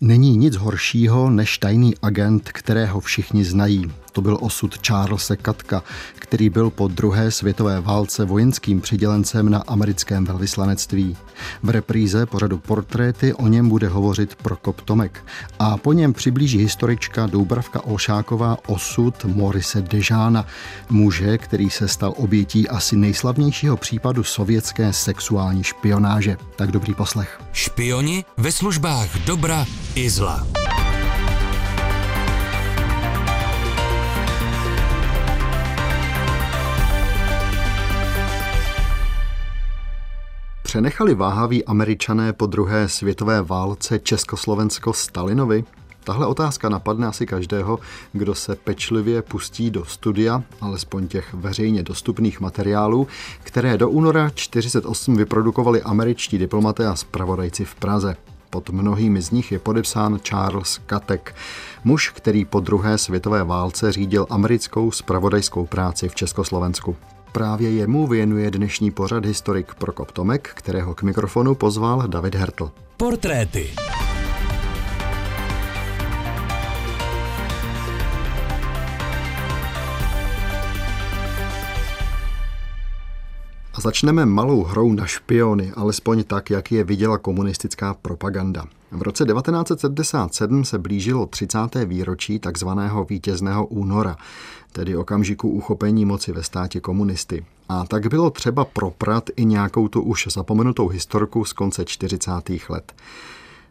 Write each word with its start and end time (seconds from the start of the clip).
Není 0.00 0.36
nic 0.36 0.56
horšího 0.56 1.30
než 1.30 1.58
tajný 1.58 1.94
agent, 2.02 2.48
kterého 2.52 3.00
všichni 3.00 3.44
znají. 3.44 3.92
To 4.16 4.22
byl 4.22 4.38
osud 4.40 4.86
Charlesa 4.86 5.36
Katka, 5.36 5.82
který 6.14 6.50
byl 6.50 6.70
po 6.70 6.88
druhé 6.88 7.30
světové 7.30 7.80
válce 7.80 8.24
vojenským 8.24 8.80
přidělencem 8.80 9.48
na 9.48 9.58
americkém 9.58 10.24
velvyslanectví. 10.24 11.16
V 11.62 11.70
repríze 11.70 12.26
pořadu 12.26 12.58
Portréty 12.58 13.34
o 13.34 13.48
něm 13.48 13.68
bude 13.68 13.88
hovořit 13.88 14.34
Prokop 14.34 14.80
Tomek 14.80 15.24
a 15.58 15.76
po 15.76 15.92
něm 15.92 16.12
přiblíží 16.12 16.58
historička 16.58 17.26
Doubravka 17.26 17.84
Olšáková 17.84 18.56
osud 18.66 19.24
Morise 19.24 19.82
Dežána, 19.82 20.46
muže, 20.90 21.38
který 21.38 21.70
se 21.70 21.88
stal 21.88 22.14
obětí 22.16 22.68
asi 22.68 22.96
nejslavnějšího 22.96 23.76
případu 23.76 24.24
sovětské 24.24 24.92
sexuální 24.92 25.64
špionáže. 25.64 26.36
Tak 26.56 26.70
dobrý 26.70 26.94
poslech. 26.94 27.40
Špioni 27.52 28.24
ve 28.36 28.52
službách 28.52 29.18
dobra 29.26 29.66
i 29.94 30.10
zla. 30.10 30.46
Přenechali 40.76 41.14
váhaví 41.14 41.64
američané 41.64 42.32
po 42.32 42.46
druhé 42.46 42.88
světové 42.88 43.42
válce 43.42 43.98
Československo 43.98 44.92
Stalinovi? 44.92 45.64
Tahle 46.04 46.26
otázka 46.26 46.68
napadne 46.68 47.06
asi 47.06 47.26
každého, 47.26 47.78
kdo 48.12 48.34
se 48.34 48.56
pečlivě 48.56 49.22
pustí 49.22 49.70
do 49.70 49.84
studia, 49.84 50.42
alespoň 50.60 51.08
těch 51.08 51.34
veřejně 51.34 51.82
dostupných 51.82 52.40
materiálů, 52.40 53.06
které 53.42 53.78
do 53.78 53.90
února 53.90 54.30
1948 54.30 55.16
vyprodukovali 55.16 55.82
američtí 55.82 56.38
diplomaté 56.38 56.86
a 56.86 56.96
zpravodajci 56.96 57.64
v 57.64 57.74
Praze. 57.74 58.16
Pod 58.50 58.70
mnohými 58.70 59.22
z 59.22 59.30
nich 59.30 59.52
je 59.52 59.58
podepsán 59.58 60.18
Charles 60.18 60.80
Katek, 60.86 61.34
muž, 61.84 62.10
který 62.10 62.44
po 62.44 62.60
druhé 62.60 62.98
světové 62.98 63.44
válce 63.44 63.92
řídil 63.92 64.26
americkou 64.30 64.90
spravodajskou 64.90 65.66
práci 65.66 66.08
v 66.08 66.14
Československu. 66.14 66.96
Právě 67.36 67.70
jemu 67.70 68.06
věnuje 68.06 68.50
dnešní 68.50 68.90
pořad 68.90 69.24
historik 69.26 69.74
Prokop 69.74 70.10
Tomek, 70.10 70.50
kterého 70.54 70.94
k 70.94 71.02
mikrofonu 71.02 71.54
pozval 71.54 72.08
David 72.08 72.34
Hertl. 72.34 72.70
Portréty. 72.96 73.70
A 83.74 83.80
začneme 83.80 84.26
malou 84.26 84.62
hrou 84.62 84.92
na 84.92 85.06
špiony, 85.06 85.72
alespoň 85.76 86.24
tak, 86.24 86.50
jak 86.50 86.72
je 86.72 86.84
viděla 86.84 87.18
komunistická 87.18 87.94
propaganda. 87.94 88.64
V 88.90 89.02
roce 89.02 89.24
1977 89.24 90.64
se 90.64 90.78
blížilo 90.78 91.26
30. 91.26 91.58
výročí 91.84 92.38
takzvaného 92.38 93.04
vítězného 93.04 93.66
února, 93.66 94.16
tedy 94.76 94.96
okamžiku 94.96 95.48
uchopení 95.48 96.04
moci 96.04 96.32
ve 96.32 96.42
státě 96.42 96.80
komunisty. 96.80 97.44
A 97.68 97.86
tak 97.86 98.06
bylo 98.06 98.30
třeba 98.30 98.64
proprat 98.64 99.30
i 99.36 99.44
nějakou 99.44 99.88
tu 99.88 100.02
už 100.02 100.28
zapomenutou 100.30 100.88
historku 100.88 101.44
z 101.44 101.52
konce 101.52 101.84
40. 101.84 102.30
let. 102.68 102.92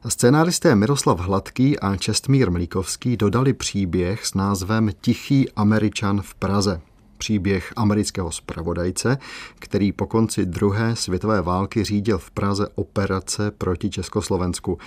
Scénáristé 0.08 0.75
Miroslav 0.75 1.20
Hladký 1.20 1.80
a 1.80 1.95
Čestmír 1.95 2.52
Mlíkovský 2.52 3.17
dodali 3.17 3.53
příběh 3.53 4.25
s 4.25 4.34
názvem 4.34 4.89
Tichý 5.02 5.52
Američan 5.52 6.22
v 6.22 6.36
Praze 6.36 6.81
příběh 7.17 7.73
amerického 7.75 8.31
zpravodajce, 8.31 9.17
který 9.59 9.91
po 9.91 10.05
konci 10.05 10.45
druhé 10.45 10.95
světové 10.95 11.41
války 11.41 11.83
řídil 11.83 12.17
v 12.17 12.31
Praze 12.31 12.67
operace 12.75 13.52
proti 13.52 13.89
Československu. 13.89 14.77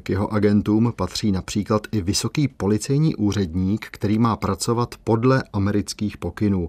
K 0.00 0.10
jeho 0.10 0.32
agentům 0.32 0.92
patří 0.96 1.32
například 1.32 1.86
i 1.92 2.00
vysoký 2.00 2.48
policejní 2.48 3.16
úředník, 3.16 3.86
který 3.90 4.18
má 4.18 4.36
pracovat 4.36 4.94
podle 5.04 5.42
amerických 5.52 6.16
pokynů. 6.16 6.68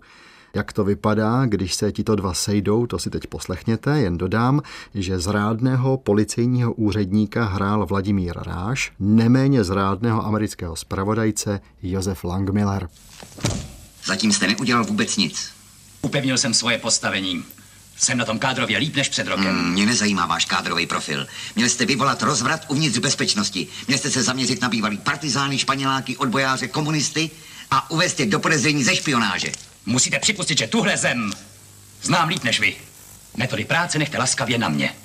Jak 0.56 0.74
to 0.74 0.84
vypadá, 0.84 1.46
když 1.46 1.76
se 1.76 1.92
tito 1.92 2.16
dva 2.16 2.34
sejdou, 2.34 2.86
to 2.86 3.00
si 3.00 3.10
teď 3.10 3.28
poslechněte, 3.28 4.00
jen 4.00 4.18
dodám, 4.18 4.62
že 4.94 5.20
zrádného 5.20 5.98
policejního 5.98 6.74
úředníka 6.74 7.46
hrál 7.46 7.86
Vladimír 7.86 8.38
Ráš, 8.38 8.94
neméně 9.00 9.64
zrádného 9.64 10.26
amerického 10.26 10.76
zpravodajce 10.76 11.60
Josef 11.84 12.24
Langmiller. 12.24 12.88
Zatím 14.06 14.32
jste 14.32 14.48
neudělal 14.48 14.84
vůbec 14.84 15.18
nic. 15.18 15.50
Upevnil 16.02 16.38
jsem 16.38 16.54
svoje 16.54 16.78
postavení. 16.78 17.44
Jsem 17.98 18.18
na 18.18 18.26
tom 18.26 18.40
kádrově 18.40 18.78
líp 18.78 18.96
než 18.96 19.10
před 19.10 19.28
rokem. 19.28 19.60
Hmm, 19.60 19.72
mě 19.72 19.86
nezajímá 19.86 20.26
váš 20.26 20.46
kádrový 20.46 20.86
profil. 20.86 21.28
Měl 21.56 21.70
jste 21.70 21.86
vyvolat 21.86 22.24
rozvrat 22.24 22.66
uvnitř 22.68 22.98
bezpečnosti. 22.98 23.68
Měl 23.88 24.00
jste 24.00 24.12
se 24.12 24.24
zaměřit 24.24 24.62
na 24.62 24.70
bývalý 24.70 24.98
partizány, 24.98 25.58
španěláky, 25.58 26.18
odbojáře, 26.18 26.68
komunisty 26.68 27.32
a 27.72 27.92
uvést 27.92 28.20
je 28.20 28.26
do 28.26 28.40
podezření 28.40 28.84
ze 28.84 28.96
špionáže. 28.96 29.52
Musíte 29.86 30.20
připustit, 30.20 30.58
že 30.58 30.68
tuhle 30.68 30.98
zem 30.98 31.34
znám 32.04 32.30
líp 32.30 32.44
než 32.44 32.60
vy. 32.60 32.76
Metody 33.38 33.66
práce 33.66 34.00
nechte 34.00 34.18
laskavě 34.18 34.58
na 34.58 34.70
mě. 34.70 34.96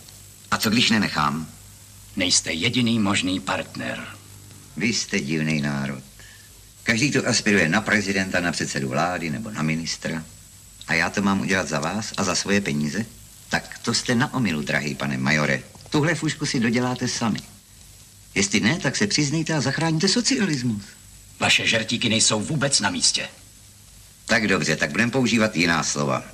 A 0.50 0.58
co 0.58 0.70
když 0.70 0.90
nenechám? 0.90 1.46
Nejste 2.16 2.52
jediný 2.52 2.98
možný 2.98 3.40
partner. 3.40 4.06
Vy 4.76 4.86
jste 4.86 5.20
divný 5.20 5.60
národ. 5.60 6.02
Každý 6.90 7.10
tu 7.10 7.26
aspiruje 7.26 7.68
na 7.68 7.80
prezidenta, 7.80 8.40
na 8.40 8.52
předsedu 8.52 8.88
vlády 8.88 9.30
nebo 9.30 9.50
na 9.50 9.62
ministra. 9.62 10.24
A 10.88 10.94
já 10.94 11.10
to 11.10 11.22
mám 11.22 11.40
udělat 11.40 11.68
za 11.68 11.80
vás 11.80 12.12
a 12.16 12.24
za 12.24 12.34
svoje 12.34 12.60
peníze? 12.60 13.06
Tak 13.48 13.78
to 13.78 13.94
jste 13.94 14.14
na 14.14 14.34
omilu, 14.34 14.62
drahý 14.62 14.94
pane 14.94 15.18
majore. 15.18 15.62
Tuhle 15.90 16.14
fušku 16.14 16.46
si 16.46 16.60
doděláte 16.60 17.08
sami. 17.08 17.38
Jestli 18.34 18.60
ne, 18.60 18.78
tak 18.78 18.96
se 18.96 19.06
přiznejte 19.06 19.54
a 19.54 19.60
zachráníte 19.60 20.08
socialismus. 20.08 20.82
Vaše 21.40 21.66
žertíky 21.66 22.08
nejsou 22.08 22.40
vůbec 22.40 22.80
na 22.80 22.90
místě. 22.90 23.28
Tak 24.26 24.48
dobře, 24.48 24.76
tak 24.76 24.90
budeme 24.90 25.12
používat 25.12 25.56
jiná 25.56 25.82
slova. 25.82 26.24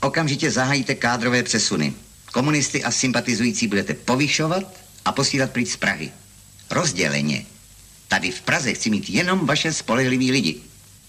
Okamžitě 0.00 0.50
zahájíte 0.50 0.94
kádrové 0.94 1.42
přesuny. 1.42 1.94
Komunisty 2.32 2.84
a 2.84 2.90
sympatizující 2.90 3.68
budete 3.68 3.94
povyšovat 3.94 4.80
a 5.04 5.12
posílat 5.12 5.50
pryč 5.50 5.68
z 5.68 5.76
Prahy. 5.76 6.12
Rozděleně. 6.70 7.51
Tady 8.12 8.30
v 8.30 8.40
Praze 8.40 8.74
chci 8.74 8.90
mít 8.90 9.10
jenom 9.10 9.46
vaše 9.46 9.72
spolehlivý 9.72 10.32
lidi. 10.32 10.56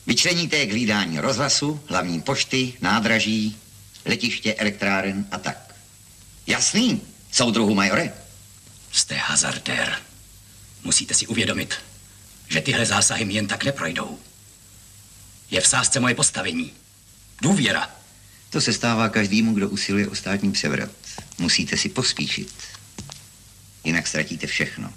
Vyčleníte 0.08 0.58
je 0.58 0.66
k 0.66 0.72
hlídání 0.72 1.20
rozhlasu, 1.20 1.84
hlavní 1.88 2.22
pošty, 2.22 2.74
nádraží, 2.82 3.58
letiště, 4.06 4.54
elektráren 4.54 5.26
a 5.32 5.38
tak. 5.38 5.76
Jasný, 6.48 7.02
soudruhu 7.32 7.76
majore? 7.76 8.14
Jste 8.92 9.16
hazardér. 9.16 9.96
Musíte 10.84 11.14
si 11.14 11.28
uvědomit, 11.28 11.76
že 12.48 12.62
tyhle 12.62 12.86
zásahy 12.86 13.26
mi 13.26 13.34
jen 13.34 13.48
tak 13.48 13.64
neprojdou. 13.64 14.20
Je 15.52 15.62
v 15.62 15.68
sázce 15.68 16.00
moje 16.00 16.16
postavení. 16.16 16.74
Důvěra. 17.42 17.90
To 18.50 18.62
se 18.62 18.74
stává 18.74 19.10
každému, 19.10 19.54
kdo 19.54 19.70
usiluje 19.70 20.08
o 20.08 20.16
státní 20.16 20.52
převrat. 20.52 20.90
Musíte 21.38 21.78
si 21.78 21.90
pospíšit. 21.90 22.54
Jinak 23.84 24.08
ztratíte 24.08 24.48
všechno. 24.48 24.94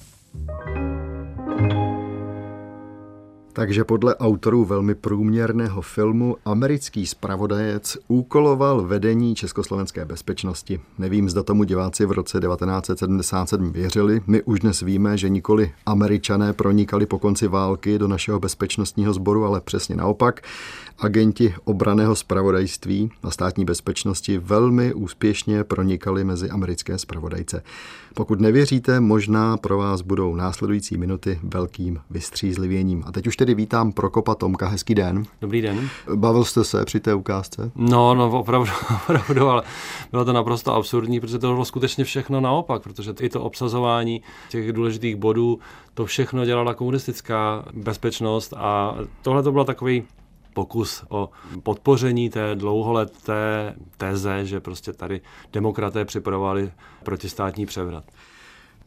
Takže 3.57 3.85
podle 3.85 4.17
autorů 4.17 4.65
velmi 4.65 4.95
průměrného 4.95 5.83
filmu 5.83 6.37
americký 6.45 7.07
zpravodajec 7.07 7.99
úkoloval 8.09 8.83
vedení 8.83 9.35
československé 9.35 10.05
bezpečnosti. 10.05 10.81
Nevím, 10.99 11.31
zda 11.31 11.43
tomu 11.43 11.65
diváci 11.65 12.07
v 12.07 12.13
roce 12.13 12.41
1977 12.41 13.73
věřili. 13.73 14.21
My 14.27 14.43
už 14.43 14.61
dnes 14.61 14.81
víme, 14.81 15.19
že 15.19 15.29
nikoli 15.29 15.73
američané 15.87 16.53
pronikali 16.53 17.07
po 17.07 17.19
konci 17.19 17.49
války 17.49 17.99
do 17.99 18.09
našeho 18.09 18.41
bezpečnostního 18.41 19.13
sboru, 19.13 19.45
ale 19.45 19.61
přesně 19.61 19.97
naopak. 19.97 20.41
Agenti 20.99 21.55
obraného 21.65 22.17
zpravodajství 22.17 23.11
a 23.23 23.31
státní 23.31 23.65
bezpečnosti 23.65 24.39
velmi 24.39 24.95
úspěšně 24.95 25.65
pronikali 25.65 26.25
mezi 26.25 26.51
americké 26.51 26.99
zpravodajce. 26.99 27.63
Pokud 28.15 28.41
nevěříte, 28.41 29.01
možná 29.01 29.57
pro 29.57 29.79
vás 29.79 30.01
budou 30.01 30.35
následující 30.35 30.97
minuty 30.97 31.41
velkým 31.43 31.99
vystřízlivěním. 32.11 33.03
A 33.07 33.13
teď 33.13 33.27
už 33.27 33.37
tedy 33.37 33.46
vítám 33.55 33.93
Prokopa 33.93 34.35
Tomka. 34.35 34.69
Hezký 34.69 34.95
den. 34.95 35.23
Dobrý 35.41 35.63
den. 35.63 35.89
Bavil 36.15 36.45
jste 36.45 36.65
se 36.65 36.85
při 36.85 37.01
té 37.01 37.15
ukázce? 37.15 37.71
No, 37.75 38.15
no, 38.15 38.41
opravdu, 38.41 38.71
opravdu, 38.95 39.49
ale 39.49 39.63
bylo 40.11 40.25
to 40.25 40.33
naprosto 40.33 40.75
absurdní, 40.75 41.21
protože 41.21 41.39
to 41.39 41.53
bylo 41.53 41.65
skutečně 41.65 42.05
všechno 42.05 42.41
naopak, 42.41 42.83
protože 42.83 43.15
i 43.21 43.29
to 43.29 43.43
obsazování 43.43 44.23
těch 44.49 44.73
důležitých 44.73 45.17
bodů, 45.17 45.59
to 45.95 46.07
všechno 46.07 46.45
dělala 46.45 46.75
komunistická 46.75 47.65
bezpečnost 47.73 48.55
a 48.57 48.97
tohle 49.23 49.43
to 49.43 49.53
bylo 49.53 49.65
takový 49.65 50.05
pokus 50.55 51.05
o 51.09 51.31
podpoření 51.63 52.31
té 52.31 52.55
dlouholeté 52.55 53.75
teze, 53.97 54.47
že 54.47 54.61
prostě 54.61 54.93
tady 54.93 55.21
demokraté 55.53 56.05
připravovali 56.05 56.73
protistátní 57.05 57.67
převrat. 57.67 58.05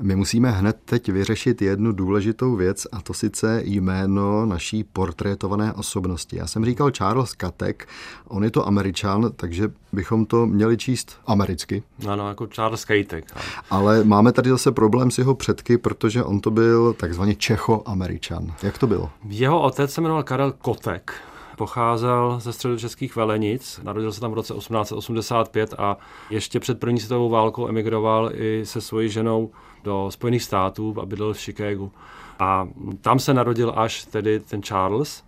My 0.01 0.16
musíme 0.16 0.51
hned 0.51 0.78
teď 0.86 1.10
vyřešit 1.10 1.62
jednu 1.62 1.92
důležitou 1.92 2.56
věc 2.56 2.88
a 2.92 3.01
to 3.01 3.13
sice 3.13 3.62
jméno 3.66 4.46
naší 4.46 4.84
portrétované 4.84 5.74
osobnosti. 5.74 6.38
Já 6.38 6.48
jsem 6.48 6.66
říkal 6.66 6.92
Charles 6.92 7.34
Katek, 7.34 7.88
on 8.28 8.44
je 8.44 8.51
to 8.51 8.68
američan, 8.68 9.31
takže 9.36 9.72
bychom 9.94 10.25
to 10.25 10.46
měli 10.46 10.78
číst 10.78 11.18
americky. 11.28 11.84
Ano, 12.07 12.28
jako 12.28 12.48
Charles 12.48 12.86
Katek. 12.86 13.25
Ale 13.69 14.04
máme 14.04 14.31
tady 14.31 14.50
zase 14.50 14.72
problém 14.72 15.12
s 15.12 15.18
jeho 15.18 15.36
předky, 15.36 15.78
protože 15.78 16.24
on 16.24 16.40
to 16.40 16.51
byl 16.51 16.94
takzvaně 16.94 17.36
Čecho-američan. 17.36 18.54
Jak 18.63 18.78
to 18.78 18.88
bylo? 18.88 19.10
Jeho 19.28 19.62
otec 19.62 19.94
se 19.94 20.01
jmenoval 20.01 20.24
Karel 20.24 20.51
Kotek, 20.51 21.13
pocházel 21.57 22.40
ze 22.42 22.54
středočeských 22.54 23.16
Velenic, 23.16 23.80
narodil 23.84 24.12
se 24.12 24.19
tam 24.19 24.31
v 24.31 24.34
roce 24.34 24.54
1885 24.54 25.74
a 25.78 25.98
ještě 26.30 26.60
před 26.60 26.80
první 26.80 27.00
světovou 27.00 27.30
válkou 27.30 27.68
emigroval 27.68 28.31
i 28.34 28.62
se 28.66 28.81
svojí 28.81 29.10
ženou 29.10 29.51
do 29.84 30.12
Spojených 30.12 30.44
států 30.44 30.96
a 31.02 31.06
bydlel 31.06 31.34
v 31.34 31.40
Chicagu. 31.40 31.92
A 32.40 32.68
tam 33.02 33.20
se 33.20 33.34
narodil 33.34 33.74
až 33.76 34.06
tedy 34.06 34.40
ten 34.40 34.62
Charles. 34.64 35.24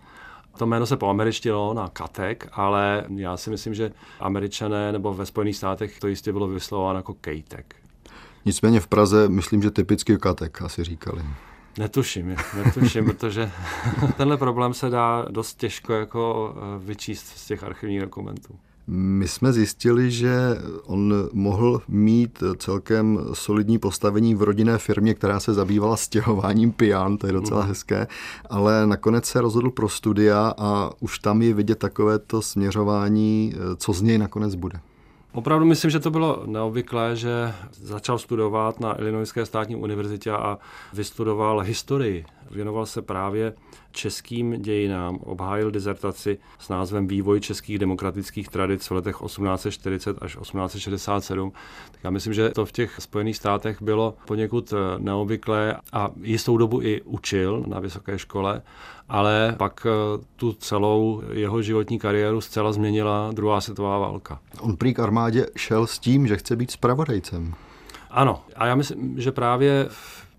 To 0.58 0.66
jméno 0.66 0.86
se 0.86 0.96
poameričtilo 0.96 1.74
na 1.74 1.88
Katek, 1.88 2.48
ale 2.52 3.04
já 3.16 3.36
si 3.36 3.50
myslím, 3.50 3.74
že 3.74 3.92
američané 4.20 4.92
nebo 4.92 5.14
ve 5.14 5.26
Spojených 5.26 5.56
státech 5.56 6.00
to 6.00 6.08
jistě 6.08 6.32
bylo 6.32 6.48
vyslovováno 6.48 6.98
jako 6.98 7.14
Kejtek. 7.14 7.76
Nicméně 8.44 8.80
v 8.80 8.86
Praze 8.86 9.28
myslím, 9.28 9.62
že 9.62 9.70
typicky 9.70 10.18
Katek 10.18 10.62
asi 10.62 10.84
říkali. 10.84 11.22
Netuším, 11.78 12.36
netuším, 12.64 13.04
protože 13.04 13.50
tenhle 14.16 14.36
problém 14.36 14.74
se 14.74 14.90
dá 14.90 15.26
dost 15.30 15.54
těžko 15.54 15.92
jako 15.92 16.54
eh, 16.56 16.84
vyčíst 16.84 17.26
z 17.26 17.46
těch 17.46 17.64
archivních 17.64 18.00
dokumentů. 18.00 18.58
My 18.86 19.28
jsme 19.28 19.52
zjistili, 19.52 20.10
že 20.10 20.34
on 20.84 21.14
mohl 21.32 21.82
mít 21.88 22.42
celkem 22.56 23.18
solidní 23.32 23.78
postavení 23.78 24.34
v 24.34 24.42
rodinné 24.42 24.78
firmě, 24.78 25.14
která 25.14 25.40
se 25.40 25.54
zabývala 25.54 25.96
stěhováním 25.96 26.72
pijan, 26.72 27.16
to 27.16 27.26
je 27.26 27.32
docela 27.32 27.60
mhm. 27.60 27.68
hezké, 27.68 28.06
ale 28.50 28.86
nakonec 28.86 29.24
se 29.24 29.40
rozhodl 29.40 29.70
pro 29.70 29.88
studia 29.88 30.54
a 30.58 30.90
už 31.00 31.18
tam 31.18 31.42
je 31.42 31.54
vidět 31.54 31.78
takovéto 31.78 32.42
směřování, 32.42 33.54
co 33.76 33.92
z 33.92 34.02
něj 34.02 34.18
nakonec 34.18 34.54
bude. 34.54 34.80
Opravdu 35.32 35.66
myslím, 35.66 35.90
že 35.90 36.00
to 36.00 36.10
bylo 36.10 36.42
neobvyklé, 36.46 37.16
že 37.16 37.54
začal 37.72 38.18
studovat 38.18 38.80
na 38.80 39.00
Illinoiské 39.00 39.46
státní 39.46 39.76
univerzitě 39.76 40.30
a 40.30 40.58
vystudoval 40.92 41.60
historii. 41.60 42.24
Věnoval 42.52 42.86
se 42.86 43.02
právě 43.02 43.52
českým 43.90 44.62
dějinám, 44.62 45.16
obhájil 45.16 45.70
dizertaci 45.70 46.38
s 46.58 46.68
názvem 46.68 47.06
Vývoj 47.06 47.40
českých 47.40 47.78
demokratických 47.78 48.48
tradic 48.48 48.86
v 48.86 48.90
letech 48.90 49.16
1840 49.26 50.22
až 50.22 50.36
1867. 50.40 51.52
Tak 51.92 52.04
já 52.04 52.10
myslím, 52.10 52.34
že 52.34 52.50
to 52.50 52.66
v 52.66 52.72
těch 52.72 52.96
Spojených 52.98 53.36
státech 53.36 53.82
bylo 53.82 54.14
poněkud 54.26 54.74
neobvyklé 54.98 55.76
a 55.92 56.10
jistou 56.20 56.56
dobu 56.56 56.82
i 56.82 57.02
učil 57.02 57.64
na 57.66 57.80
vysoké 57.80 58.18
škole 58.18 58.62
ale 59.08 59.54
pak 59.58 59.86
eh, 59.86 60.24
tu 60.36 60.52
celou 60.52 61.22
jeho 61.32 61.62
životní 61.62 61.98
kariéru 61.98 62.40
zcela 62.40 62.72
změnila 62.72 63.30
druhá 63.32 63.60
světová 63.60 63.98
válka. 63.98 64.38
On 64.60 64.76
prý 64.76 64.94
k 64.94 64.98
armádě 64.98 65.46
šel 65.56 65.86
s 65.86 65.98
tím, 65.98 66.26
že 66.26 66.36
chce 66.36 66.56
být 66.56 66.70
spravodajcem. 66.70 67.54
Ano, 68.10 68.44
a 68.56 68.66
já 68.66 68.74
myslím, 68.74 69.20
že 69.20 69.32
právě 69.32 69.88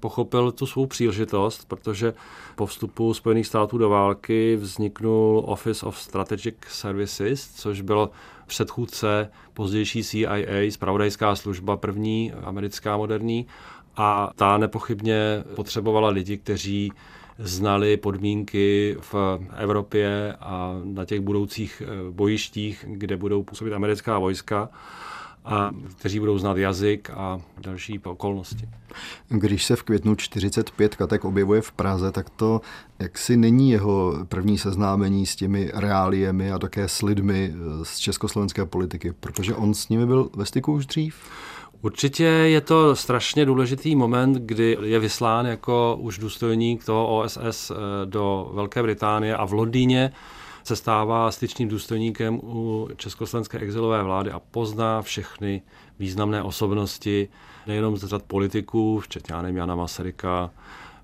pochopil 0.04 0.52
tu 0.52 0.66
svou 0.66 0.86
příležitost, 0.86 1.68
protože 1.68 2.14
po 2.56 2.66
vstupu 2.66 3.14
Spojených 3.14 3.48
států 3.48 3.78
do 3.78 3.90
války 3.90 4.56
vzniknul 4.56 5.44
Office 5.46 5.86
of 5.86 5.98
Strategic 5.98 6.56
Services, 6.68 7.50
což 7.56 7.82
bylo 7.82 8.12
předchůdce 8.48 9.32
pozdější 9.54 10.04
CIA, 10.04 10.72
spravodajská 10.72 11.36
služba 11.36 11.78
první, 11.78 12.32
americká 12.44 12.98
moderní, 12.98 13.48
a 13.98 14.32
ta 14.36 14.58
nepochybně 14.58 15.44
potřebovala 15.56 16.10
lidi, 16.10 16.38
kteří 16.38 16.92
znali 17.38 17.98
podmínky 17.98 18.98
v 19.00 19.16
Evropě 19.58 20.36
a 20.40 20.82
na 20.84 21.06
těch 21.06 21.20
budoucích 21.20 21.82
bojištích, 22.12 22.86
kde 22.88 23.18
budou 23.18 23.44
působit 23.44 23.74
americká 23.74 24.20
vojska 24.20 24.70
a 25.46 25.72
kteří 25.96 26.20
budou 26.20 26.38
znát 26.38 26.58
jazyk 26.58 27.10
a 27.10 27.42
další 27.58 28.00
okolnosti. 28.00 28.70
Když 29.30 29.66
se 29.66 29.76
v 29.76 29.84
květnu 29.84 30.16
45 30.16 30.96
Katek 30.96 31.26
objevuje 31.26 31.62
v 31.62 31.72
Praze, 31.72 32.12
tak 32.12 32.30
to 32.30 32.62
jaksi 33.00 33.38
není 33.38 33.72
jeho 33.72 34.14
první 34.30 34.58
seznámení 34.58 35.26
s 35.26 35.36
těmi 35.36 35.72
reáliemi 35.74 36.52
a 36.52 36.60
také 36.60 36.88
s 36.88 37.02
lidmi 37.02 37.54
eh, 37.54 37.86
z 37.86 37.98
československé 37.98 38.66
politiky, 38.66 39.14
protože 39.20 39.56
on 39.56 39.74
s 39.74 39.90
nimi 39.90 40.06
byl 40.06 40.30
ve 40.36 40.46
styku 40.46 40.74
už 40.74 40.86
dřív. 40.86 41.16
Určitě 41.82 42.24
je 42.24 42.62
to 42.62 42.96
strašně 42.96 43.46
důležitý 43.46 43.96
moment, 43.96 44.38
kdy 44.38 44.78
je 44.82 45.00
vyslán 45.00 45.46
jako 45.46 45.98
už 46.00 46.18
důstojník 46.18 46.86
toho 46.86 47.18
OSS 47.18 47.72
eh, 47.72 47.76
do 48.06 48.52
Velké 48.54 48.84
Británie 48.84 49.38
a 49.38 49.46
v 49.46 49.54
Londýně 49.54 50.12
se 50.64 50.76
stává 50.76 51.32
styčným 51.32 51.70
důstojníkem 51.70 52.40
u 52.44 52.90
československé 52.96 53.60
exilové 53.60 54.04
vlády 54.04 54.32
a 54.32 54.40
pozná 54.40 55.02
všechny 55.02 55.62
významné 56.00 56.44
osobnosti, 56.44 57.30
nejenom 57.68 57.98
z 57.98 58.04
řad 58.04 58.24
politiků, 58.24 59.00
včetně 59.00 59.36
nevím, 59.42 59.58
Jana 59.58 59.76
Masaryka, 59.76 60.52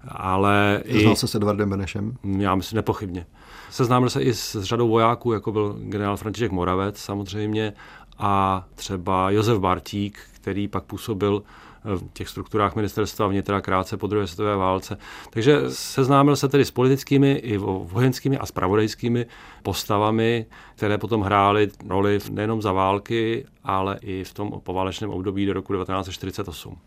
ale 0.07 0.83
Znal 0.99 1.13
i... 1.13 1.15
se 1.15 1.27
s 1.27 1.35
Edvardem 1.35 1.69
Benešem? 1.69 2.17
Já 2.37 2.55
myslím 2.55 2.75
nepochybně. 2.75 3.25
Seznámil 3.69 4.09
se 4.09 4.21
i 4.21 4.33
s 4.33 4.63
řadou 4.63 4.89
vojáků, 4.89 5.33
jako 5.33 5.51
byl 5.51 5.75
generál 5.79 6.17
František 6.17 6.51
Moravec 6.51 6.97
samozřejmě, 6.97 7.73
a 8.19 8.65
třeba 8.75 9.31
Josef 9.31 9.59
Bartík, 9.59 10.19
který 10.31 10.67
pak 10.67 10.83
působil 10.83 11.43
v 11.83 12.13
těch 12.13 12.29
strukturách 12.29 12.75
ministerstva 12.75 13.27
vnitra 13.27 13.61
krátce 13.61 13.97
po 13.97 14.07
druhé 14.07 14.27
světové 14.27 14.55
válce. 14.55 14.97
Takže 15.29 15.61
seznámil 15.69 16.35
se 16.35 16.47
tedy 16.47 16.65
s 16.65 16.71
politickými 16.71 17.31
i 17.31 17.57
vojenskými 17.57 18.37
a 18.37 18.45
spravodajskými 18.45 19.25
postavami, 19.63 20.45
které 20.75 20.97
potom 20.97 21.21
hrály 21.21 21.69
roli 21.87 22.19
nejenom 22.31 22.61
za 22.61 22.71
války, 22.71 23.45
ale 23.63 23.99
i 24.01 24.23
v 24.23 24.33
tom 24.33 24.61
poválečném 24.63 25.09
období 25.09 25.45
do 25.45 25.53
roku 25.53 25.73
1948. 25.73 26.77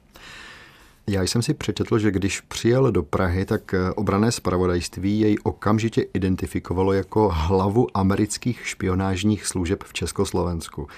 Já 1.07 1.23
jsem 1.23 1.43
si 1.43 1.55
přečetl, 1.55 1.99
že 1.99 2.11
když 2.11 2.41
přijel 2.41 2.93
do 2.93 3.03
Prahy, 3.03 3.45
tak 3.45 3.75
obrané 3.97 4.33
spravodajství 4.33 5.21
jej 5.21 5.37
okamžitě 5.43 6.07
identifikovalo 6.15 6.93
jako 6.93 7.31
hlavu 7.33 7.87
amerických 7.95 8.67
špionážních 8.67 9.47
služeb 9.47 9.85
v 9.85 9.93
Československu. 9.93 10.89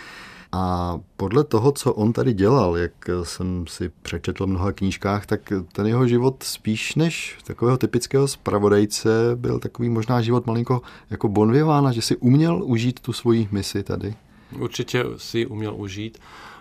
A 0.57 0.99
podle 1.17 1.45
toho, 1.45 1.73
co 1.73 1.93
on 1.95 2.13
tady 2.13 2.35
dělal, 2.35 2.77
jak 2.77 2.93
jsem 3.23 3.67
si 3.67 3.91
přečetl 4.03 4.47
v 4.47 4.49
mnoha 4.49 4.73
knížkách, 4.73 5.27
tak 5.27 5.53
ten 5.73 5.87
jeho 5.87 6.07
život 6.09 6.43
spíš 6.43 6.95
než 6.95 7.39
takového 7.45 7.79
typického 7.79 8.29
spravodajce 8.29 9.11
byl 9.35 9.59
takový 9.59 9.89
možná 9.89 10.21
život 10.23 10.47
malinko 10.47 10.83
jako 11.11 11.29
Bonvivána, 11.29 11.93
že 11.93 12.03
si 12.03 12.17
uměl 12.17 12.61
užít 12.65 13.01
tu 13.01 13.13
svoji 13.13 13.49
misi 13.53 13.83
tady. 13.83 14.15
Určitě 14.59 15.05
si 15.17 15.47
uměl 15.47 15.75
užít. 15.77 16.19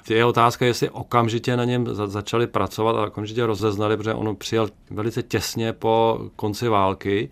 Je 0.10 0.26
otázka, 0.26 0.66
jestli 0.66 0.90
okamžitě 0.90 1.58
na 1.58 1.66
něm 1.66 1.88
začali 2.06 2.48
pracovat 2.48 2.96
a 2.96 3.08
okamžitě 3.08 3.46
rozeznali, 3.46 3.98
protože 3.98 4.14
on 4.14 4.36
přijel 4.36 4.70
velice 4.92 5.24
těsně 5.24 5.74
po 5.74 6.22
konci 6.36 6.68
války 6.68 7.30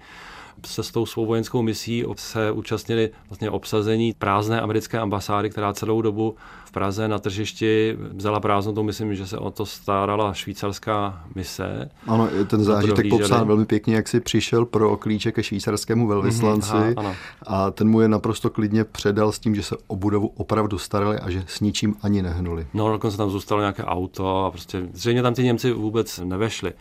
se 0.66 0.84
s 0.84 0.92
tou 0.92 1.06
svou 1.06 1.26
vojenskou 1.26 1.62
misí 1.62 2.06
se 2.16 2.52
účastnili 2.52 3.10
vlastně 3.30 3.50
obsazení 3.50 4.14
prázdné 4.14 4.62
americké 4.62 5.00
ambasády, 5.00 5.50
která 5.50 5.74
celou 5.74 6.02
dobu 6.02 6.36
v 6.66 6.72
Praze 6.72 7.08
na 7.08 7.20
tržišti 7.20 7.98
vzala 8.14 8.40
prázdnou, 8.40 8.74
to 8.74 8.84
myslím, 8.84 9.16
že 9.16 9.28
se 9.28 9.38
o 9.38 9.52
to 9.52 9.66
starala 9.66 10.34
švýcarská 10.34 11.24
mise. 11.36 11.90
Ano, 12.08 12.30
ten 12.48 12.64
zážitek 12.64 13.10
popsán 13.10 13.48
velmi 13.48 13.66
pěkně, 13.66 13.96
jak 13.96 14.08
si 14.08 14.20
přišel 14.20 14.66
pro 14.66 14.98
klíče 14.98 15.32
ke 15.32 15.44
švýcarskému 15.44 16.08
velvyslanci 16.08 16.72
mm-hmm, 16.72 16.94
aha, 16.98 17.16
a 17.48 17.72
ten 17.72 17.90
mu 17.90 18.02
je 18.02 18.08
naprosto 18.08 18.50
klidně 18.50 18.84
předal 18.84 19.32
s 19.32 19.40
tím, 19.40 19.56
že 19.56 19.64
se 19.64 19.76
o 19.88 19.96
budovu 19.96 20.32
opravdu 20.38 20.78
starali 20.78 21.20
a 21.20 21.30
že 21.30 21.44
s 21.48 21.60
ničím 21.60 21.96
ani 22.02 22.22
nehnuli. 22.22 22.68
No, 22.74 22.92
dokonce 22.92 23.18
tam 23.18 23.30
zůstalo 23.30 23.62
nějaké 23.62 23.84
auto 23.84 24.46
a 24.46 24.52
prostě 24.52 24.88
zřejmě 24.94 25.22
tam 25.22 25.34
ty 25.34 25.44
Němci 25.44 25.72
vůbec 25.72 26.20
nevešli. 26.24 26.74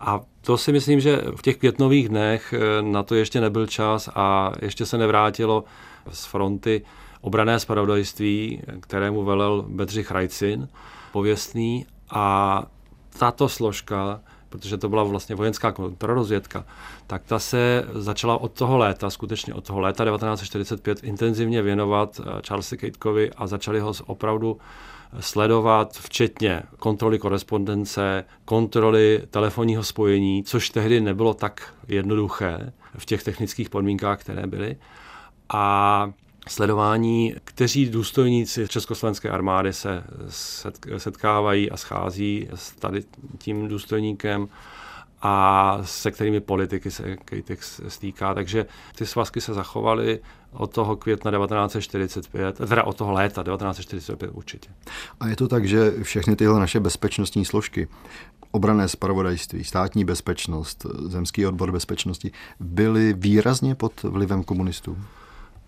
A 0.00 0.20
to 0.40 0.58
si 0.58 0.72
myslím, 0.72 1.00
že 1.00 1.22
v 1.36 1.42
těch 1.42 1.56
květnových 1.56 2.08
dnech 2.08 2.54
eh, 2.56 2.82
na 2.82 3.02
to 3.02 3.14
ještě 3.14 3.40
nebyl 3.40 3.66
čas 3.66 4.08
a 4.14 4.52
ještě 4.62 4.86
se 4.86 4.98
nevrátilo 4.98 5.64
z 6.10 6.24
fronty 6.24 6.82
obrané 7.20 7.60
spravodajství, 7.60 8.62
kterému 8.80 9.24
velel 9.24 9.64
Bedřich 9.68 10.10
Rajcin, 10.10 10.68
pověstný. 11.12 11.86
A 12.10 12.64
tato 13.18 13.48
složka, 13.48 14.20
protože 14.48 14.76
to 14.76 14.88
byla 14.88 15.02
vlastně 15.02 15.34
vojenská 15.34 15.72
kontrarozvědka, 15.72 16.64
tak 17.06 17.22
ta 17.24 17.38
se 17.38 17.84
začala 17.94 18.40
od 18.40 18.52
toho 18.52 18.78
léta, 18.78 19.10
skutečně 19.10 19.54
od 19.54 19.64
toho 19.64 19.80
léta 19.80 20.04
1945 20.04 21.04
intenzivně 21.04 21.62
věnovat 21.62 22.20
eh, 22.20 22.42
Charlesi 22.48 22.76
Catekovi 22.76 23.30
a 23.36 23.46
začali 23.46 23.80
ho 23.80 23.92
opravdu 24.06 24.58
sledovat, 25.20 25.92
včetně 25.92 26.62
kontroly 26.78 27.18
korespondence, 27.18 28.24
kontroly 28.44 29.22
telefonního 29.30 29.84
spojení, 29.84 30.44
což 30.44 30.70
tehdy 30.70 31.00
nebylo 31.00 31.34
tak 31.34 31.74
jednoduché 31.88 32.72
v 32.98 33.06
těch 33.06 33.22
technických 33.22 33.70
podmínkách, 33.70 34.20
které 34.20 34.46
byly. 34.46 34.76
A 35.52 36.12
sledování, 36.48 37.34
kteří 37.44 37.86
důstojníci 37.86 38.68
československé 38.68 39.30
armády 39.30 39.72
se 39.72 40.04
setkávají 40.96 41.70
a 41.70 41.76
schází 41.76 42.48
s 42.54 42.72
tady 42.72 43.04
tím 43.38 43.68
důstojníkem 43.68 44.48
a 45.22 45.78
se 45.82 46.10
kterými 46.10 46.40
politiky 46.40 46.90
se 46.90 47.16
Kejtek 47.16 47.62
stýká. 47.88 48.34
Takže 48.34 48.66
ty 48.96 49.06
svazky 49.06 49.40
se 49.40 49.54
zachovaly 49.54 50.20
od 50.52 50.72
toho 50.72 50.96
května 50.96 51.30
1945, 51.30 52.56
teda 52.68 52.84
od 52.84 52.96
toho 52.96 53.12
léta 53.12 53.42
1945 53.42 54.30
určitě. 54.30 54.68
A 55.20 55.28
je 55.28 55.36
to 55.36 55.48
tak, 55.48 55.68
že 55.68 55.92
všechny 56.02 56.36
tyhle 56.36 56.60
naše 56.60 56.80
bezpečnostní 56.80 57.44
složky, 57.44 57.88
obrané 58.50 58.88
spravodajství, 58.88 59.64
státní 59.64 60.04
bezpečnost, 60.04 60.86
zemský 61.06 61.46
odbor 61.46 61.72
bezpečnosti, 61.72 62.30
byly 62.60 63.12
výrazně 63.12 63.74
pod 63.74 64.02
vlivem 64.02 64.44
komunistů? 64.44 64.98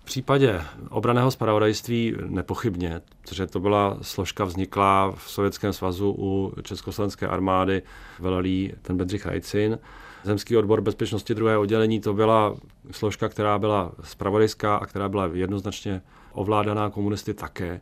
V 0.03 0.05
případě 0.05 0.61
obraného 0.89 1.31
spravodajství 1.31 2.15
nepochybně, 2.25 3.01
protože 3.21 3.47
to 3.47 3.59
byla 3.59 3.97
složka 4.01 4.45
vzniklá 4.45 5.11
v 5.11 5.29
Sovětském 5.31 5.73
svazu 5.73 6.15
u 6.17 6.53
Československé 6.61 7.27
armády, 7.27 7.81
velelí 8.19 8.73
ten 8.81 8.97
Bedřich 8.97 9.25
Rajcin. 9.25 9.79
Zemský 10.23 10.57
odbor 10.57 10.81
bezpečnosti 10.81 11.35
druhé 11.35 11.57
oddělení 11.57 11.99
to 11.99 12.13
byla 12.13 12.55
složka, 12.91 13.29
která 13.29 13.59
byla 13.59 13.91
spravodajská 14.03 14.75
a 14.75 14.85
která 14.85 15.09
byla 15.09 15.29
jednoznačně 15.33 16.01
ovládaná 16.33 16.89
komunisty 16.89 17.33
také. 17.33 17.81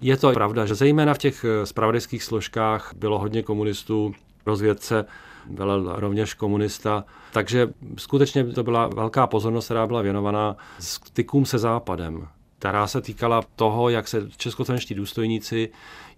Je 0.00 0.16
to 0.16 0.32
pravda, 0.32 0.66
že 0.66 0.74
zejména 0.74 1.14
v 1.14 1.18
těch 1.18 1.44
spravodajských 1.64 2.22
složkách 2.22 2.92
bylo 2.96 3.18
hodně 3.18 3.42
komunistů, 3.42 4.14
rozvědce 4.46 5.04
velel 5.50 5.92
rovněž 5.96 6.34
komunista. 6.34 7.04
Takže 7.32 7.68
skutečně 7.98 8.44
to 8.44 8.62
byla 8.62 8.88
velká 8.88 9.26
pozornost, 9.26 9.64
která 9.64 9.86
byla 9.86 10.02
věnovaná 10.02 10.56
stykům 10.78 11.46
se 11.46 11.58
Západem 11.58 12.28
která 12.64 12.86
se 12.86 13.00
týkala 13.00 13.42
toho, 13.56 13.88
jak 13.88 14.08
se 14.08 14.28
českoslovenští 14.36 14.94
důstojníci, 14.94 15.68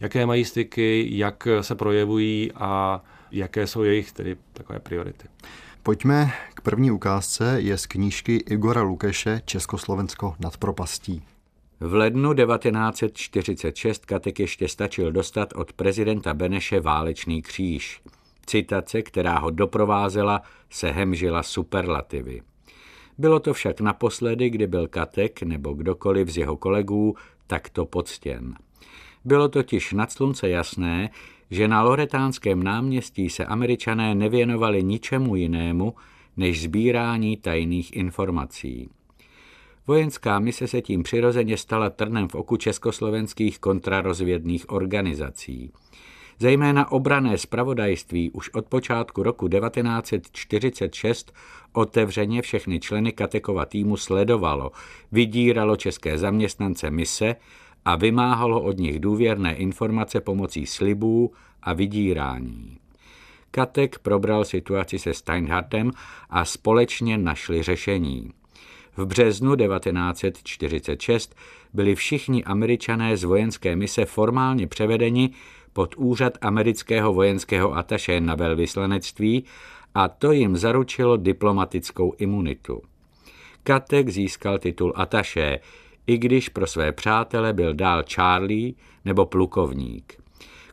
jaké 0.01 0.27
mají 0.27 0.45
styky, 0.45 1.09
jak 1.11 1.49
se 1.61 1.75
projevují 1.75 2.53
a 2.53 3.01
jaké 3.31 3.67
jsou 3.67 3.83
jejich 3.83 4.13
tedy 4.13 4.37
takové 4.53 4.79
priority. 4.79 5.29
Pojďme 5.83 6.33
k 6.55 6.61
první 6.61 6.91
ukázce, 6.91 7.57
je 7.61 7.79
z 7.79 7.87
knížky 7.87 8.37
Igora 8.37 8.83
Lukeše 8.83 9.41
Československo 9.45 10.35
nad 10.41 10.57
propastí. 10.57 11.23
V 11.81 11.95
lednu 11.95 12.35
1946 12.35 14.07
Katek 14.07 14.41
ještě 14.41 14.69
stačil 14.69 15.13
dostat 15.13 15.53
od 15.55 15.73
prezidenta 15.73 16.35
Beneše 16.35 16.81
válečný 16.81 17.43
kříž. 17.43 18.01
Citace, 18.47 19.03
která 19.03 19.39
ho 19.39 19.51
doprovázela, 19.51 20.43
se 20.71 20.91
hemžila 20.91 21.43
superlativy. 21.43 22.41
Bylo 23.19 23.41
to 23.41 23.55
však 23.55 23.81
naposledy, 23.81 24.51
kdy 24.51 24.67
byl 24.67 24.89
Katek 24.89 25.43
nebo 25.43 25.73
kdokoliv 25.73 26.29
z 26.29 26.37
jeho 26.37 26.57
kolegů 26.57 27.17
takto 27.47 27.87
poctěn. 27.87 28.55
Bylo 29.25 29.49
totiž 29.49 29.93
nad 29.93 30.13
slunce 30.13 30.49
jasné, 30.49 31.11
že 31.51 31.69
na 31.69 31.83
Loretánském 31.83 32.63
náměstí 32.63 33.31
se 33.31 33.45
američané 33.45 34.15
nevěnovali 34.15 34.83
ničemu 34.83 35.37
jinému, 35.37 35.95
než 36.37 36.63
sbírání 36.63 37.37
tajných 37.37 37.97
informací. 37.97 38.89
Vojenská 39.87 40.39
mise 40.39 40.69
se 40.69 40.83
tím 40.83 41.03
přirozeně 41.03 41.57
stala 41.57 41.91
trnem 41.91 42.29
v 42.29 42.35
oku 42.35 42.57
československých 42.57 43.59
kontrarozvědných 43.59 44.71
organizací. 44.71 45.73
Zejména 46.39 46.93
obrané 46.93 47.39
spravodajství 47.39 48.31
už 48.31 48.49
od 48.49 48.67
počátku 48.67 49.23
roku 49.23 49.49
1946 49.49 51.33
otevřeně 51.73 52.43
všechny 52.43 52.81
členy 52.81 53.13
Katekova 53.13 53.65
týmu 53.65 53.97
sledovalo, 53.97 54.73
vydíralo 55.13 55.77
české 55.77 56.19
zaměstnance 56.19 56.91
mise 56.91 57.37
a 57.85 57.97
vymáhalo 57.97 58.63
od 58.63 58.79
nich 58.79 59.01
důvěrné 59.01 59.55
informace 59.55 60.21
pomocí 60.21 60.67
slibů 60.67 61.33
a 61.63 61.73
vydírání. 61.73 62.79
Katek 63.51 63.99
probral 63.99 64.45
situaci 64.45 64.99
se 64.99 65.15
Steinhardtem 65.15 65.91
a 66.31 66.45
společně 66.45 67.19
našli 67.19 67.63
řešení. 67.63 68.31
V 68.97 69.07
březnu 69.07 69.57
1946 69.57 71.37
byli 71.75 71.95
všichni 71.95 72.45
američané 72.45 73.17
z 73.17 73.25
vojenské 73.25 73.77
mise 73.77 74.05
formálně 74.05 74.67
převedeni 74.67 75.31
pod 75.77 75.95
úřad 75.97 76.33
amerického 76.41 77.13
vojenského 77.13 77.77
ataše 77.77 78.21
na 78.21 78.35
velvyslanectví 78.35 79.45
a 79.95 80.09
to 80.09 80.33
jim 80.33 80.57
zaručilo 80.57 81.17
diplomatickou 81.17 82.13
imunitu. 82.19 82.83
Katek 83.63 84.09
získal 84.09 84.59
titul 84.59 84.93
ataše, 84.97 85.61
i 86.07 86.19
když 86.19 86.49
pro 86.49 86.67
své 86.67 86.93
přátele 86.93 87.53
byl 87.53 87.75
dál 87.75 88.03
Charlie 88.15 88.73
nebo 89.05 89.27
plukovník. 89.27 90.15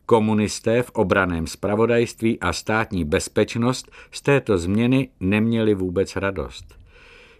Komunisté 0.06 0.82
v 0.82 0.90
obraném 0.90 1.46
spravodajství 1.46 2.40
a 2.40 2.52
státní 2.52 3.04
bezpečnost 3.04 3.90
z 4.10 4.22
této 4.22 4.58
změny 4.58 5.08
neměli 5.20 5.74
vůbec 5.74 6.16
radost. 6.16 6.74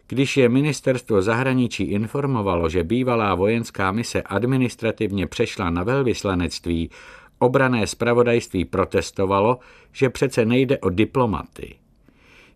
Když 0.09 0.37
je 0.37 0.49
ministerstvo 0.49 1.23
zahraničí 1.23 1.85
informovalo, 1.85 2.69
že 2.69 2.85
bývalá 2.85 3.35
vojenská 3.35 3.93
mise 3.93 4.23
administrativně 4.23 5.27
přešla 5.27 5.71
na 5.71 5.83
velvyslanectví 5.83 6.91
Obrané 7.39 7.87
spravodajství 7.87 8.65
protestovalo, 8.65 9.59
že 9.93 10.11
přece 10.11 10.45
nejde 10.45 10.79
o 10.79 10.91
diplomaty. 10.91 11.75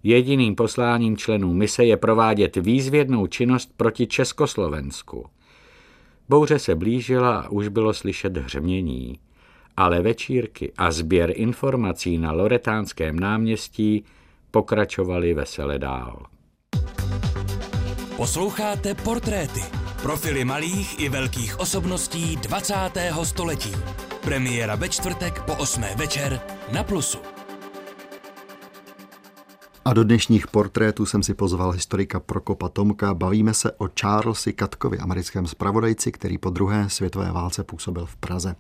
Jediným 0.03 0.55
posláním 0.55 1.17
členů 1.17 1.55
mise 1.55 1.85
je 1.85 1.97
provádět 1.97 2.57
výzvědnou 2.57 3.27
činnost 3.27 3.73
proti 3.77 4.07
Československu. 4.07 5.27
Bouře 6.29 6.59
se 6.59 6.75
blížila 6.75 7.39
a 7.39 7.49
už 7.49 7.69
bylo 7.69 7.95
slyšet 7.95 8.37
hřmění, 8.37 9.19
ale 9.77 10.03
večírky 10.03 10.73
a 10.79 10.91
sběr 10.91 11.33
informací 11.35 12.19
na 12.19 12.33
Loretánském 12.33 13.19
náměstí 13.19 14.05
pokračovaly 14.51 15.35
vesele 15.35 15.79
dál. 15.79 16.27
Posloucháte 18.17 18.95
portréty, 18.95 19.61
profily 20.03 20.45
malých 20.45 21.01
i 21.01 21.09
velkých 21.09 21.61
osobností 21.61 22.37
20. 22.37 22.75
století. 23.23 23.73
Premiéra 24.21 24.75
ve 24.75 24.89
čtvrtek 24.89 25.43
po 25.43 25.55
8. 25.55 25.83
večer 25.97 26.41
na 26.73 26.83
Plusu. 26.83 27.19
A 29.85 29.93
do 29.93 30.05
dnešních 30.05 30.47
portrétů 30.47 31.07
jsem 31.07 31.23
si 31.23 31.35
pozval 31.35 31.71
historika 31.71 32.21
Prokopa 32.21 32.69
Tomka. 32.69 33.15
Bavíme 33.15 33.55
se 33.55 33.73
o 33.73 33.89
Charlesi 34.01 34.53
Katkovi, 34.53 34.99
americkém 34.99 35.47
zpravodajci, 35.47 36.13
který 36.13 36.39
po 36.39 36.51
druhé 36.51 36.91
světové 36.91 37.33
válce 37.33 37.65
působil 37.65 38.07
v 38.07 38.17
Praze. 38.17 38.57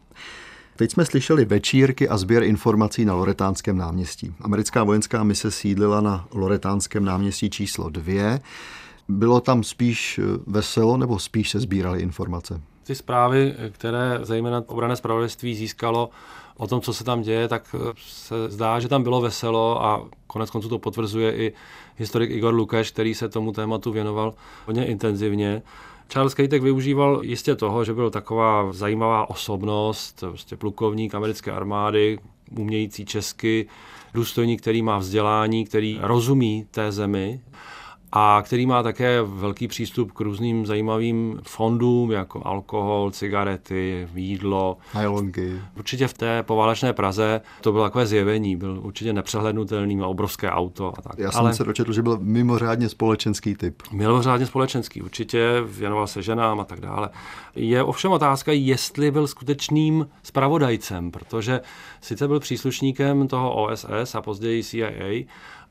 Teď 0.76 0.92
jsme 0.92 1.04
slyšeli 1.04 1.44
večírky 1.44 2.08
a 2.08 2.18
sběr 2.18 2.42
informací 2.42 3.04
na 3.04 3.14
Loretánském 3.14 3.76
náměstí. 3.76 4.34
Americká 4.40 4.84
vojenská 4.84 5.24
mise 5.24 5.50
sídlila 5.50 6.00
na 6.00 6.28
Loretánském 6.32 7.04
náměstí 7.04 7.50
číslo 7.50 7.90
dvě. 7.90 8.40
Bylo 9.08 9.40
tam 9.40 9.64
spíš 9.64 10.20
veselo 10.46 10.96
nebo 10.96 11.18
spíš 11.18 11.50
se 11.50 11.60
sbíraly 11.60 12.00
informace? 12.00 12.60
Ty 12.88 12.94
zprávy, 12.94 13.54
které 13.70 14.18
zejména 14.22 14.64
obrané 14.66 14.96
spravodajství 14.96 15.54
získalo 15.54 16.10
o 16.56 16.66
tom, 16.66 16.80
co 16.80 16.94
se 16.94 17.04
tam 17.04 17.22
děje, 17.22 17.48
tak 17.48 17.74
se 17.98 18.50
zdá, 18.50 18.80
že 18.80 18.88
tam 18.88 19.02
bylo 19.02 19.20
veselo 19.20 19.84
a 19.84 20.08
konec 20.26 20.50
konců 20.50 20.68
to 20.68 20.78
potvrzuje 20.78 21.36
i 21.36 21.52
historik 21.96 22.30
Igor 22.30 22.54
Lukeš, 22.54 22.90
který 22.90 23.14
se 23.14 23.28
tomu 23.28 23.52
tématu 23.52 23.92
věnoval 23.92 24.34
hodně 24.66 24.86
intenzivně. 24.86 25.62
Charles 26.08 26.34
Kejtek 26.34 26.62
využíval 26.62 27.20
jistě 27.22 27.56
toho, 27.56 27.84
že 27.84 27.94
byl 27.94 28.10
taková 28.10 28.72
zajímavá 28.72 29.30
osobnost, 29.30 30.24
prostě 30.28 30.56
plukovník 30.56 31.14
americké 31.14 31.52
armády, 31.52 32.18
umějící 32.56 33.04
česky, 33.04 33.68
důstojník, 34.14 34.62
který 34.62 34.82
má 34.82 34.98
vzdělání, 34.98 35.64
který 35.64 35.98
rozumí 36.02 36.66
té 36.70 36.92
zemi 36.92 37.40
a 38.12 38.42
který 38.46 38.66
má 38.66 38.82
také 38.82 39.22
velký 39.22 39.68
přístup 39.68 40.12
k 40.12 40.20
různým 40.20 40.66
zajímavým 40.66 41.40
fondům, 41.42 42.10
jako 42.10 42.46
alkohol, 42.46 43.10
cigarety, 43.10 44.08
jídlo. 44.14 44.76
Nylonky. 44.98 45.60
Určitě 45.76 46.08
v 46.08 46.14
té 46.14 46.42
poválečné 46.42 46.92
Praze 46.92 47.40
to 47.60 47.72
bylo 47.72 47.84
takové 47.84 48.06
zjevení, 48.06 48.56
byl 48.56 48.80
určitě 48.82 49.12
nepřehlednutelný, 49.12 49.96
měl 49.96 50.08
obrovské 50.08 50.50
auto 50.50 50.92
a 50.98 51.02
tak. 51.02 51.18
Já 51.18 51.32
jsem 51.32 51.40
Ale... 51.40 51.54
se 51.54 51.64
dočetl, 51.64 51.92
že 51.92 52.02
byl 52.02 52.18
mimořádně 52.20 52.88
společenský 52.88 53.54
typ. 53.54 53.82
Mimořádně 53.92 54.46
společenský, 54.46 55.02
určitě 55.02 55.62
věnoval 55.66 56.06
se 56.06 56.22
ženám 56.22 56.60
a 56.60 56.64
tak 56.64 56.80
dále. 56.80 57.10
Je 57.56 57.82
ovšem 57.82 58.12
otázka, 58.12 58.52
jestli 58.52 59.10
byl 59.10 59.26
skutečným 59.26 60.08
spravodajcem, 60.22 61.10
protože 61.10 61.60
sice 62.00 62.28
byl 62.28 62.40
příslušníkem 62.40 63.28
toho 63.28 63.64
OSS 63.64 64.14
a 64.14 64.22
později 64.22 64.64
CIA, 64.64 65.24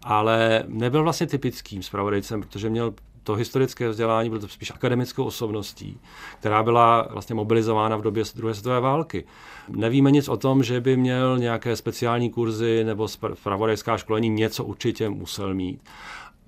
ale 0.03 0.63
nebyl 0.67 1.03
vlastně 1.03 1.27
typickým 1.27 1.83
zpravodajcem, 1.83 2.41
protože 2.41 2.69
měl 2.69 2.93
to 3.23 3.35
historické 3.35 3.89
vzdělání, 3.89 4.29
byl 4.29 4.39
to 4.39 4.47
spíš 4.47 4.71
akademickou 4.71 5.23
osobností, 5.23 5.99
která 6.39 6.63
byla 6.63 7.07
vlastně 7.11 7.35
mobilizována 7.35 7.97
v 7.97 8.01
době 8.01 8.23
druhé 8.35 8.53
světové 8.53 8.79
války. 8.79 9.23
Nevíme 9.69 10.11
nic 10.11 10.27
o 10.27 10.37
tom, 10.37 10.63
že 10.63 10.81
by 10.81 10.97
měl 10.97 11.37
nějaké 11.37 11.75
speciální 11.75 12.29
kurzy 12.29 12.83
nebo 12.83 13.07
zpravodajská 13.33 13.97
školení, 13.97 14.29
něco 14.29 14.63
určitě 14.63 15.09
musel 15.09 15.53
mít. 15.53 15.81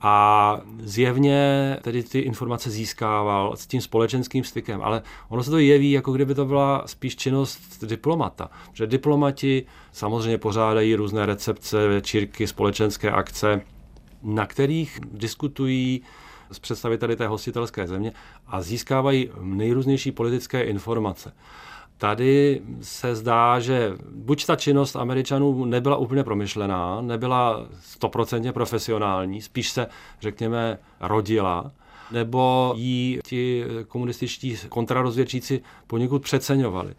A 0.01 0.61
zjevně 0.79 1.77
tedy 1.81 2.03
ty 2.03 2.19
informace 2.19 2.69
získával 2.69 3.55
s 3.55 3.67
tím 3.67 3.81
společenským 3.81 4.43
stykem, 4.43 4.81
ale 4.81 5.01
ono 5.29 5.43
se 5.43 5.51
to 5.51 5.57
jeví, 5.57 5.91
jako 5.91 6.11
kdyby 6.11 6.35
to 6.35 6.45
byla 6.45 6.83
spíš 6.85 7.15
činnost 7.15 7.83
diplomata. 7.83 8.49
Že 8.73 8.87
diplomati 8.87 9.65
samozřejmě 9.91 10.37
pořádají 10.37 10.95
různé 10.95 11.25
recepce, 11.25 11.87
večírky, 11.87 12.47
společenské 12.47 13.11
akce, 13.11 13.61
na 14.23 14.45
kterých 14.45 14.99
diskutují 15.11 16.01
s 16.51 16.59
představiteli 16.59 17.15
té 17.15 17.27
hostitelské 17.27 17.87
země 17.87 18.11
a 18.47 18.61
získávají 18.61 19.29
nejrůznější 19.41 20.11
politické 20.11 20.61
informace. 20.61 21.33
Tady 21.99 22.61
se 22.81 23.15
zdá, 23.15 23.59
že 23.59 23.93
buď 24.11 24.45
ta 24.45 24.55
činnost 24.55 24.95
Američanů 24.95 25.65
nebyla 25.65 25.97
úplně 25.97 26.23
promyšlená, 26.23 27.01
nebyla 27.01 27.65
stoprocentně 27.81 28.51
profesionální, 28.51 29.41
spíš 29.41 29.69
se, 29.69 29.87
řekněme, 30.21 30.77
rodila, 30.99 31.71
nebo 32.11 32.73
ji 32.77 33.19
ti 33.25 33.65
komunističtí 33.87 34.57
kontrarozvědčíci 34.69 35.61
poněkud 35.87 36.21
přeceňovali. 36.21 36.93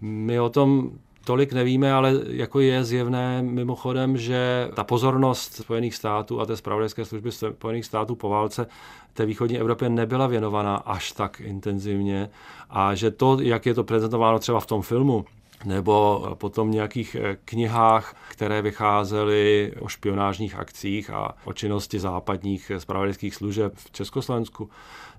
My 0.00 0.40
o 0.40 0.48
tom 0.48 0.90
tolik 1.24 1.52
nevíme, 1.52 1.92
ale 1.92 2.12
jako 2.26 2.60
je 2.60 2.84
zjevné 2.84 3.42
mimochodem, 3.42 4.16
že 4.16 4.70
ta 4.74 4.84
pozornost 4.84 5.54
Spojených 5.54 5.94
států 5.94 6.40
a 6.40 6.46
té 6.46 6.56
spravodajské 6.56 7.04
služby 7.04 7.32
Spojených 7.32 7.84
států 7.86 8.14
po 8.14 8.28
válce 8.28 8.66
té 9.12 9.26
východní 9.26 9.58
Evropě 9.58 9.88
nebyla 9.88 10.26
věnovaná 10.26 10.76
až 10.76 11.12
tak 11.12 11.40
intenzivně 11.40 12.30
a 12.70 12.94
že 12.94 13.10
to, 13.10 13.38
jak 13.40 13.66
je 13.66 13.74
to 13.74 13.84
prezentováno 13.84 14.38
třeba 14.38 14.60
v 14.60 14.66
tom 14.66 14.82
filmu, 14.82 15.24
nebo 15.64 16.26
potom 16.34 16.70
nějakých 16.70 17.14
eh, 17.14 17.36
knihách, 17.44 18.16
které 18.28 18.62
vycházely 18.62 19.72
o 19.80 19.88
špionážních 19.88 20.54
akcích 20.54 21.10
a 21.10 21.34
o 21.44 21.52
činnosti 21.52 22.00
západních 22.00 22.72
spravodajských 22.78 23.34
služeb 23.34 23.72
v 23.76 23.90
Československu, 23.90 24.70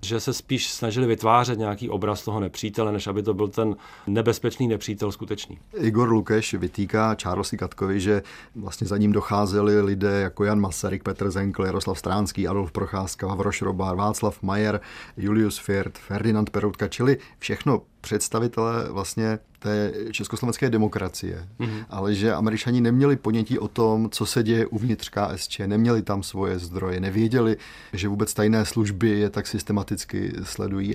že 0.02 0.20
se 0.20 0.32
spíš 0.32 0.70
snažili 0.70 1.06
vytvářet 1.06 1.58
nějaký 1.58 1.90
obraz 1.90 2.24
toho 2.24 2.40
nepřítele, 2.40 2.92
než 2.92 3.06
aby 3.06 3.22
to 3.22 3.34
byl 3.34 3.48
ten 3.48 3.76
nebezpečný 4.06 4.68
nepřítel 4.68 5.12
skutečný. 5.12 5.58
Igor 5.76 6.08
Lukeš 6.08 6.54
vytýká 6.54 7.16
Charlesi 7.22 7.56
Katkovi, 7.56 8.00
že 8.00 8.22
vlastně 8.54 8.86
za 8.86 8.96
ním 8.96 9.12
docházeli 9.12 9.80
lidé 9.80 10.20
jako 10.20 10.44
Jan 10.44 10.60
Masaryk, 10.60 11.02
Petr 11.02 11.30
Zenkl, 11.30 11.64
Jaroslav 11.64 11.98
Stránský, 11.98 12.48
Adolf 12.48 12.72
Procházka, 12.72 13.26
Vavroš 13.26 13.62
Robár, 13.62 13.96
Václav 13.96 14.42
Majer, 14.42 14.80
Julius 15.16 15.58
Fiert, 15.58 15.98
Ferdinand 15.98 16.50
Peroutka, 16.50 16.88
čili 16.88 17.18
všechno 17.38 17.82
představitelé 18.00 18.92
vlastně 18.92 19.38
té 19.66 19.92
československé 20.12 20.70
demokracie, 20.70 21.48
mm-hmm. 21.60 21.84
ale 21.90 22.14
že 22.14 22.34
američani 22.34 22.80
neměli 22.80 23.16
ponětí 23.16 23.58
o 23.58 23.68
tom, 23.68 24.10
co 24.10 24.26
se 24.26 24.42
děje 24.42 24.66
uvnitř 24.66 25.08
KSČ, 25.08 25.58
neměli 25.66 26.02
tam 26.02 26.22
svoje 26.22 26.58
zdroje, 26.58 27.00
nevěděli, 27.00 27.56
že 27.92 28.08
vůbec 28.08 28.34
tajné 28.34 28.64
služby 28.64 29.08
je 29.08 29.30
tak 29.30 29.46
systematicky 29.46 30.32
sledují. 30.42 30.94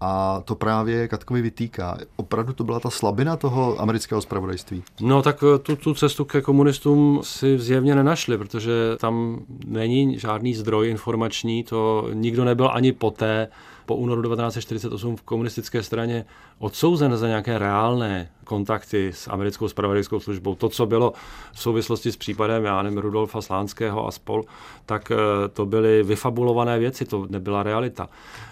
A 0.00 0.42
to 0.44 0.54
právě 0.54 1.08
Katkovi 1.08 1.42
vytýká. 1.42 1.98
Opravdu 2.16 2.52
to 2.52 2.64
byla 2.64 2.80
ta 2.80 2.90
slabina 2.90 3.36
toho 3.36 3.80
amerického 3.80 4.20
zpravodajství? 4.20 4.82
No 5.00 5.22
tak 5.22 5.44
eh, 5.54 5.58
tu, 5.58 5.76
tu 5.76 5.94
cestu 5.94 6.24
ke 6.24 6.40
komunistům 6.40 7.20
si 7.22 7.58
zjevně 7.58 7.94
nenašli, 7.94 8.38
protože 8.38 8.72
tam 8.98 9.40
není 9.66 10.18
žádný 10.18 10.54
zdroj 10.54 10.90
informační, 10.90 11.64
to 11.64 12.08
nikdo 12.12 12.44
nebyl 12.44 12.70
ani 12.72 12.92
poté, 12.92 13.48
po 13.86 13.96
únoru 13.96 14.22
1948 14.22 15.16
v 15.16 15.22
komunistické 15.22 15.82
straně 15.82 16.24
odsouzen 16.58 17.16
za 17.16 17.28
nějaké 17.28 17.58
reálné 17.58 18.30
kontakty 18.44 19.12
s 19.14 19.30
americkou 19.30 19.68
spravodajskou 19.68 20.20
službou. 20.20 20.54
To, 20.54 20.68
co 20.68 20.86
bylo 20.86 21.12
v 21.52 21.60
souvislosti 21.60 22.12
s 22.12 22.16
případem, 22.16 22.64
já 22.64 22.82
nevím, 22.82 22.98
Rudolfa 22.98 23.42
Slánského 23.42 24.06
a 24.06 24.10
spol, 24.10 24.44
tak 24.86 25.10
eh, 25.10 25.48
to 25.48 25.66
byly 25.66 26.02
vyfabulované 26.02 26.78
věci, 26.78 27.04
to 27.04 27.26
nebyla 27.30 27.62
realita. 27.62 28.08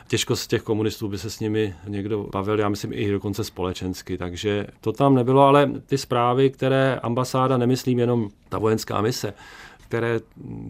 Těžko 0.09 0.37
z 0.37 0.47
těch 0.47 0.63
komunistů 0.63 1.09
by 1.09 1.19
se 1.19 1.31
s 1.31 1.41
nimi 1.41 1.75
někdo 1.89 2.27
bavil, 2.33 2.59
já 2.59 2.69
myslím 2.69 2.93
i 2.93 3.11
dokonce 3.11 3.45
společensky, 3.45 4.19
takže 4.19 4.67
to 4.81 4.93
tam 4.93 5.15
nebylo, 5.15 5.43
ale 5.43 5.71
ty 5.87 5.99
zprávy, 5.99 6.51
které 6.51 7.01
ambasáda, 7.03 7.57
nemyslím 7.57 7.99
jenom 7.99 8.29
ta 8.49 8.59
vojenská 8.59 9.01
mise, 9.01 9.35
které 9.93 10.21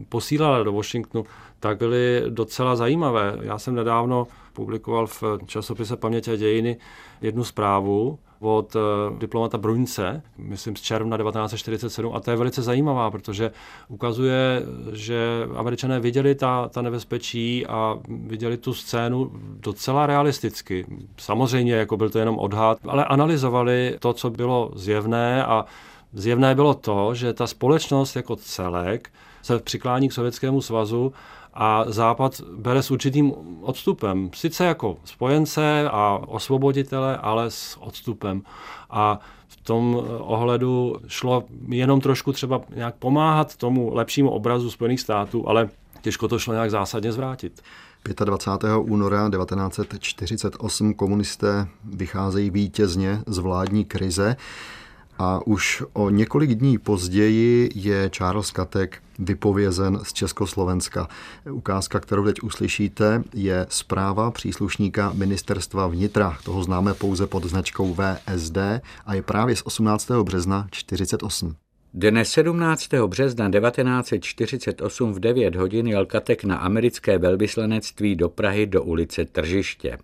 posílala 0.09 0.63
do 0.63 0.73
Washingtonu, 0.73 1.25
tak 1.61 1.79
byly 1.79 2.23
docela 2.29 2.77
zajímavé. 2.77 3.39
Já 3.43 3.59
jsem 3.59 3.75
nedávno 3.75 4.27
publikoval 4.53 5.07
v 5.07 5.23
časopise 5.47 5.97
Paměť 5.97 6.29
a 6.29 6.37
dějiny 6.37 6.77
jednu 7.21 7.45
zprávu 7.45 8.19
od 8.41 8.77
eh, 8.77 8.81
diplomata 9.19 9.59
Bruňce, 9.59 10.23
myslím 10.39 10.77
z 10.77 10.81
června 10.81 11.17
1947, 11.17 12.15
a 12.15 12.21
to 12.21 12.31
je 12.31 12.37
velice 12.37 12.63
zajímavá, 12.63 13.11
protože 13.11 13.51
ukazuje, 13.89 14.63
že 14.93 15.49
američané 15.57 16.01
viděli 16.01 16.35
ta, 16.35 16.69
ta 16.69 16.83
nebezpečí 16.83 17.67
a 17.67 17.99
viděli 18.09 18.57
tu 18.57 18.75
scénu 18.75 19.31
docela 19.61 20.07
realisticky. 20.07 20.87
Samozřejmě, 21.17 21.75
jako 21.75 21.97
byl 21.97 22.11
to 22.11 22.19
jenom 22.19 22.39
odhad, 22.39 22.79
ale 22.89 23.05
analyzovali 23.05 23.97
to, 24.01 24.13
co 24.13 24.31
bylo 24.31 24.71
zjevné 24.75 25.45
a 25.45 25.65
zjevné 26.13 26.55
bylo 26.55 26.75
to, 26.75 27.15
že 27.15 27.33
ta 27.33 27.47
společnost 27.47 28.17
jako 28.17 28.37
celek 28.37 29.11
se 29.43 29.59
přiklání 29.59 30.09
k 30.09 30.13
Sovětskému 30.13 30.63
svazu 30.63 31.13
a 31.55 31.85
Západ 31.87 32.41
bere 32.41 32.83
s 32.83 32.91
určitým 32.91 33.33
odstupem. 33.61 34.31
Sice 34.35 34.65
jako 34.65 34.97
spojence 35.05 35.89
a 35.91 36.21
osvoboditele, 36.27 37.17
ale 37.17 37.51
s 37.51 37.77
odstupem. 37.81 38.43
A 38.91 39.21
v 39.49 39.57
tom 39.57 40.03
ohledu 40.19 40.97
šlo 41.07 41.45
jenom 41.69 42.01
trošku 42.01 42.33
třeba 42.33 42.61
nějak 42.75 42.95
pomáhat 42.95 43.57
tomu 43.57 43.95
lepšímu 43.95 44.31
obrazu 44.31 44.71
Spojených 44.71 45.01
států, 45.01 45.49
ale 45.49 45.69
těžko 46.03 46.29
to 46.29 46.39
šlo 46.39 46.53
nějak 46.53 46.71
zásadně 46.71 47.13
zvrátit. 47.13 47.63
25. 48.25 48.71
února 48.81 49.31
1948 49.31 50.95
komunisté 50.95 51.67
vycházejí 51.85 52.51
vítězně 52.51 53.23
z 53.27 53.39
vládní 53.39 53.85
krize 53.85 54.37
a 55.19 55.47
už 55.47 55.83
o 55.93 56.11
několik 56.11 56.51
dní 56.51 56.79
později 56.79 57.71
je 57.75 58.11
Charles 58.11 58.51
Katek 58.51 59.03
vypovězen 59.19 59.99
z 60.03 60.13
Československa. 60.13 61.09
Ukázka, 61.51 62.01
kterou 62.01 62.25
teď 62.25 62.43
uslyšíte, 62.43 63.23
je 63.35 63.67
zpráva 63.69 64.31
příslušníka 64.31 65.13
ministerstva 65.13 65.87
vnitra. 65.87 66.39
Toho 66.45 66.65
známe 66.65 66.95
pouze 66.95 67.27
pod 67.27 67.45
značkou 67.45 67.95
VSD 67.95 68.59
a 69.07 69.15
je 69.15 69.23
právě 69.23 69.57
z 69.57 69.63
18. 69.65 70.11
března 70.11 70.67
48. 70.71 71.57
Dne 71.95 72.25
17. 72.25 72.89
března 73.07 73.51
1948 73.51 75.13
v 75.13 75.21
9 75.21 75.57
hodin 75.57 75.87
jel 75.87 76.07
Katek 76.07 76.45
na 76.45 76.57
americké 76.57 77.19
velvyslanectví 77.19 78.17
do 78.17 78.29
Prahy 78.29 78.67
do 78.67 78.83
ulice 78.83 79.25
Tržiště. 79.25 79.99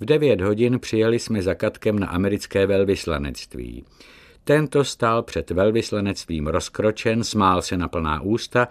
V 0.00 0.04
9 0.04 0.40
hodin 0.40 0.78
přijeli 0.78 1.18
jsme 1.18 1.42
za 1.42 1.54
Katkem 1.54 1.98
na 1.98 2.06
americké 2.06 2.66
velvyslanectví. 2.66 3.84
Tento 4.44 4.84
stál 4.84 5.22
před 5.22 5.50
velvyslanectvím 5.50 6.46
rozkročen, 6.46 7.24
smál 7.24 7.62
se 7.62 7.76
na 7.76 7.88
plná 7.88 8.20
ústa, 8.20 8.68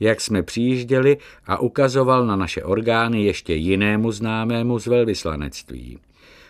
jak 0.00 0.20
jsme 0.20 0.42
přijížděli 0.42 1.16
a 1.46 1.58
ukazoval 1.58 2.26
na 2.26 2.36
naše 2.36 2.64
orgány 2.64 3.24
ještě 3.24 3.54
jinému 3.54 4.12
známému 4.12 4.78
z 4.78 4.86
velvyslanectví. 4.86 5.98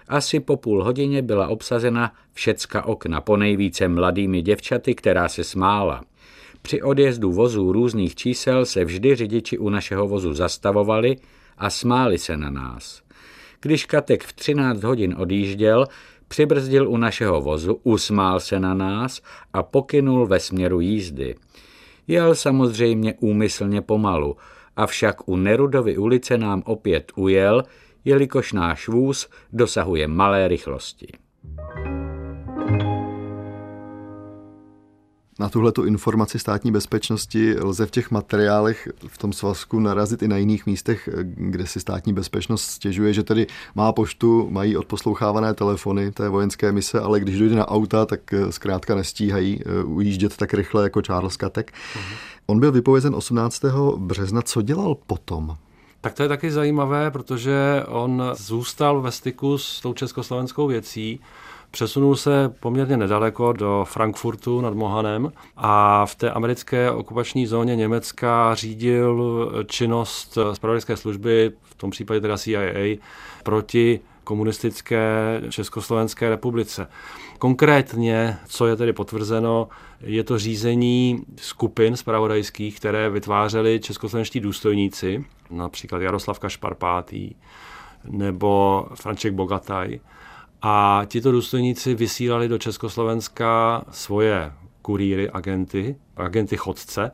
Asi 0.09 0.41
po 0.41 0.57
půl 0.57 0.85
hodině 0.85 1.23
byla 1.23 1.49
obsazena 1.49 2.13
všecka 2.33 2.85
okna, 2.85 3.21
ponejvíce 3.21 3.89
mladými 3.89 4.43
děvčaty, 4.43 4.95
která 4.95 5.29
se 5.29 5.45
smála. 5.45 6.03
Při 6.63 6.83
odjezdu 6.83 7.33
vozů 7.33 7.73
různých 7.73 8.15
čísel 8.15 8.67
se 8.67 8.85
vždy 8.85 9.15
řidiči 9.15 9.59
u 9.59 9.69
našeho 9.69 10.09
vozu 10.09 10.35
zastavovali 10.35 11.17
a 11.59 11.71
smáli 11.71 12.19
se 12.19 12.37
na 12.37 12.51
nás. 12.51 13.03
Když 13.61 13.87
Katek 13.87 14.25
v 14.25 14.33
13 14.33 14.83
hodin 14.83 15.15
odjížděl, 15.19 15.87
Přibrzdil 16.33 16.89
u 16.89 16.97
našeho 16.97 17.41
vozu, 17.41 17.81
usmál 17.83 18.41
se 18.41 18.61
na 18.61 18.75
nás 18.75 19.23
a 19.53 19.63
pokynul 19.63 20.27
ve 20.27 20.41
směru 20.41 20.81
jízdy. 20.81 21.35
Jel 22.07 22.35
samozřejmě 22.35 23.15
úmyslně 23.21 23.83
pomalu, 23.83 24.37
avšak 24.77 25.29
u 25.29 25.37
Nerudovy 25.37 25.97
ulice 25.97 26.39
nám 26.39 26.63
opět 26.67 27.13
ujel, 27.17 27.63
jelikož 28.05 28.53
náš 28.53 28.89
vůz 28.89 29.29
dosahuje 29.53 30.09
malé 30.09 30.49
rychlosti. 30.49 31.09
Na 35.39 35.49
tuhle 35.49 35.73
informaci 35.87 36.39
státní 36.39 36.73
bezpečnosti 36.73 37.57
lze 37.61 37.87
v 37.87 37.91
těch 37.91 38.11
materiálech 38.11 38.89
v 39.07 39.19
tom 39.19 39.33
svazku 39.33 39.81
narazit 39.81 40.23
i 40.23 40.29
na 40.29 40.37
jiných 40.37 40.67
místech, 40.67 41.09
kde 41.23 41.67
si 41.67 41.81
státní 41.81 42.13
bezpečnost 42.13 42.63
stěžuje, 42.63 43.13
že 43.13 43.23
tedy 43.23 43.47
má 43.75 43.93
poštu, 43.93 44.49
mají 44.51 44.77
odposlouchávané 44.77 45.55
telefony 45.55 46.13
té 46.13 46.29
vojenské 46.29 46.73
mise, 46.73 47.01
ale 47.01 47.21
když 47.21 47.39
dojde 47.39 47.55
na 47.55 47.69
auta, 47.69 48.07
tak 48.07 48.33
eh, 48.33 48.53
zkrátka 48.53 48.95
nestíhají 48.95 49.61
eh, 49.61 49.85
ujíždět 49.85 50.37
tak 50.37 50.55
rychle 50.55 50.83
jako 50.83 51.03
Charles 51.03 51.37
Katek. 51.37 51.73
Uh-huh. 51.73 52.17
On 52.47 52.61
byl 52.61 52.73
vypovězen 52.73 53.15
18. 53.15 53.65
března. 53.97 54.43
Co 54.43 54.63
dělal 54.63 54.95
potom? 55.07 55.57
Tak 56.01 56.15
to 56.15 56.23
je 56.23 56.29
taky 56.29 56.51
zajímavé, 56.51 57.11
protože 57.11 57.85
on 57.89 58.23
zůstal 58.37 59.01
ve 59.01 59.11
styku 59.11 59.59
s 59.59 59.81
tou 59.81 59.93
československou 59.93 60.67
věcí 60.67 61.21
přesunul 61.73 62.17
se 62.17 62.55
poměrně 62.61 62.97
nedaleko 62.97 63.53
do 63.53 63.85
Frankfurtu 63.89 64.61
nad 64.61 64.75
Mohanem 64.75 65.33
a 65.57 66.07
v 66.07 66.15
té 66.15 66.31
americké 66.31 66.91
okupační 66.91 67.47
zóně 67.47 67.77
Německa 67.77 68.55
řídil 68.55 69.53
činnost 69.67 70.39
zpravodajské 70.53 70.97
služby, 70.97 71.53
v 71.63 71.75
tom 71.75 71.91
případě 71.91 72.21
teda 72.21 72.39
CIA, 72.39 72.97
proti 73.43 74.01
komunistické 74.25 75.41
Československé 75.51 76.29
republice. 76.29 76.89
Konkrétně, 77.39 78.39
co 78.47 78.67
je 78.67 78.77
tedy 78.77 78.93
potvrzeno, 78.93 79.69
je 80.01 80.25
to 80.25 80.39
řízení 80.39 81.25
skupin 81.37 81.97
spravodajských, 81.97 82.77
které 82.77 83.11
vytvářeli 83.11 83.81
českoslovenští 83.81 84.41
důstojníci, 84.41 85.25
například 85.51 86.03
Jaroslav 86.03 86.39
Kašparpátý 86.39 87.35
nebo 88.05 88.87
Franček 88.95 89.35
Bogataj. 89.35 90.01
A 90.63 91.03
tito 91.07 91.33
důstojníci 91.33 91.95
vysílali 91.95 92.49
do 92.49 92.59
Československa 92.59 93.83
svoje 93.91 94.53
kurýry, 94.83 95.31
agenty, 95.31 95.97
agenty 96.17 96.57
chodce, 96.57 97.11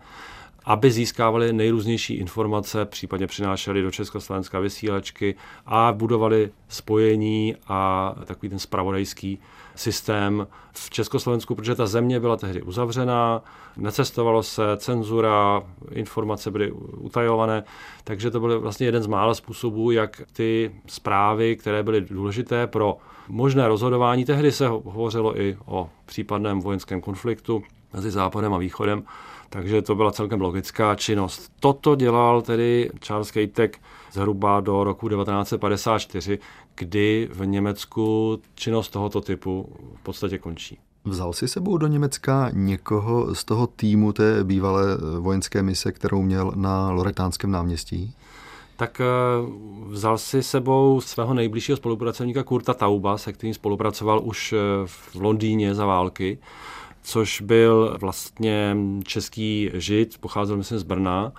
aby 0.65 0.91
získávali 0.91 1.53
nejrůznější 1.53 2.15
informace, 2.15 2.85
případně 2.85 3.27
přinášeli 3.27 3.83
do 3.83 3.91
Československa 3.91 4.61
vysílačky 4.61 5.35
a 5.67 5.93
budovali 5.93 6.51
spojení 6.69 7.57
a 7.69 8.15
takový 8.25 8.49
ten 8.49 8.59
spravodajský 8.59 9.39
systém 9.75 10.47
v 10.73 10.91
Československu, 10.91 11.55
protože 11.55 11.75
ta 11.75 11.87
země 11.87 12.21
byla 12.21 12.37
tehdy 12.37 12.63
uzavřená, 12.63 13.43
necestovalo 13.77 14.43
se, 14.43 14.63
cenzura, 14.77 15.63
informace 15.91 16.51
byly 16.51 16.73
utajované, 16.97 17.65
takže 18.05 18.31
to 18.31 18.41
byl 18.41 18.61
vlastně 18.61 18.87
jeden 18.87 19.03
z 19.03 19.07
mála 19.07 19.35
způsobů, 19.35 19.91
jak 19.91 20.23
ty 20.33 20.73
zprávy, 20.87 21.57
které 21.57 21.83
byly 21.83 22.01
důležité 22.01 22.67
pro 22.67 22.99
možné 23.29 23.69
rozhodování, 23.69 24.25
tehdy 24.25 24.53
se 24.53 24.69
hovořilo 24.69 25.41
i 25.41 25.57
o 25.67 25.89
případném 26.07 26.61
vojenském 26.61 27.01
konfliktu 27.01 27.63
mezi 27.93 28.11
Západem 28.11 28.55
a 28.55 28.59
Východem, 28.59 29.03
takže 29.51 29.83
to 29.83 29.95
byla 29.95 30.13
celkem 30.13 30.41
logická 30.41 30.95
činnost. 30.95 31.53
Toto 31.61 31.97
dělal 31.97 32.43
tedy 32.43 32.91
Charles 33.01 33.31
Kejtek 33.31 33.79
zhruba 34.13 34.61
do 34.61 34.85
roku 34.85 35.09
1954, 35.09 36.39
kdy 36.75 37.29
v 37.33 37.47
Německu 37.47 38.39
činnost 38.55 38.89
tohoto 38.89 39.21
typu 39.21 39.73
v 39.95 40.03
podstatě 40.03 40.39
končí. 40.39 40.79
Vzal 41.05 41.33
si 41.33 41.49
sebou 41.49 41.79
do 41.79 41.87
Německa 41.87 42.51
někoho 42.53 43.35
z 43.35 43.45
toho 43.45 43.67
týmu 43.67 44.13
té 44.13 44.45
bývalé 44.45 44.85
vojenské 45.19 45.63
mise, 45.63 45.93
kterou 45.93 46.23
měl 46.23 46.53
na 46.55 46.91
Loretánském 46.91 47.51
náměstí? 47.51 48.15
Tak 48.79 49.01
eh, 49.01 49.05
vzal 49.87 50.19
si 50.19 50.43
sebou 50.43 51.01
svého 51.01 51.35
nejbližšího 51.35 51.77
spolupracovníka 51.77 52.43
Kurta 52.43 52.75
Tauba, 52.75 53.19
se 53.19 53.33
kterým 53.33 53.55
spolupracoval 53.55 54.21
už 54.25 54.53
eh, 54.53 54.57
v 54.87 55.15
Londýně 55.15 55.75
za 55.75 55.87
války 55.87 56.39
což 57.09 57.41
byl 57.41 57.97
vlastně 58.01 58.77
český 59.05 59.71
žid, 59.75 60.19
pocházel 60.21 60.57
myslím 60.57 60.79
z 60.79 60.83
Brna. 60.83 61.33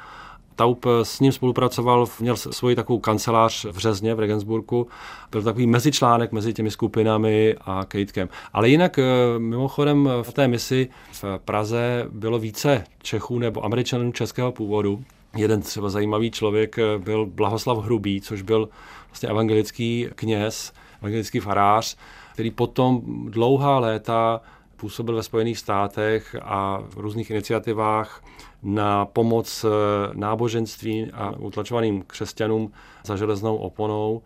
Taup 0.55 0.85
s 1.03 1.19
ním 1.19 1.31
spolupracoval, 1.31 2.05
měl 2.19 2.37
svoji 2.37 2.75
takovou 2.75 2.99
kancelář 2.99 3.65
v 3.65 3.77
Řezně, 3.77 4.15
v 4.15 4.19
Regensburgu. 4.19 4.87
Byl 5.31 5.43
takový 5.43 5.67
mezičlánek 5.67 6.31
mezi 6.31 6.53
těmi 6.53 6.71
skupinami 6.71 7.55
a 7.61 7.85
Kejtkem. 7.85 8.29
Ale 8.53 8.69
jinak 8.69 8.99
eh, 8.99 9.03
mimochodem 9.37 10.09
v 10.21 10.33
té 10.33 10.47
misi 10.47 10.89
v 11.11 11.23
Praze 11.45 12.07
bylo 12.11 12.39
více 12.39 12.83
Čechů 13.01 13.39
nebo 13.39 13.65
Američanů 13.65 14.11
českého 14.11 14.51
původu. 14.51 15.03
Jeden 15.37 15.61
třeba 15.61 15.89
zajímavý 15.89 16.31
člověk 16.31 16.79
eh, 16.79 16.97
byl 16.97 17.25
Blahoslav 17.25 17.77
Hrubý, 17.77 18.21
což 18.21 18.41
byl 18.41 18.69
vlastně 19.07 19.29
evangelický 19.29 20.07
kněz, 20.15 20.73
evangelický 21.01 21.39
farář, 21.39 21.97
který 22.33 22.51
potom 22.51 23.01
dlouhá 23.29 23.79
léta 23.79 24.41
působil 24.75 25.15
ve 25.15 25.23
Spojených 25.23 25.57
státech 25.57 26.35
a 26.41 26.83
v 26.89 26.97
různých 26.97 27.29
iniciativách 27.29 28.23
na 28.63 29.05
pomoc 29.05 29.65
eh, 29.65 29.69
náboženství 30.13 31.11
a 31.13 31.31
utlačovaným 31.31 32.03
křesťanům 32.07 32.71
za 33.05 33.15
železnou 33.15 33.55
oponou. 33.55 34.21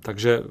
Takže 0.00 0.42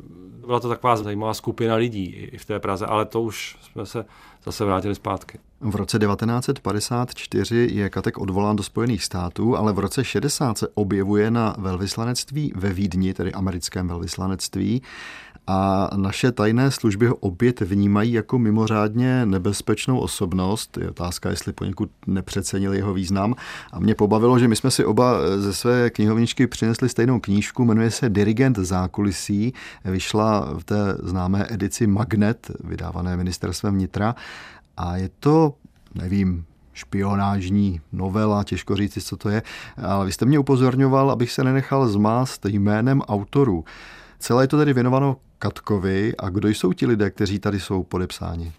byla 0.45 0.59
to 0.59 0.69
taková 0.69 0.95
zajímavá 0.95 1.33
skupina 1.33 1.75
lidí 1.75 2.05
i 2.05 2.37
v 2.37 2.45
té 2.45 2.59
Praze, 2.59 2.85
ale 2.85 3.05
to 3.05 3.21
už 3.21 3.57
jsme 3.61 3.85
se 3.85 4.05
zase 4.43 4.65
vrátili 4.65 4.95
zpátky. 4.95 5.39
V 5.65 5.75
roce 5.75 5.99
1954 5.99 7.69
je 7.71 7.89
Katek 7.89 8.17
odvolán 8.17 8.55
do 8.55 8.63
Spojených 8.63 9.03
států, 9.03 9.57
ale 9.57 9.73
v 9.73 9.79
roce 9.79 10.03
60 10.03 10.57
se 10.57 10.67
objevuje 10.73 11.31
na 11.31 11.55
velvyslanectví 11.57 12.53
ve 12.55 12.73
Vídni, 12.73 13.13
tedy 13.13 13.33
americkém 13.33 13.87
velvyslanectví 13.87 14.81
a 15.47 15.89
naše 15.95 16.31
tajné 16.31 16.71
služby 16.71 17.07
ho 17.07 17.15
opět 17.15 17.61
vnímají 17.61 18.13
jako 18.13 18.39
mimořádně 18.39 19.25
nebezpečnou 19.25 19.99
osobnost. 19.99 20.77
Je 20.81 20.89
otázka, 20.89 21.29
jestli 21.29 21.53
poněkud 21.53 21.89
nepřecenili 22.07 22.77
jeho 22.77 22.93
význam. 22.93 23.35
A 23.71 23.79
mě 23.79 23.95
pobavilo, 23.95 24.39
že 24.39 24.47
my 24.47 24.55
jsme 24.55 24.71
si 24.71 24.85
oba 24.85 25.17
ze 25.37 25.53
své 25.53 25.89
knihovničky 25.89 26.47
přinesli 26.47 26.89
stejnou 26.89 27.19
knížku, 27.19 27.65
jmenuje 27.65 27.91
se 27.91 28.09
Dirigent 28.09 28.57
zákulisí. 28.57 29.53
Vyšla 29.85 30.53
v 30.57 30.63
té 30.63 30.97
známé 31.03 31.45
edici 31.49 31.87
Magnet, 31.87 32.51
vydávané 32.63 33.17
ministerstvem 33.17 33.73
vnitra. 33.73 34.15
A 34.77 34.97
je 34.97 35.09
to, 35.19 35.53
nevím, 35.95 36.45
špionážní 36.73 37.81
novela, 37.91 38.43
těžko 38.43 38.75
říct, 38.75 39.07
co 39.07 39.17
to 39.17 39.29
je, 39.29 39.41
ale 39.83 40.05
vy 40.05 40.11
jste 40.11 40.25
mě 40.25 40.39
upozorňoval, 40.39 41.11
abych 41.11 41.31
se 41.31 41.43
nenechal 41.43 41.87
zmást 41.87 42.45
jménem 42.45 43.01
autorů. 43.01 43.65
Celé 44.19 44.43
je 44.43 44.47
to 44.47 44.57
tedy 44.57 44.73
věnováno 44.73 45.17
Katkovi. 45.39 46.13
A 46.17 46.29
kdo 46.29 46.47
jsou 46.49 46.73
ti 46.73 46.85
lidé, 46.85 47.09
kteří 47.09 47.39
tady 47.39 47.59
jsou 47.59 47.83
podepsáni? 47.83 48.51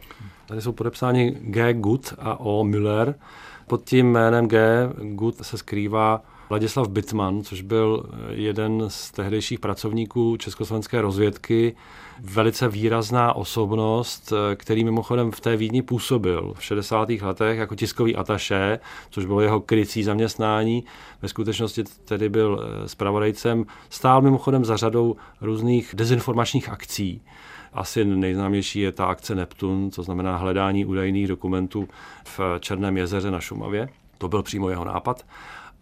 Tady 0.46 0.60
jsou 0.60 0.72
podepsáni 0.72 1.30
G. 1.40 1.74
Gut 1.74 2.14
a 2.18 2.40
O. 2.40 2.64
Müller. 2.64 3.14
Pod 3.66 3.84
tím 3.84 4.12
jménem 4.12 4.48
G. 4.48 4.88
Gut 5.02 5.36
se 5.36 5.58
skrývá 5.58 6.22
Vladislav 6.48 6.88
Bitman, 6.88 7.42
což 7.42 7.62
byl 7.62 8.10
jeden 8.30 8.84
z 8.88 9.10
tehdejších 9.10 9.60
pracovníků 9.60 10.36
československé 10.36 11.00
rozvědky, 11.00 11.76
velice 12.20 12.68
výrazná 12.68 13.32
osobnost, 13.32 14.32
který 14.54 14.84
mimochodem 14.84 15.30
v 15.30 15.40
té 15.40 15.56
Vídni 15.56 15.82
působil 15.82 16.52
v 16.56 16.64
60. 16.64 17.08
letech 17.08 17.58
jako 17.58 17.74
tiskový 17.74 18.16
ataše, 18.16 18.78
což 19.10 19.24
bylo 19.24 19.40
jeho 19.40 19.60
krycí 19.60 20.02
zaměstnání. 20.02 20.84
Ve 21.22 21.28
skutečnosti 21.28 21.84
tedy 22.04 22.28
byl 22.28 22.68
spravodajcem, 22.86 23.64
stál 23.90 24.22
mimochodem 24.22 24.64
za 24.64 24.76
řadou 24.76 25.16
různých 25.40 25.94
dezinformačních 25.94 26.68
akcí. 26.68 27.22
Asi 27.72 28.04
nejznámější 28.04 28.80
je 28.80 28.92
ta 28.92 29.06
akce 29.06 29.34
Neptun, 29.34 29.90
to 29.90 30.02
znamená 30.02 30.36
hledání 30.36 30.84
údajných 30.84 31.28
dokumentů 31.28 31.88
v 32.24 32.40
Černém 32.60 32.96
jezeře 32.96 33.30
na 33.30 33.40
Šumavě. 33.40 33.88
To 34.18 34.28
byl 34.28 34.42
přímo 34.42 34.68
jeho 34.68 34.84
nápad. 34.84 35.26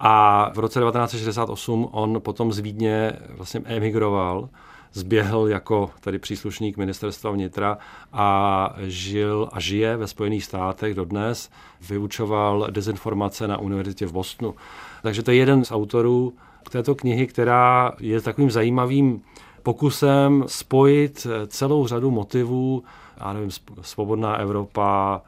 A 0.01 0.51
v 0.55 0.59
roce 0.59 0.81
1968 0.81 1.89
on 1.93 2.21
potom 2.21 2.53
z 2.53 2.59
Vídně 2.59 3.13
vlastně 3.37 3.61
emigroval, 3.65 4.49
zběhl 4.93 5.49
jako 5.49 5.91
tady 6.01 6.19
příslušník 6.19 6.77
ministerstva 6.77 7.31
vnitra 7.31 7.79
a 8.13 8.75
žil 8.79 9.49
a 9.53 9.61
žije 9.61 9.97
ve 9.97 10.07
Spojených 10.07 10.45
státech 10.45 10.95
dodnes. 10.95 11.51
Vyučoval 11.89 12.67
dezinformace 12.71 13.49
na 13.49 13.59
univerzitě 13.59 14.07
v 14.07 14.13
Bostonu. 14.13 14.55
Takže 15.03 15.23
to 15.23 15.31
je 15.31 15.37
jeden 15.37 15.65
z 15.65 15.73
autorů 15.73 16.33
této 16.71 16.95
knihy, 16.95 17.27
která 17.27 17.93
je 18.01 18.21
takovým 18.21 18.51
zajímavým 18.51 19.23
pokusem 19.63 20.45
spojit 20.47 21.27
celou 21.47 21.87
řadu 21.87 22.11
motivů, 22.11 22.85
já 23.21 23.33
nevím, 23.33 23.51
Svobodná 23.81 24.37
Evropa, 24.37 25.23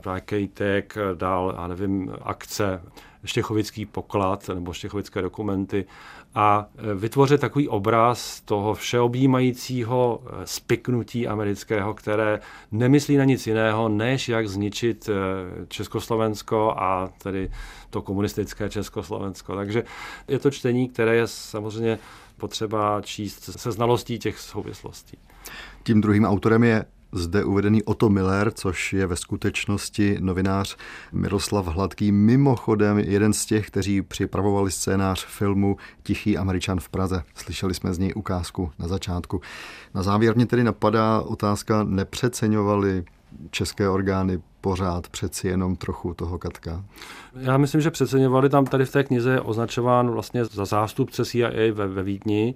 právě 0.00 0.20
Kejtek, 0.20 0.96
dál, 1.14 1.54
já 1.56 1.66
nevím, 1.66 2.12
akce 2.22 2.82
štěchovický 3.24 3.86
poklad 3.86 4.48
nebo 4.54 4.72
štěchovické 4.72 5.22
dokumenty 5.22 5.84
a 6.36 6.68
e, 6.78 6.94
vytvořit 6.94 7.40
takový 7.40 7.68
obraz 7.68 8.40
toho 8.40 8.74
všeobjímajícího 8.74 10.22
e, 10.26 10.46
spiknutí 10.46 11.28
amerického, 11.28 11.94
které 11.94 12.40
nemyslí 12.72 13.16
na 13.16 13.24
nic 13.24 13.46
jiného, 13.46 13.88
než 13.88 14.28
jak 14.28 14.48
zničit 14.48 15.08
e, 15.08 15.12
Československo 15.68 16.74
a 16.76 17.10
tedy 17.22 17.50
to 17.90 18.02
komunistické 18.02 18.68
Československo. 18.68 19.56
Takže 19.56 19.84
je 20.28 20.38
to 20.38 20.50
čtení, 20.50 20.88
které 20.88 21.16
je 21.16 21.26
samozřejmě 21.26 21.98
potřeba 22.36 23.00
číst 23.02 23.60
se 23.60 23.72
znalostí 23.72 24.18
těch 24.18 24.38
souvislostí. 24.38 25.18
Tím 25.82 26.00
druhým 26.00 26.24
autorem 26.24 26.64
je 26.64 26.84
zde 27.12 27.44
uvedený 27.44 27.82
Otto 27.82 28.08
Miller, 28.08 28.52
což 28.52 28.92
je 28.92 29.06
ve 29.06 29.16
skutečnosti 29.16 30.16
novinář 30.20 30.76
Miroslav 31.12 31.66
Hladký, 31.66 32.12
mimochodem 32.12 32.98
jeden 32.98 33.32
z 33.32 33.46
těch, 33.46 33.66
kteří 33.66 34.02
připravovali 34.02 34.70
scénář 34.70 35.26
filmu 35.26 35.76
Tichý 36.02 36.38
Američan 36.38 36.80
v 36.80 36.88
Praze. 36.88 37.22
Slyšeli 37.34 37.74
jsme 37.74 37.94
z 37.94 37.98
něj 37.98 38.12
ukázku 38.16 38.70
na 38.78 38.88
začátku. 38.88 39.40
Na 39.94 40.02
závěr 40.02 40.36
mě 40.36 40.46
tedy 40.46 40.64
napadá 40.64 41.20
otázka, 41.20 41.84
nepřeceňovali 41.84 43.04
české 43.50 43.88
orgány 43.88 44.42
pořád 44.60 45.08
přeci 45.08 45.48
jenom 45.48 45.76
trochu 45.76 46.14
toho 46.14 46.38
Katka? 46.38 46.84
Já 47.40 47.56
myslím, 47.56 47.80
že 47.80 47.90
přeceňovali 47.90 48.48
tam 48.48 48.64
tady 48.64 48.84
v 48.84 48.92
té 48.92 49.04
knize 49.04 49.32
je 49.32 49.40
označován 49.40 50.10
vlastně 50.10 50.44
za 50.44 50.64
zástupce 50.64 51.24
CIA 51.24 51.72
ve, 51.72 51.86
ve 51.86 52.02
Vídni. 52.02 52.54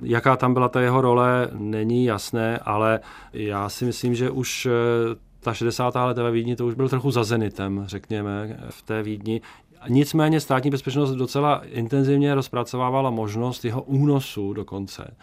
Jaká 0.00 0.36
tam 0.36 0.54
byla 0.54 0.68
ta 0.68 0.80
jeho 0.80 1.00
role, 1.00 1.48
není 1.52 2.04
jasné, 2.04 2.58
ale 2.58 3.00
já 3.32 3.68
si 3.68 3.84
myslím, 3.84 4.14
že 4.14 4.30
už 4.30 4.66
eh, 4.66 5.16
ta 5.40 5.54
60. 5.54 5.94
leta 5.94 6.22
ve 6.22 6.30
Vídni, 6.30 6.56
to 6.56 6.66
už 6.66 6.74
byl 6.74 6.88
trochu 6.88 7.10
za 7.10 7.24
zenitem, 7.24 7.84
řekněme, 7.86 8.60
v 8.70 8.82
té 8.82 9.02
Vídni. 9.02 9.40
Nicméně 9.88 10.40
státní 10.40 10.70
bezpečnost 10.70 11.10
docela 11.10 11.62
intenzivně 11.64 12.34
rozpracovávala 12.34 13.10
možnost 13.10 13.64
jeho 13.64 13.82
únosu 13.82 14.52
dokonce 14.52 15.14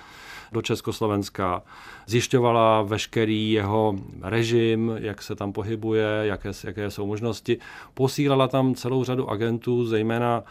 do 0.54 0.62
Československa, 0.62 1.64
zjišťovala 2.08 2.82
veškerý 2.82 3.52
jeho 3.52 3.96
režim, 4.22 4.92
jak 5.00 5.22
se 5.22 5.36
tam 5.36 5.54
pohybuje, 5.54 6.08
jaké, 6.22 6.52
jaké 6.64 6.92
jsou 6.92 7.06
možnosti. 7.06 7.58
Posílala 7.94 8.48
tam 8.48 8.76
celou 8.76 9.04
řadu 9.04 9.30
agentů, 9.30 9.86
zejména 9.86 10.44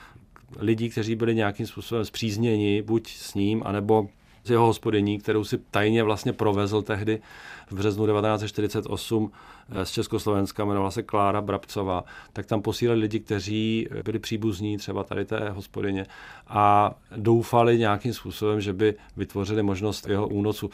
lidí, 0.58 0.90
kteří 0.90 1.14
byli 1.14 1.34
nějakým 1.34 1.66
způsobem 1.66 2.04
zpřízněni, 2.04 2.82
buď 2.82 3.10
s 3.10 3.34
ním, 3.34 3.62
anebo 3.66 4.08
z 4.44 4.50
jeho 4.50 4.66
hospodyní, 4.66 5.18
kterou 5.18 5.44
si 5.44 5.58
tajně 5.58 6.02
vlastně 6.02 6.32
provezl 6.32 6.82
tehdy 6.82 7.20
v 7.70 7.74
březnu 7.74 8.06
1948 8.06 9.32
eh, 9.70 9.86
z 9.86 9.90
Československa, 9.90 10.62
jmenovala 10.62 10.90
se 10.90 11.02
Klára 11.02 11.40
Brabcová, 11.40 12.04
tak 12.32 12.46
tam 12.46 12.62
posílali 12.62 13.00
lidi, 13.00 13.20
kteří 13.20 13.88
byli 14.04 14.18
příbuzní 14.18 14.78
třeba 14.78 15.04
tady 15.04 15.24
té 15.24 15.50
hospodyně 15.50 16.06
a 16.48 16.94
doufali 17.16 17.78
nějakým 17.78 18.14
způsobem, 18.14 18.60
že 18.60 18.72
by 18.72 18.94
vytvořili 19.16 19.62
možnost 19.62 20.08
jeho 20.08 20.28
únosu. 20.28 20.70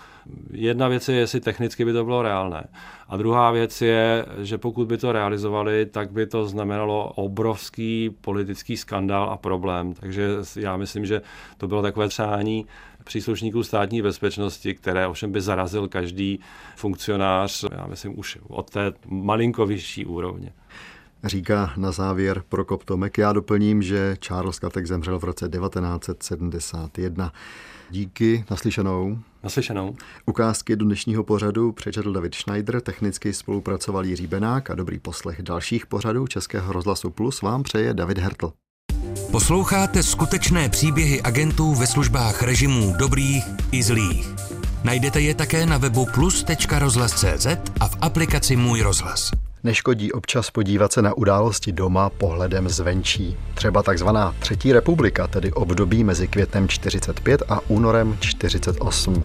Jedna 0.51 0.89
věc 0.89 1.09
je, 1.09 1.15
jestli 1.15 1.41
technicky 1.41 1.85
by 1.85 1.93
to 1.93 2.05
bylo 2.05 2.23
reálné. 2.23 2.65
A 3.09 3.17
druhá 3.17 3.51
věc 3.51 3.83
je, 3.83 4.27
že 4.43 4.59
pokud 4.59 4.89
by 4.89 4.99
to 4.99 5.13
realizovali, 5.13 5.87
tak 5.87 6.11
by 6.13 6.27
to 6.27 6.47
znamenalo 6.47 7.13
obrovský 7.15 8.11
politický 8.21 8.77
skandál 8.77 9.31
a 9.31 9.37
problém. 9.37 9.95
Takže 9.95 10.29
já 10.57 10.77
myslím, 10.77 11.07
že 11.07 11.23
to 11.59 11.69
bylo 11.69 11.83
takové 11.83 12.09
přání 12.09 12.67
příslušníků 13.09 13.63
státní 13.63 14.03
bezpečnosti, 14.03 14.75
které 14.75 15.07
ovšem 15.07 15.33
by 15.33 15.41
zarazil 15.41 15.89
každý 15.89 16.41
funkcionář, 16.77 17.65
já 17.73 17.87
myslím, 17.87 18.19
už 18.19 18.39
od 18.49 18.71
té 18.71 18.93
malinko 19.07 19.67
vyšší 19.67 20.07
úrovně. 20.07 20.53
Říká 21.25 21.73
na 21.77 21.93
závěr 21.93 22.43
Prokop 22.49 22.85
Tomek. 22.85 23.19
Já 23.19 23.33
doplním, 23.33 23.83
že 23.83 24.17
Charles 24.21 24.59
Katek 24.59 24.87
zemřel 24.87 25.19
v 25.19 25.25
roce 25.25 25.49
1971. 25.49 27.33
Díky, 27.91 28.45
naslyšenou. 28.51 29.19
Naslyšenou. 29.43 29.97
Ukázky 30.27 30.77
do 30.77 30.85
dnešního 30.85 31.25
pořadu 31.25 31.73
přečetl 31.73 32.13
David 32.13 32.35
Schneider, 32.35 32.81
technicky 32.81 33.33
spolupracoval 33.33 34.05
Jiří 34.05 34.27
Benák 34.27 34.71
a 34.71 34.75
dobrý 34.75 34.99
poslech 34.99 35.43
dalších 35.43 35.87
pořadů 35.87 36.27
Českého 36.27 36.73
rozhlasu 36.73 37.11
Plus 37.11 37.43
vám 37.43 37.63
přeje 37.63 37.95
David 37.95 38.19
Hertl. 38.19 38.53
Posloucháte 39.31 40.03
skutečné 40.03 40.69
příběhy 40.69 41.23
agentů 41.23 41.75
ve 41.75 41.87
službách 41.87 42.43
režimů 42.43 42.95
dobrých 42.99 43.45
i 43.73 43.83
zlých. 43.83 44.29
Najdete 44.85 45.21
je 45.21 45.35
také 45.35 45.67
na 45.67 45.79
webu 45.79 46.07
plus.rozhlas.cz 46.15 47.47
a 47.81 47.89
v 47.89 47.97
aplikaci 48.01 48.57
Můj 48.57 48.81
rozhlas. 48.81 49.31
Neškodí 49.65 50.13
občas 50.13 50.51
podívat 50.51 50.93
se 50.93 51.03
na 51.03 51.15
události 51.15 51.73
doma 51.73 52.11
pohledem 52.11 52.69
zvenčí. 52.69 53.37
Třeba 53.55 53.83
takzvaná 53.83 54.35
Třetí 54.39 54.73
republika, 54.73 55.27
tedy 55.27 55.53
období 55.53 56.05
mezi 56.05 56.29
květnem 56.29 56.69
45 56.69 57.43
a 57.49 57.61
únorem 57.69 58.17
48. 58.21 59.25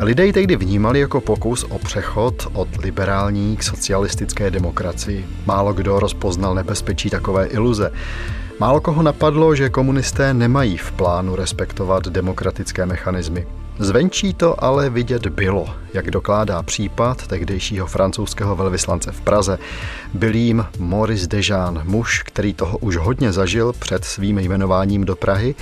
Lidé 0.00 0.26
ji 0.26 0.32
tehdy 0.32 0.56
vnímali 0.56 1.00
jako 1.00 1.20
pokus 1.20 1.64
o 1.68 1.78
přechod 1.78 2.46
od 2.52 2.68
liberální 2.76 3.56
k 3.56 3.62
socialistické 3.62 4.50
demokracii. 4.50 5.26
Málo 5.46 5.72
kdo 5.72 6.00
rozpoznal 6.00 6.54
nebezpečí 6.54 7.10
takové 7.10 7.46
iluze. 7.46 7.92
Málo 8.60 8.80
koho 8.80 9.02
napadlo, 9.02 9.54
že 9.54 9.68
komunisté 9.68 10.34
nemají 10.34 10.76
v 10.76 10.92
plánu 10.92 11.36
respektovat 11.36 12.08
demokratické 12.08 12.86
mechanismy. 12.86 13.46
Zvenčí 13.78 14.34
to 14.34 14.64
ale 14.64 14.90
vidět 14.90 15.26
bylo, 15.26 15.74
jak 15.94 16.10
dokládá 16.10 16.62
případ 16.62 17.26
tehdejšího 17.26 17.86
francouzského 17.86 18.56
velvyslance 18.56 19.12
v 19.12 19.20
Praze. 19.20 19.58
Byl 20.14 20.34
jim 20.34 20.66
Maurice 20.78 21.26
Dejean, 21.26 21.82
muž, 21.84 22.22
který 22.22 22.54
toho 22.54 22.78
už 22.78 22.96
hodně 22.96 23.32
zažil 23.32 23.72
před 23.72 24.04
svým 24.04 24.38
jmenováním 24.38 25.04
do 25.04 25.16
Prahy 25.16 25.54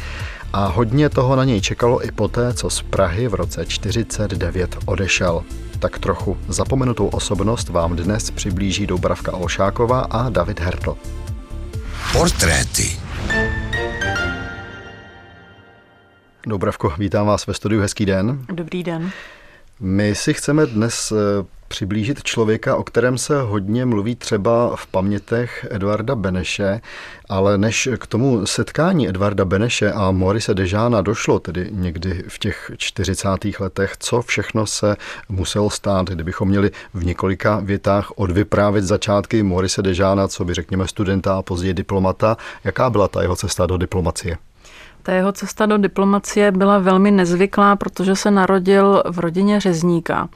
a 0.52 0.66
hodně 0.66 1.08
toho 1.08 1.36
na 1.36 1.44
něj 1.44 1.60
čekalo 1.60 2.04
i 2.04 2.10
poté, 2.10 2.54
co 2.54 2.70
z 2.70 2.82
Prahy 2.82 3.28
v 3.28 3.34
roce 3.34 3.66
49 3.66 4.76
odešel. 4.86 5.42
Tak 5.78 5.98
trochu 5.98 6.36
zapomenutou 6.48 7.06
osobnost 7.06 7.68
vám 7.68 7.96
dnes 7.96 8.30
přiblíží 8.30 8.86
Doubravka 8.86 9.32
Olšáková 9.32 10.00
a 10.00 10.28
David 10.28 10.60
Hertl. 10.60 10.96
Portréty. 12.12 13.00
Dobravko, 16.46 16.94
vítám 16.98 17.26
vás 17.26 17.46
ve 17.46 17.54
studiu, 17.54 17.80
hezký 17.80 18.06
den. 18.06 18.44
Dobrý 18.52 18.82
den. 18.82 19.10
My 19.80 20.14
si 20.14 20.34
chceme 20.34 20.66
dnes 20.66 21.12
eh, 21.12 21.44
přiblížit 21.68 22.22
člověka, 22.22 22.76
o 22.76 22.82
kterém 22.82 23.18
se 23.18 23.40
hodně 23.42 23.86
mluví 23.86 24.16
třeba 24.16 24.76
v 24.76 24.86
pamětech 24.86 25.66
Eduarda 25.70 26.14
Beneše, 26.14 26.80
ale 27.28 27.58
než 27.58 27.88
k 27.98 28.06
tomu 28.06 28.46
setkání 28.46 29.08
Edvarda 29.08 29.44
Beneše 29.44 29.92
a 29.92 30.10
Morise 30.10 30.54
Dežána 30.54 31.00
došlo, 31.00 31.38
tedy 31.38 31.68
někdy 31.72 32.24
v 32.28 32.38
těch 32.38 32.70
40. 32.76 33.28
letech, 33.60 33.94
co 33.98 34.22
všechno 34.22 34.66
se 34.66 34.96
muselo 35.28 35.70
stát, 35.70 36.10
kdybychom 36.10 36.48
měli 36.48 36.70
v 36.94 37.04
několika 37.04 37.60
větách 37.60 38.12
odvyprávit 38.16 38.84
začátky 38.84 39.42
Morise 39.42 39.82
Dežána, 39.82 40.28
co 40.28 40.44
by 40.44 40.54
řekněme 40.54 40.88
studenta 40.88 41.38
a 41.38 41.42
později 41.42 41.74
diplomata, 41.74 42.36
jaká 42.64 42.90
byla 42.90 43.08
ta 43.08 43.22
jeho 43.22 43.36
cesta 43.36 43.66
do 43.66 43.76
diplomacie? 43.76 44.38
Ta 45.06 45.12
jeho 45.12 45.32
cesta 45.32 45.66
do 45.66 45.78
diplomacie 45.78 46.52
byla 46.52 46.78
velmi 46.78 47.10
nezvyklá, 47.10 47.76
protože 47.76 48.16
se 48.16 48.30
narodil 48.30 49.02
v 49.10 49.18
rodině 49.18 49.60
řezníka, 49.60 50.28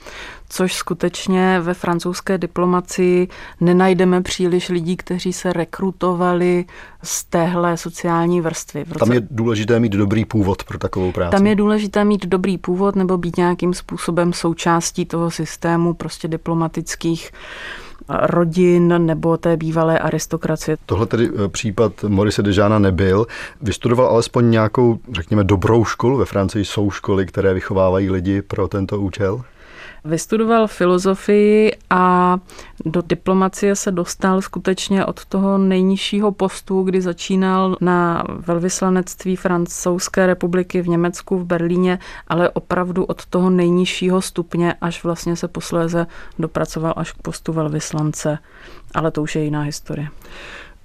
což 0.49 0.75
skutečně 0.75 1.61
ve 1.61 1.75
francouzské 1.75 2.39
diplomacii 2.39 3.29
nenajdeme 3.61 4.23
příliš 4.23 4.69
lidí, 4.69 4.97
kteří 4.97 5.33
se 5.33 5.53
rekrutovali 5.53 6.65
z 7.03 7.25
téhle 7.25 7.77
sociální 7.77 8.41
vrstvy. 8.41 8.85
Roce... 8.89 8.99
Tam 8.99 9.13
je 9.13 9.23
důležité 9.31 9.81
mít 9.81 9.93
dobrý 9.93 10.25
původ 10.25 10.65
pro 10.65 10.79
takovou 10.79 11.13
práci. 11.13 11.37
Tam 11.37 11.47
je 11.47 11.55
důležité 11.55 12.05
mít 12.05 12.27
dobrý 12.27 12.59
původ 12.59 12.97
nebo 12.97 13.19
být 13.19 13.37
nějakým 13.37 13.75
způsobem 13.75 14.33
součástí 14.33 15.05
toho 15.05 15.31
systému 15.31 15.95
prostě 15.95 16.29
diplomatických 16.29 17.33
rodin 18.11 19.07
nebo 19.07 19.37
té 19.37 19.57
bývalé 19.57 19.99
aristokracie. 19.99 20.77
Tohle 20.87 21.07
tedy 21.07 21.31
eh, 21.45 21.49
případ 21.49 21.93
Morise 22.09 22.43
Dežána 22.43 22.79
nebyl. 22.79 23.27
Vystudoval 23.63 24.07
alespoň 24.07 24.51
nějakou, 24.51 24.99
řekněme, 25.13 25.45
dobrou 25.45 25.85
školu. 25.85 26.17
Ve 26.17 26.25
Francii 26.25 26.65
jsou 26.65 26.91
školy, 26.91 27.27
které 27.27 27.55
vychovávají 27.55 28.11
lidi 28.11 28.43
pro 28.43 28.69
tento 28.69 29.01
účel? 29.01 29.43
Vystudoval 30.05 30.67
filozofii 30.67 31.73
a 31.91 32.39
do 32.85 33.03
diplomacie 33.03 33.77
se 33.77 33.91
dostal 33.91 34.41
skutečně 34.41 35.05
od 35.05 35.25
toho 35.25 35.59
nejnižšího 35.59 36.33
postu, 36.33 36.83
kdy 36.83 37.01
začínal 37.01 37.77
na 37.81 38.25
velvyslanectví 38.47 39.37
Francouzské 39.37 40.27
republiky 40.27 40.83
v 40.83 40.89
Německu 40.89 41.39
v 41.39 41.45
Berlíně, 41.45 41.99
ale 42.29 42.51
opravdu 42.51 43.05
od 43.05 43.27
toho 43.27 43.51
nejnižšího 43.51 44.23
stupně, 44.23 44.75
až 44.81 45.05
vlastně 45.05 45.37
se 45.37 45.49
posléze 45.49 46.07
dopracoval 46.39 46.95
až 46.97 47.13
k 47.13 47.17
postu 47.23 47.53
velvyslance. 47.53 48.39
Ale 48.95 49.11
to 49.11 49.23
už 49.23 49.37
je 49.37 49.45
jiná 49.45 49.63
historie. 49.63 50.09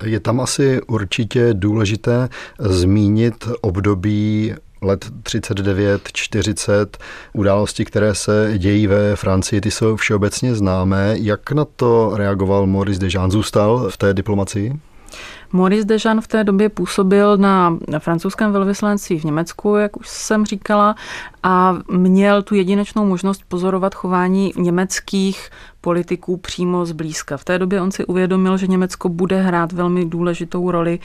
Je 0.04 0.20
tam 0.20 0.42
asi 0.42 0.82
určitě 0.82 1.50
důležité 1.54 2.30
zmínit 2.60 3.48
období 3.62 4.54
let 4.86 5.06
39, 5.24 6.10
40, 6.14 6.98
události, 7.34 7.86
které 7.86 8.16
se 8.16 8.54
dějí 8.58 8.88
ve 8.88 9.16
Francii, 9.16 9.62
ty 9.62 9.72
jsou 9.72 9.96
všeobecně 9.96 10.56
známé. 10.56 11.16
Jak 11.20 11.52
na 11.52 11.66
to 11.66 12.12
reagoval 12.16 12.68
Maurice 12.68 13.00
Dejean? 13.00 13.32
Zůstal 13.32 13.90
v 13.90 13.98
té 13.98 14.14
diplomacii? 14.14 14.74
Maurice 15.52 15.86
Dejean 15.86 16.22
v 16.22 16.28
té 16.28 16.44
době 16.44 16.70
působil 16.70 17.38
na, 17.38 17.78
francouzském 18.00 18.52
velvyslanectví 18.52 19.20
v 19.20 19.24
Německu, 19.24 19.76
jak 19.76 19.98
už 19.98 20.08
jsem 20.10 20.46
říkala, 20.46 20.96
a 21.44 21.78
měl 21.92 22.44
tu 22.44 22.56
jedinečnou 22.56 23.06
možnost 23.06 23.44
pozorovat 23.48 23.96
chování 23.96 24.54
německých 24.58 25.50
politiků 25.82 26.38
přímo 26.38 26.86
zblízka. 26.86 27.38
V 27.38 27.44
té 27.44 27.60
době 27.60 27.82
on 27.82 27.92
si 27.92 28.06
uvědomil, 28.06 28.58
že 28.58 28.68
Německo 28.68 29.10
bude 29.10 29.42
hrát 29.42 29.72
velmi 29.72 30.06
důležitou 30.06 30.72
roli 30.72 31.00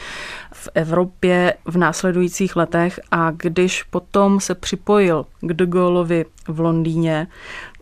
v 0.53 0.69
Evropě 0.75 1.55
v 1.65 1.77
následujících 1.77 2.57
letech 2.57 3.01
a 3.11 3.31
když 3.31 3.83
potom 3.83 4.41
se 4.41 4.55
připojil 4.55 5.27
k 5.41 5.53
de 5.53 5.67
Gaulleovi 5.67 6.25
v 6.49 6.61
Londýně, 6.61 7.27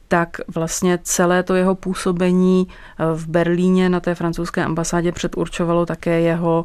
tak 0.09 0.41
vlastně 0.55 0.99
celé 1.03 1.43
to 1.43 1.55
jeho 1.55 1.75
působení 1.75 2.69
eh, 2.69 3.05
v 3.15 3.29
Berlíně 3.29 3.89
na 3.89 4.01
té 4.01 4.15
francouzské 4.15 4.65
ambasádě 4.65 5.13
předurčovalo 5.13 5.87
také 5.87 6.21
jeho 6.21 6.65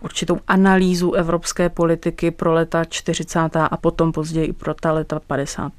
určitou 0.00 0.38
analýzu 0.48 1.12
evropské 1.12 1.68
politiky 1.68 2.30
pro 2.30 2.52
leta 2.52 2.84
40. 2.84 3.38
a 3.70 3.76
potom 3.76 4.12
později 4.12 4.46
i 4.46 4.52
pro 4.52 4.74
ta 4.74 4.92
leta 4.92 5.20
50. 5.26 5.72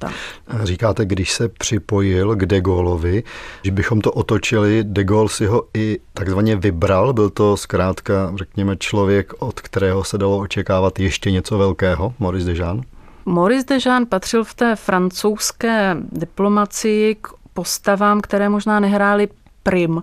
Říkáte, 0.62 1.04
když 1.04 1.32
se 1.32 1.48
připojil 1.48 2.36
k 2.36 2.46
De 2.46 2.60
Gaulleovi, 2.60 3.22
že 3.62 3.70
bychom 3.70 4.00
to 4.00 4.12
otočili, 4.12 4.84
De 4.84 5.04
Gaulle 5.04 5.28
si 5.28 5.46
ho 5.46 5.64
i 5.74 5.98
takzvaně 6.12 6.56
vybral, 6.56 7.12
byl 7.12 7.30
to 7.30 7.56
zkrátka, 7.56 8.32
řekněme, 8.36 8.76
člověk, 8.76 9.32
od 9.38 9.60
kterého 9.60 10.04
se 10.04 10.18
dalo 10.18 10.38
očekávat 10.38 11.00
ještě 11.00 11.30
něco 11.30 11.58
velkého, 11.58 12.14
Maurice 12.18 12.46
Dejean? 12.46 12.82
Maurice 13.24 13.66
Dejean 13.66 14.06
patřil 14.06 14.44
v 14.44 14.54
té 14.54 14.76
francouzské 14.76 15.96
diplomacii 16.12 17.14
k 17.14 17.28
postavám, 17.52 18.20
které 18.20 18.48
možná 18.48 18.80
nehrály 18.80 19.28
prim, 19.62 20.02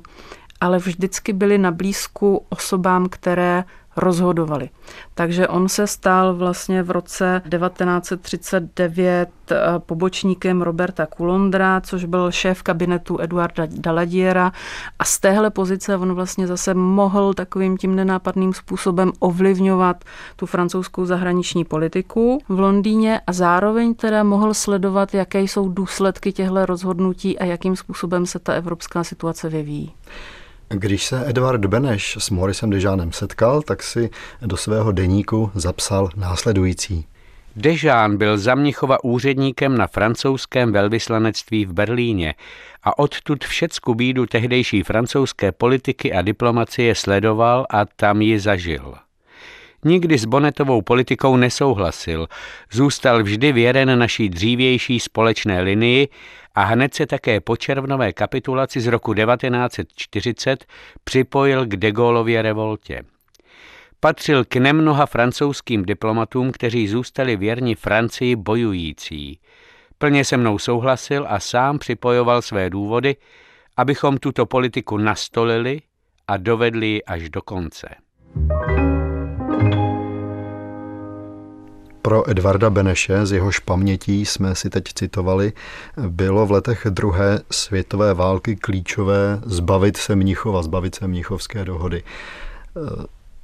ale 0.61 0.77
vždycky 0.77 1.33
byly 1.33 1.57
na 1.57 1.71
blízku 1.71 2.45
osobám, 2.49 3.09
které 3.09 3.63
rozhodovali. 3.95 4.69
Takže 5.15 5.47
on 5.47 5.69
se 5.69 5.87
stal 5.87 6.35
vlastně 6.35 6.83
v 6.83 6.91
roce 6.91 7.41
1939 7.49 9.29
eh, 9.51 9.57
pobočníkem 9.79 10.61
Roberta 10.61 11.07
Coulondra, 11.17 11.81
což 11.81 12.05
byl 12.05 12.31
šéf 12.31 12.63
kabinetu 12.63 13.21
Eduarda 13.21 13.67
Daladiera 13.69 14.51
a 14.99 15.05
z 15.05 15.19
téhle 15.19 15.49
pozice 15.49 15.97
on 15.97 16.13
vlastně 16.13 16.47
zase 16.47 16.73
mohl 16.73 17.33
takovým 17.33 17.77
tím 17.77 17.95
nenápadným 17.95 18.53
způsobem 18.53 19.11
ovlivňovat 19.19 20.03
tu 20.35 20.45
francouzskou 20.45 21.05
zahraniční 21.05 21.65
politiku 21.65 22.39
v 22.49 22.59
Londýně 22.59 23.21
a 23.27 23.33
zároveň 23.33 23.95
teda 23.95 24.23
mohl 24.23 24.53
sledovat, 24.53 25.13
jaké 25.13 25.41
jsou 25.41 25.69
důsledky 25.69 26.31
těchto 26.31 26.65
rozhodnutí 26.65 27.39
a 27.39 27.45
jakým 27.45 27.75
způsobem 27.75 28.25
se 28.25 28.39
ta 28.39 28.53
evropská 28.53 29.03
situace 29.03 29.49
vyvíjí. 29.49 29.93
Když 30.71 31.05
se 31.05 31.29
Edward 31.29 31.65
Beneš 31.65 32.17
s 32.19 32.29
Morisem 32.29 32.69
Dežánem 32.69 33.11
setkal, 33.11 33.61
tak 33.61 33.83
si 33.83 34.09
do 34.41 34.57
svého 34.57 34.91
deníku 34.91 35.51
zapsal 35.55 36.09
následující. 36.15 37.05
Dežán 37.55 38.17
byl 38.17 38.37
za 38.37 38.55
Mnichova 38.55 39.03
úředníkem 39.03 39.77
na 39.77 39.87
francouzském 39.87 40.71
velvyslanectví 40.71 41.65
v 41.65 41.73
Berlíně 41.73 42.33
a 42.83 42.99
odtud 42.99 43.43
všecku 43.43 43.95
bídu 43.95 44.25
tehdejší 44.25 44.83
francouzské 44.83 45.51
politiky 45.51 46.13
a 46.13 46.21
diplomacie 46.21 46.95
sledoval 46.95 47.65
a 47.69 47.85
tam 47.85 48.21
ji 48.21 48.39
zažil. 48.39 48.95
Nikdy 49.83 50.17
s 50.17 50.25
Bonetovou 50.25 50.81
politikou 50.81 51.37
nesouhlasil, 51.37 52.27
zůstal 52.71 53.23
vždy 53.23 53.51
věren 53.51 53.99
naší 53.99 54.29
dřívější 54.29 54.99
společné 54.99 55.61
linii 55.61 56.07
a 56.59 56.63
hned 56.63 56.93
se 56.93 57.05
také 57.05 57.39
po 57.39 57.57
červnové 57.57 58.13
kapitulaci 58.13 58.81
z 58.81 58.87
roku 58.87 59.13
1940 59.13 60.65
připojil 61.03 61.65
k 61.65 61.75
de 61.75 61.91
Gaullově 61.91 62.41
revoltě. 62.41 63.03
Patřil 63.99 64.45
k 64.45 64.55
nemnoha 64.55 65.05
francouzským 65.05 65.85
diplomatům, 65.85 66.51
kteří 66.51 66.87
zůstali 66.87 67.35
věrni 67.35 67.75
Francii 67.75 68.35
bojující. 68.35 69.39
Plně 69.97 70.25
se 70.25 70.37
mnou 70.37 70.59
souhlasil 70.59 71.25
a 71.29 71.39
sám 71.39 71.79
připojoval 71.79 72.41
své 72.41 72.69
důvody, 72.69 73.15
abychom 73.77 74.17
tuto 74.17 74.45
politiku 74.45 74.97
nastolili 74.97 75.81
a 76.27 76.37
dovedli 76.37 76.87
ji 76.87 77.03
až 77.03 77.29
do 77.29 77.41
konce. 77.41 77.87
Pro 82.09 82.29
Edvarda 82.29 82.69
Beneše, 82.69 83.25
z 83.25 83.31
jehož 83.31 83.59
pamětí 83.59 84.25
jsme 84.25 84.55
si 84.55 84.69
teď 84.69 84.83
citovali, 84.93 85.53
bylo 86.07 86.45
v 86.45 86.51
letech 86.51 86.87
druhé 86.89 87.41
světové 87.51 88.13
války 88.13 88.55
klíčové 88.55 89.39
zbavit 89.45 89.97
se 89.97 90.15
Mnichova, 90.15 90.63
zbavit 90.63 90.95
se 90.95 91.07
Mnichovské 91.07 91.65
dohody. 91.65 92.03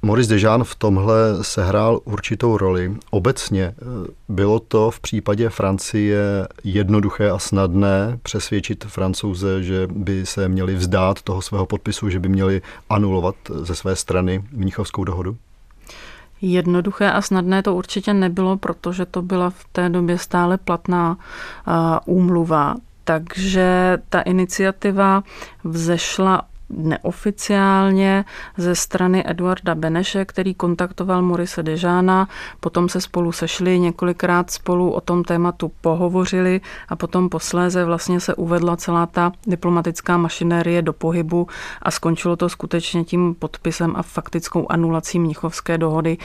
Maurice 0.02 0.30
Dejean 0.30 0.64
v 0.64 0.74
tomhle 0.74 1.44
sehrál 1.44 2.00
určitou 2.04 2.56
roli. 2.56 2.96
Obecně 3.10 3.74
bylo 4.28 4.60
to 4.60 4.90
v 4.90 5.00
případě 5.00 5.48
Francie 5.48 6.48
jednoduché 6.64 7.30
a 7.30 7.38
snadné 7.38 8.18
přesvědčit 8.22 8.84
francouze, 8.84 9.62
že 9.62 9.88
by 9.92 10.26
se 10.26 10.48
měli 10.48 10.74
vzdát 10.74 11.22
toho 11.22 11.42
svého 11.42 11.66
podpisu, 11.66 12.10
že 12.10 12.20
by 12.20 12.28
měli 12.28 12.62
anulovat 12.90 13.34
ze 13.54 13.74
své 13.74 13.96
strany 13.96 14.44
Mnichovskou 14.52 15.04
dohodu? 15.04 15.36
Jednoduché 16.40 17.10
a 17.10 17.22
snadné 17.22 17.62
to 17.62 17.74
určitě 17.74 18.14
nebylo, 18.14 18.56
protože 18.56 19.06
to 19.06 19.22
byla 19.22 19.50
v 19.50 19.64
té 19.72 19.88
době 19.88 20.18
stále 20.18 20.58
platná 20.58 21.16
úmluva. 22.04 22.74
Takže 23.04 23.98
ta 24.08 24.20
iniciativa 24.20 25.22
vzešla 25.64 26.42
neoficiálně 26.68 28.24
ze 28.56 28.74
strany 28.74 29.24
Eduarda 29.26 29.74
Beneše, 29.74 30.24
který 30.24 30.54
kontaktoval 30.54 31.22
Morise 31.22 31.62
Dežána, 31.62 32.28
potom 32.60 32.88
se 32.88 33.00
spolu 33.00 33.32
sešli, 33.32 33.78
několikrát 33.78 34.50
spolu 34.50 34.90
o 34.90 35.00
tom 35.00 35.24
tématu 35.24 35.72
pohovořili 35.80 36.60
a 36.88 36.96
potom 36.96 37.28
posléze 37.28 37.84
vlastně 37.84 38.20
se 38.20 38.34
uvedla 38.34 38.76
celá 38.76 39.06
ta 39.06 39.32
diplomatická 39.46 40.16
mašinérie 40.16 40.82
do 40.82 40.92
pohybu 40.92 41.46
a 41.82 41.90
skončilo 41.90 42.36
to 42.36 42.48
skutečně 42.48 43.04
tím 43.04 43.34
podpisem 43.34 43.96
a 43.96 44.02
faktickou 44.02 44.66
anulací 44.68 45.18
Mnichovské 45.18 45.78
dohody, 45.78 46.18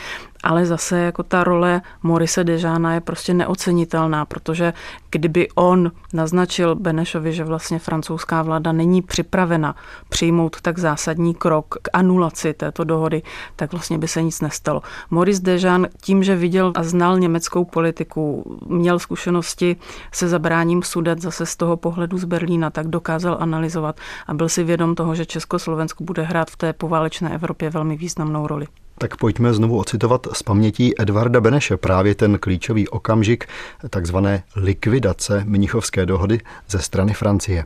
ale 0.43 0.65
zase 0.65 0.99
jako 0.99 1.23
ta 1.23 1.43
role 1.43 1.81
Morise 2.03 2.43
Dežána 2.43 2.93
je 2.93 3.01
prostě 3.01 3.33
neocenitelná, 3.33 4.25
protože 4.25 4.73
kdyby 5.11 5.47
on 5.55 5.91
naznačil 6.13 6.75
Benešovi, 6.75 7.33
že 7.33 7.43
vlastně 7.43 7.79
francouzská 7.79 8.41
vláda 8.41 8.71
není 8.71 9.01
připravena 9.01 9.75
přijmout 10.09 10.61
tak 10.61 10.79
zásadní 10.79 11.35
krok 11.35 11.75
k 11.81 11.89
anulaci 11.93 12.53
této 12.53 12.83
dohody, 12.83 13.21
tak 13.55 13.71
vlastně 13.71 13.97
by 13.97 14.07
se 14.07 14.21
nic 14.21 14.41
nestalo. 14.41 14.81
Maurice 15.09 15.41
Dežán 15.41 15.87
tím, 16.01 16.23
že 16.23 16.35
viděl 16.35 16.71
a 16.75 16.83
znal 16.83 17.19
německou 17.19 17.65
politiku, 17.65 18.43
měl 18.67 18.99
zkušenosti 18.99 19.75
se 20.11 20.27
zabráním 20.27 20.83
sudet 20.83 21.21
zase 21.21 21.45
z 21.45 21.55
toho 21.55 21.77
pohledu 21.77 22.17
z 22.17 22.25
Berlína, 22.25 22.69
tak 22.69 22.87
dokázal 22.87 23.37
analyzovat 23.39 23.99
a 24.27 24.33
byl 24.33 24.49
si 24.49 24.63
vědom 24.63 24.95
toho, 24.95 25.15
že 25.15 25.25
Československo 25.25 26.03
bude 26.03 26.23
hrát 26.23 26.51
v 26.51 26.57
té 26.57 26.73
poválečné 26.73 27.33
Evropě 27.33 27.69
velmi 27.69 27.97
významnou 27.97 28.47
roli. 28.47 28.67
Tak 29.01 29.17
pojďme 29.17 29.53
znovu 29.53 29.79
ocitovat 29.79 30.27
z 30.33 30.43
pamětí 30.43 31.01
Edvarda 31.01 31.41
Beneše 31.41 31.77
právě 31.77 32.15
ten 32.15 32.37
klíčový 32.37 32.87
okamžik 32.87 33.45
takzvané 33.89 34.43
likvidace 34.55 35.43
Mnichovské 35.45 36.05
dohody 36.05 36.39
ze 36.69 36.79
strany 36.79 37.13
Francie. 37.13 37.63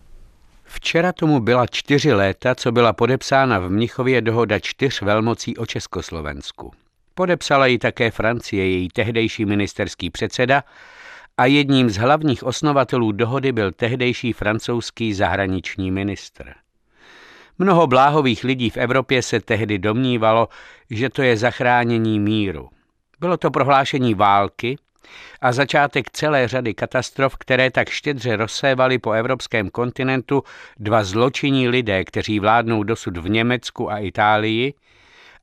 Včera 0.64 1.14
tomu 1.14 1.40
byla 1.40 1.68
čtyři 1.68 2.14
léta, 2.14 2.56
co 2.56 2.72
byla 2.72 2.94
podepsána 2.94 3.60
v 3.60 3.70
Mnichově 3.70 4.22
dohoda 4.22 4.60
čtyř 4.60 5.02
velmocí 5.02 5.58
o 5.58 5.66
Československu. 5.66 6.72
Podepsala 7.16 7.66
ji 7.66 7.78
také 7.78 8.12
Francie, 8.12 8.70
její 8.70 8.90
tehdejší 8.90 9.46
ministerský 9.46 10.10
předseda 10.10 10.64
a 11.38 11.46
jedním 11.46 11.90
z 11.90 11.98
hlavních 11.98 12.44
osnovatelů 12.44 13.12
dohody 13.12 13.52
byl 13.52 13.72
tehdejší 13.72 14.34
francouzský 14.34 15.14
zahraniční 15.14 15.92
ministr. 15.92 16.65
Mnoho 17.60 17.88
bláhových 17.88 18.44
lidí 18.44 18.70
v 18.70 18.78
Evropě 18.78 19.22
se 19.22 19.40
tehdy 19.40 19.80
domnívalo, 19.80 20.48
že 20.90 21.10
to 21.10 21.22
je 21.22 21.38
zachránění 21.38 22.20
míru. 22.20 22.70
Bylo 23.20 23.38
to 23.38 23.52
prohlášení 23.52 24.14
války 24.14 24.78
a 25.42 25.52
začátek 25.52 26.12
celé 26.12 26.48
řady 26.48 26.74
katastrof, 26.74 27.36
které 27.38 27.72
tak 27.72 27.90
štědře 27.90 28.36
rozsévaly 28.36 29.00
po 29.00 29.12
evropském 29.12 29.70
kontinentu 29.70 30.44
dva 30.80 31.04
zločinní 31.04 31.70
lidé, 31.70 32.04
kteří 32.04 32.40
vládnou 32.40 32.84
dosud 32.84 33.18
v 33.18 33.30
Německu 33.30 33.92
a 33.92 33.98
Itálii 33.98 34.74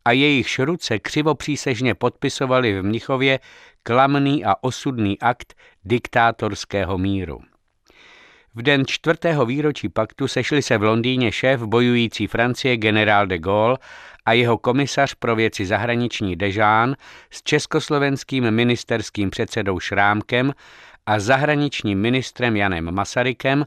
a 0.05 0.13
jejich 0.13 0.59
ruce 0.59 0.99
křivopřísežně 0.99 1.95
podpisovali 1.95 2.81
v 2.81 2.83
Mnichově 2.83 3.41
klamný 3.83 4.45
a 4.45 4.55
osudný 4.61 5.19
akt 5.21 5.55
diktátorského 5.85 6.99
míru. 6.99 7.52
V 8.55 8.63
den 8.63 8.87
čtvrtého 8.87 9.47
výročí 9.47 9.89
paktu 9.89 10.29
sešli 10.29 10.63
se 10.63 10.79
v 10.79 10.83
Londýně 10.83 11.33
šéf 11.33 11.63
bojující 11.63 12.27
Francie 12.27 12.77
generál 12.77 13.27
de 13.27 13.39
Gaulle 13.39 13.79
a 14.27 14.33
jeho 14.33 14.59
komisař 14.59 15.15
pro 15.15 15.37
věci 15.37 15.67
zahraniční 15.67 16.37
Dežán 16.37 16.97
s 17.31 17.43
československým 17.43 18.51
ministerským 18.51 19.31
předsedou 19.31 19.81
Šrámkem 19.81 20.53
a 21.07 21.19
zahraničním 21.19 22.01
ministrem 22.01 22.57
Janem 22.57 22.95
Masarykem, 22.95 23.65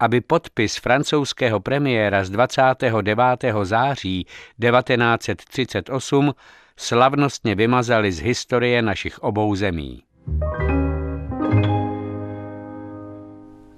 aby 0.00 0.20
podpis 0.20 0.76
francouzského 0.76 1.60
premiéra 1.60 2.24
z 2.24 2.30
29. 2.30 3.44
září 3.62 4.24
1938 4.24 6.34
slavnostně 6.76 7.54
vymazali 7.54 8.12
z 8.12 8.20
historie 8.20 8.82
našich 8.82 9.18
obou 9.18 9.54
zemí. 9.54 10.02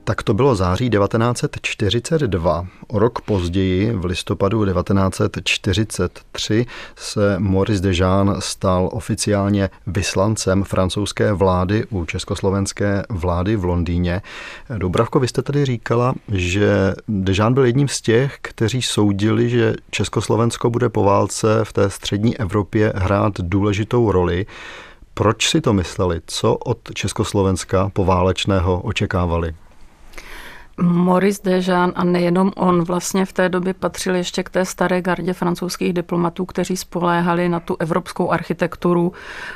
Tak 0.09 0.23
to 0.23 0.35
bylo 0.35 0.55
září 0.55 0.91
1942. 0.91 2.67
O 2.89 2.99
rok 2.99 3.21
později, 3.21 3.93
v 3.93 4.05
listopadu 4.05 4.65
1943, 4.65 6.67
se 6.97 7.35
Maurice 7.39 7.83
Dejean 7.83 8.37
stal 8.39 8.89
oficiálně 8.93 9.71
vyslancem 9.87 10.65
francouzské 10.65 11.33
vlády 11.33 11.85
u 11.91 12.05
československé 12.05 13.03
vlády 13.09 13.57
v 13.57 13.65
Londýně. 13.65 14.23
Dobravko, 14.79 15.21
vy 15.21 15.29
jste 15.29 15.43
tady 15.43 15.65
říkala, 15.65 16.15
že 16.33 16.95
Dejean 17.09 17.55
byl 17.55 17.65
jedním 17.65 17.89
z 17.89 18.01
těch, 18.01 18.39
kteří 18.43 18.83
soudili, 18.83 19.51
že 19.51 19.75
Československo 19.91 20.71
bude 20.71 20.89
po 20.89 21.05
válce 21.05 21.61
v 21.65 21.73
té 21.73 21.91
střední 21.91 22.39
Evropě 22.39 22.93
hrát 22.97 23.41
důležitou 23.41 24.13
roli. 24.13 24.47
Proč 25.15 25.49
si 25.49 25.61
to 25.61 25.73
mysleli? 25.73 26.21
Co 26.27 26.55
od 26.55 26.79
Československa 26.95 27.91
poválečného 27.95 28.81
očekávali? 28.81 29.55
Maurice 30.83 31.41
Dejean 31.45 31.93
a 31.95 32.05
nejenom 32.05 32.53
on 32.57 32.85
vlastně 32.85 33.25
v 33.25 33.33
té 33.33 33.49
době 33.49 33.75
patřil 33.75 34.15
ještě 34.15 34.43
k 34.43 34.51
té 34.51 34.65
staré 34.65 35.03
gardě 35.03 35.33
francouzských 35.33 35.93
diplomatů, 35.93 36.45
kteří 36.45 36.77
spoléhali 36.77 37.49
na 37.49 37.61
tu 37.61 37.77
evropskou 37.79 38.31
architekturu 38.31 39.13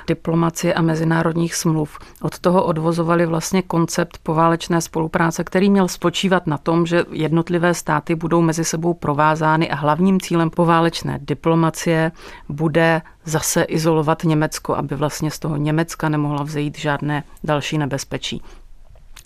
diplomacie 0.07 0.75
a 0.75 0.83
mezinárodních 0.83 1.55
smluv. 1.55 1.99
Od 2.23 2.39
toho 2.39 2.65
odvozovali 2.65 3.27
vlastně 3.27 3.63
koncept 3.63 4.19
poválečné 4.23 4.81
spolupráce, 4.81 5.45
který 5.45 5.71
měl 5.71 5.89
spočívat 5.89 6.47
na 6.47 6.59
tom, 6.59 6.87
že 6.87 7.05
jednotlivé 7.11 7.75
státy 7.75 8.15
budou 8.15 8.41
mezi 8.41 8.65
sebou 8.65 8.95
provázány 8.95 9.71
a 9.71 9.75
hlavním 9.75 10.21
cílem 10.21 10.51
poválečné 10.51 11.19
diplomacie 11.23 12.13
bude 12.49 13.03
zase 13.25 13.63
izolovat 13.63 14.25
Německo, 14.25 14.75
aby 14.75 14.97
vlastně 14.97 15.31
z 15.31 15.39
toho 15.39 15.57
Německa 15.57 16.09
nemohla 16.09 16.43
vzejít 16.43 16.79
žádné 16.79 17.25
další 17.45 17.79
nebezpečí. 17.79 18.43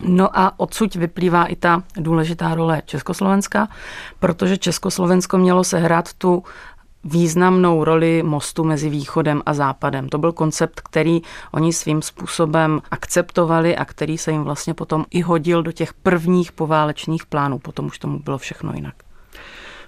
No 0.03 0.39
a 0.39 0.53
odsud 0.57 0.95
vyplývá 0.95 1.45
i 1.45 1.57
ta 1.57 1.83
důležitá 1.97 2.55
role 2.55 2.83
Československa, 2.87 3.69
protože 4.19 4.57
Československo 4.57 5.39
mělo 5.39 5.65
sehrát 5.65 6.15
tu 6.15 6.43
významnou 7.05 7.85
roli 7.85 8.23
mostu 8.23 8.65
mezi 8.65 8.91
východem 8.91 9.43
a 9.47 9.55
západem. 9.55 10.09
To 10.09 10.19
byl 10.19 10.33
koncept, 10.33 10.81
který 10.81 11.21
oni 11.53 11.73
svým 11.73 12.03
způsobem 12.03 12.83
akceptovali 12.91 13.77
a 13.77 13.85
který 13.85 14.19
se 14.19 14.33
jim 14.33 14.45
vlastně 14.45 14.75
potom 14.75 15.05
i 15.11 15.21
hodil 15.21 15.63
do 15.63 15.73
těch 15.73 15.95
prvních 15.95 16.53
poválečných 16.53 17.27
plánů. 17.27 17.59
Potom 17.59 17.87
už 17.87 17.99
tomu 17.99 18.19
bylo 18.19 18.39
všechno 18.39 18.73
jinak. 18.75 19.06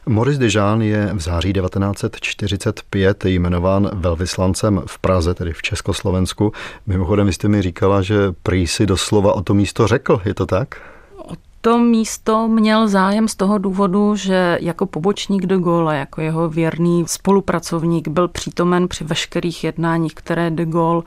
Maurice 0.07 0.41
Dejean 0.41 0.83
je 0.83 1.11
v 1.15 1.21
září 1.21 1.53
1945 1.53 3.25
jmenován 3.25 3.91
velvyslancem 3.93 4.83
v 4.87 4.99
Praze, 4.99 5.35
tedy 5.35 5.53
v 5.53 5.63
Československu. 5.63 6.53
Mimochodem, 6.87 7.27
vy 7.27 7.33
jste 7.33 7.49
mi 7.49 7.63
říkala, 7.63 8.03
že 8.03 8.17
prý 8.43 8.67
si 8.67 8.87
doslova 8.87 9.33
o 9.33 9.43
to 9.43 9.55
místo 9.55 9.87
řekl, 9.87 10.21
je 10.25 10.35
to 10.35 10.47
tak? 10.47 10.98
To 11.61 11.79
místo 11.79 12.49
měl 12.49 12.89
zájem 12.89 13.29
z 13.29 13.35
toho 13.35 13.59
důvodu, 13.59 14.17
že 14.17 14.59
jako 14.61 14.87
pobočník 14.87 15.47
de 15.47 15.59
Gaulle, 15.59 15.97
jako 15.97 16.21
jeho 16.21 16.49
věrný 16.49 17.05
spolupracovník, 17.07 18.09
byl 18.09 18.29
přítomen 18.29 18.89
při 18.89 19.05
veškerých 19.05 19.65
jednáních, 19.65 20.15
které 20.15 20.51
de 20.51 20.65
Gaulle 20.65 21.03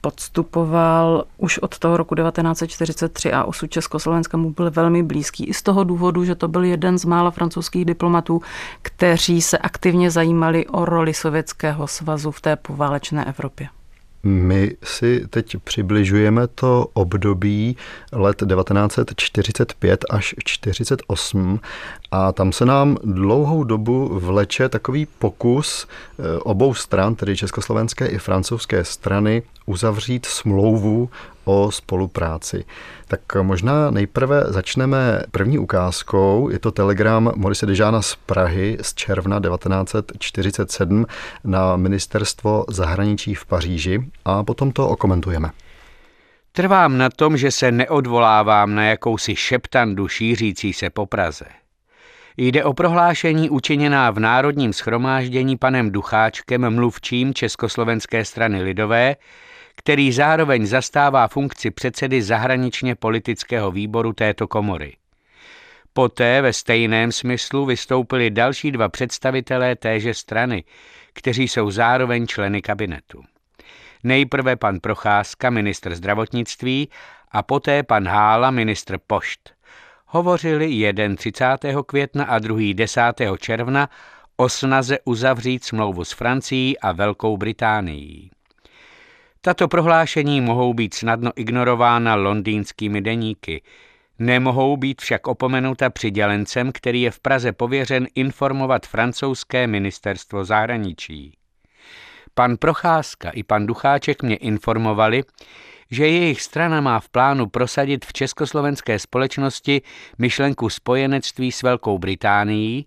podstupoval 0.00 1.24
už 1.38 1.58
od 1.58 1.78
toho 1.78 1.96
roku 1.96 2.14
1943 2.14 3.32
a 3.32 3.44
osud 3.44 3.70
Československa 3.70 4.36
mu 4.36 4.50
byl 4.50 4.70
velmi 4.70 5.02
blízký. 5.02 5.44
I 5.44 5.54
z 5.54 5.62
toho 5.62 5.84
důvodu, 5.84 6.24
že 6.24 6.34
to 6.34 6.48
byl 6.48 6.64
jeden 6.64 6.98
z 6.98 7.04
mála 7.04 7.30
francouzských 7.30 7.84
diplomatů, 7.84 8.42
kteří 8.82 9.42
se 9.42 9.58
aktivně 9.58 10.10
zajímali 10.10 10.66
o 10.66 10.84
roli 10.84 11.14
Sovětského 11.14 11.86
svazu 11.86 12.30
v 12.30 12.40
té 12.40 12.56
poválečné 12.56 13.24
Evropě. 13.24 13.68
My 14.24 14.76
si 14.82 15.26
teď 15.30 15.56
přibližujeme 15.64 16.46
to 16.46 16.86
období 16.92 17.76
let 18.12 18.36
1945 18.36 20.04
až 20.10 20.34
48 20.44 21.60
a 22.14 22.32
tam 22.32 22.52
se 22.52 22.66
nám 22.66 22.96
dlouhou 23.04 23.64
dobu 23.64 24.18
vleče 24.18 24.68
takový 24.68 25.06
pokus 25.06 25.86
eh, 25.86 26.38
obou 26.38 26.74
stran, 26.74 27.14
tedy 27.14 27.36
československé 27.36 28.06
i 28.06 28.18
francouzské 28.18 28.84
strany, 28.84 29.42
uzavřít 29.66 30.26
smlouvu 30.26 31.10
o 31.44 31.70
spolupráci. 31.70 32.64
Tak 33.08 33.20
možná 33.42 33.90
nejprve 33.90 34.44
začneme 34.46 35.22
první 35.30 35.58
ukázkou. 35.58 36.48
Je 36.48 36.58
to 36.58 36.70
telegram 36.70 37.32
Morise 37.36 37.66
Dežána 37.66 38.02
z 38.02 38.16
Prahy 38.26 38.78
z 38.82 38.94
června 38.94 39.40
1947 39.40 41.06
na 41.44 41.76
ministerstvo 41.76 42.64
zahraničí 42.68 43.34
v 43.34 43.46
Paříži 43.46 44.10
a 44.24 44.44
potom 44.44 44.72
to 44.72 44.88
okomentujeme. 44.88 45.50
Trvám 46.52 46.98
na 46.98 47.10
tom, 47.10 47.36
že 47.36 47.50
se 47.50 47.72
neodvolávám 47.72 48.74
na 48.74 48.84
jakousi 48.84 49.36
šeptandu 49.36 50.08
šířící 50.08 50.72
se 50.72 50.90
po 50.90 51.06
Praze. 51.06 51.63
Jde 52.36 52.64
o 52.64 52.74
prohlášení 52.74 53.50
učiněná 53.50 54.10
v 54.10 54.18
Národním 54.18 54.72
schromáždění 54.72 55.56
panem 55.56 55.90
Ducháčkem, 55.90 56.74
mluvčím 56.74 57.34
Československé 57.34 58.24
strany 58.24 58.62
lidové, 58.62 59.16
který 59.76 60.12
zároveň 60.12 60.66
zastává 60.66 61.28
funkci 61.28 61.70
předsedy 61.70 62.22
zahraničně 62.22 62.94
politického 62.94 63.70
výboru 63.70 64.12
této 64.12 64.48
komory. 64.48 64.96
Poté 65.92 66.42
ve 66.42 66.52
stejném 66.52 67.12
smyslu 67.12 67.66
vystoupili 67.66 68.30
další 68.30 68.72
dva 68.72 68.88
představitelé 68.88 69.76
téže 69.76 70.14
strany, 70.14 70.64
kteří 71.12 71.48
jsou 71.48 71.70
zároveň 71.70 72.26
členy 72.26 72.62
kabinetu. 72.62 73.22
Nejprve 74.04 74.56
pan 74.56 74.80
Procházka, 74.80 75.50
ministr 75.50 75.94
zdravotnictví, 75.94 76.88
a 77.32 77.42
poté 77.42 77.82
pan 77.82 78.08
Hála, 78.08 78.50
ministr 78.50 78.98
pošt. 79.06 79.54
Hovořili 80.16 80.70
jeden 80.70 81.16
30. 81.16 81.46
května 81.86 82.24
a 82.24 82.38
druhý 82.38 82.74
10. 82.74 83.00
června 83.38 83.88
o 84.36 84.48
snaze 84.48 84.98
uzavřít 85.04 85.64
smlouvu 85.64 86.04
s 86.04 86.12
Francií 86.12 86.78
a 86.78 86.92
Velkou 86.92 87.36
Británií. 87.36 88.30
Tato 89.40 89.68
prohlášení 89.68 90.40
mohou 90.40 90.74
být 90.74 90.94
snadno 90.94 91.30
ignorována 91.36 92.14
londýnskými 92.14 93.00
deníky. 93.00 93.62
Nemohou 94.18 94.76
být 94.76 95.00
však 95.00 95.26
opomenuta 95.26 95.90
přidělencem, 95.90 96.72
který 96.72 97.02
je 97.02 97.10
v 97.10 97.20
Praze 97.20 97.52
pověřen 97.52 98.06
informovat 98.14 98.86
francouzské 98.86 99.66
ministerstvo 99.66 100.44
zahraničí. 100.44 101.32
Pan 102.34 102.56
Procházka 102.56 103.30
i 103.30 103.42
pan 103.42 103.66
Ducháček 103.66 104.22
mě 104.22 104.36
informovali, 104.36 105.22
že 105.90 106.08
jejich 106.08 106.42
strana 106.42 106.80
má 106.80 107.00
v 107.00 107.08
plánu 107.08 107.46
prosadit 107.46 108.04
v 108.04 108.12
československé 108.12 108.98
společnosti 108.98 109.82
myšlenku 110.18 110.68
spojenectví 110.68 111.52
s 111.52 111.62
Velkou 111.62 111.98
Británií 111.98 112.86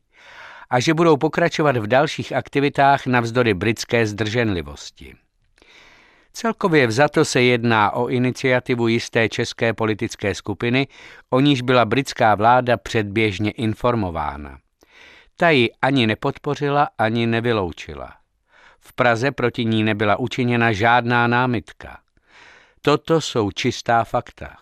a 0.69 0.79
že 0.79 0.93
budou 0.93 1.17
pokračovat 1.17 1.77
v 1.77 1.87
dalších 1.87 2.33
aktivitách 2.33 3.05
navzdory 3.05 3.53
britské 3.53 4.07
zdrženlivosti. 4.07 5.15
Celkově 6.33 6.87
vzato 6.87 7.25
se 7.25 7.41
jedná 7.41 7.91
o 7.91 8.07
iniciativu 8.07 8.87
jisté 8.87 9.29
české 9.29 9.73
politické 9.73 10.35
skupiny, 10.35 10.87
o 11.29 11.39
níž 11.39 11.61
byla 11.61 11.85
britská 11.85 12.35
vláda 12.35 12.77
předběžně 12.77 13.51
informována. 13.51 14.57
Ta 15.37 15.49
ji 15.49 15.69
ani 15.81 16.07
nepodpořila, 16.07 16.89
ani 16.97 17.27
nevyloučila. 17.27 18.13
V 18.79 18.93
Praze 18.93 19.31
proti 19.31 19.65
ní 19.65 19.83
nebyla 19.83 20.15
učiněna 20.15 20.71
žádná 20.71 21.27
námitka. 21.27 21.99
Toto 22.87 23.21
jsou 23.21 23.51
čistá 23.51 24.03
fakta. 24.03 24.55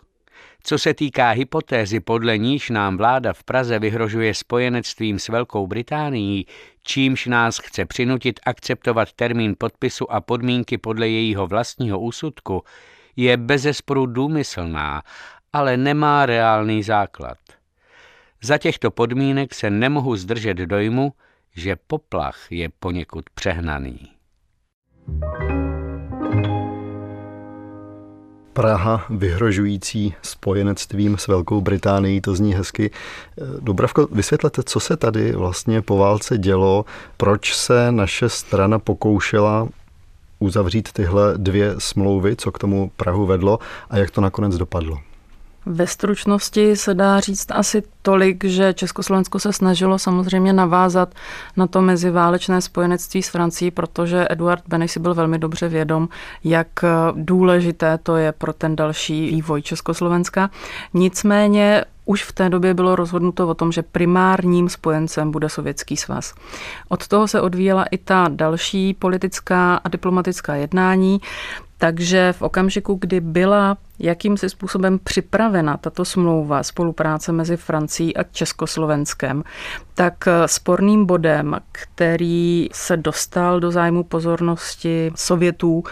Co 0.64 0.78
se 0.78 0.94
týká 0.94 1.30
hypotézy, 1.30 2.00
podle 2.00 2.38
níž 2.38 2.70
nám 2.70 2.98
vláda 2.98 3.34
v 3.34 3.44
Praze 3.44 3.80
vyhrožuje 3.80 4.34
spojenectvím 4.34 5.20
s 5.20 5.28
Velkou 5.28 5.68
Británií, 5.68 6.48
čímž 6.84 7.26
nás 7.26 7.58
chce 7.58 7.86
přinutit 7.86 8.40
akceptovat 8.46 9.14
termín 9.14 9.56
podpisu 9.58 10.12
a 10.12 10.22
podmínky 10.22 10.78
podle 10.78 11.08
jejího 11.10 11.48
vlastního 11.48 12.00
úsudku, 12.00 12.64
je 13.16 13.38
bezesporu 13.38 14.06
důmyslná, 14.06 15.04
ale 15.54 15.78
nemá 15.78 16.26
reálný 16.26 16.84
základ. 16.84 17.38
Za 18.42 18.58
těchto 18.58 18.92
podmínek 18.92 19.54
se 19.54 19.70
nemohu 19.70 20.16
zdržet 20.16 20.58
dojmu, 20.58 21.14
že 21.56 21.76
poplach 21.88 22.52
je 22.52 22.70
poněkud 22.80 23.30
přehnaný. 23.30 24.12
thank 25.08 25.50
you 25.50 25.75
Praha 28.56 29.06
vyhrožující 29.10 30.14
spojenectvím 30.22 31.18
s 31.18 31.28
Velkou 31.28 31.62
Británií, 31.62 32.22
to 32.22 32.36
zní 32.36 32.53
hezky. 32.53 32.91
Dobravko, 33.60 34.08
vysvětlete, 34.12 34.64
co 34.64 34.80
se 34.80 34.97
tady 34.97 35.32
vlastně 35.32 35.82
po 35.82 35.97
válce 35.97 36.38
dělo, 36.38 36.86
proč 37.18 37.56
se 37.56 37.91
naše 37.91 38.30
strana 38.30 38.80
pokoušela 38.80 39.68
uzavřít 40.39 40.91
tyhle 40.91 41.34
dvě 41.38 41.76
smlouvy, 41.78 42.36
co 42.36 42.51
k 42.51 42.60
tomu 42.60 42.91
Prahu 42.97 43.26
vedlo 43.26 43.60
a 43.89 43.97
jak 43.97 44.12
to 44.12 44.22
nakonec 44.22 44.58
dopadlo? 44.58 44.97
Ve 45.66 45.88
stručnosti 45.88 46.76
se 46.76 46.93
dá 46.93 47.20
říct 47.20 47.51
asi 47.51 47.84
tolik, 48.01 48.43
že 48.43 48.74
Československo 48.74 49.39
se 49.39 49.53
snažilo 49.53 49.99
samozřejmě 49.99 50.53
navázat 50.53 51.16
na 51.57 51.68
to 51.68 51.82
meziválečné 51.82 52.61
spojenectví 52.61 53.24
s 53.24 53.30
Francií, 53.30 53.72
protože 53.72 54.28
Eduard 54.30 54.63
Beneš 54.68 54.91
si 54.91 54.99
byl 54.99 55.13
velmi 55.13 55.39
dobře 55.39 55.68
vědom, 55.68 56.09
jak 56.43 56.68
důležité 57.13 57.97
to 57.97 58.16
je 58.16 58.32
pro 58.32 58.53
ten 58.53 58.76
další 58.76 59.28
vývoj 59.28 59.61
Československa. 59.61 60.49
Nicméně 60.93 61.86
už 62.05 62.24
v 62.24 62.32
té 62.32 62.49
době 62.49 62.74
bylo 62.74 62.95
rozhodnuto 62.95 63.47
o 63.47 63.53
tom, 63.53 63.72
že 63.72 63.82
primárním 63.82 64.70
spojencem 64.70 65.32
bude 65.32 65.49
Sovětský 65.49 65.97
svaz. 65.97 66.34
Od 66.89 67.07
toho 67.07 67.28
se 67.28 67.41
odvíjela 67.41 67.86
i 67.91 67.97
ta 67.97 68.28
další 68.30 68.93
politická 68.93 69.76
a 69.76 69.89
diplomatická 69.89 70.55
jednání. 70.55 71.22
Takže 71.78 72.34
v 72.34 72.42
okamžiku, 72.42 72.98
kdy 73.02 73.20
byla 73.22 73.78
jakýmsi 74.00 74.50
způsobem 74.50 75.00
připravena 75.04 75.78
tato 75.78 76.06
smlouva 76.06 76.64
spolupráce 76.64 77.32
mezi 77.32 77.58
Francií 77.58 78.18
a 78.18 78.24
Československem, 78.24 79.44
tak 79.94 80.28
sporným 80.46 81.06
bodem, 81.06 81.56
který 81.72 82.70
se 82.74 82.98
dostal 82.98 83.60
do 83.60 83.72
zájmu 83.72 84.04
pozornosti 84.04 85.12
Sovětů, 85.16 85.84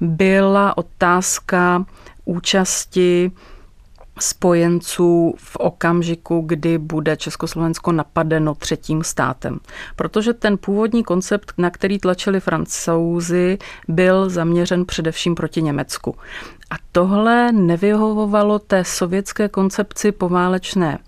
byla 0.00 0.78
otázka 0.78 1.84
účasti 2.24 3.30
spojenců 4.22 5.34
v 5.38 5.56
okamžiku, 5.56 6.40
kdy 6.46 6.78
bude 6.78 7.16
Československo 7.16 7.92
napadeno 7.92 8.54
třetím 8.54 9.04
státem. 9.04 9.58
Protože 9.96 10.32
ten 10.32 10.58
původní 10.58 11.04
koncept, 11.04 11.52
na 11.58 11.70
který 11.70 11.98
tlačili 11.98 12.40
francouzi, 12.40 13.58
byl 13.88 14.30
zaměřen 14.30 14.84
především 14.84 15.34
proti 15.34 15.62
Německu. 15.62 16.16
A 16.70 16.74
tohle 16.92 17.52
nevyhovovalo 17.52 18.58
té 18.58 18.84
sovětské 18.84 19.48
koncepci 19.48 20.12
poválečné 20.12 20.98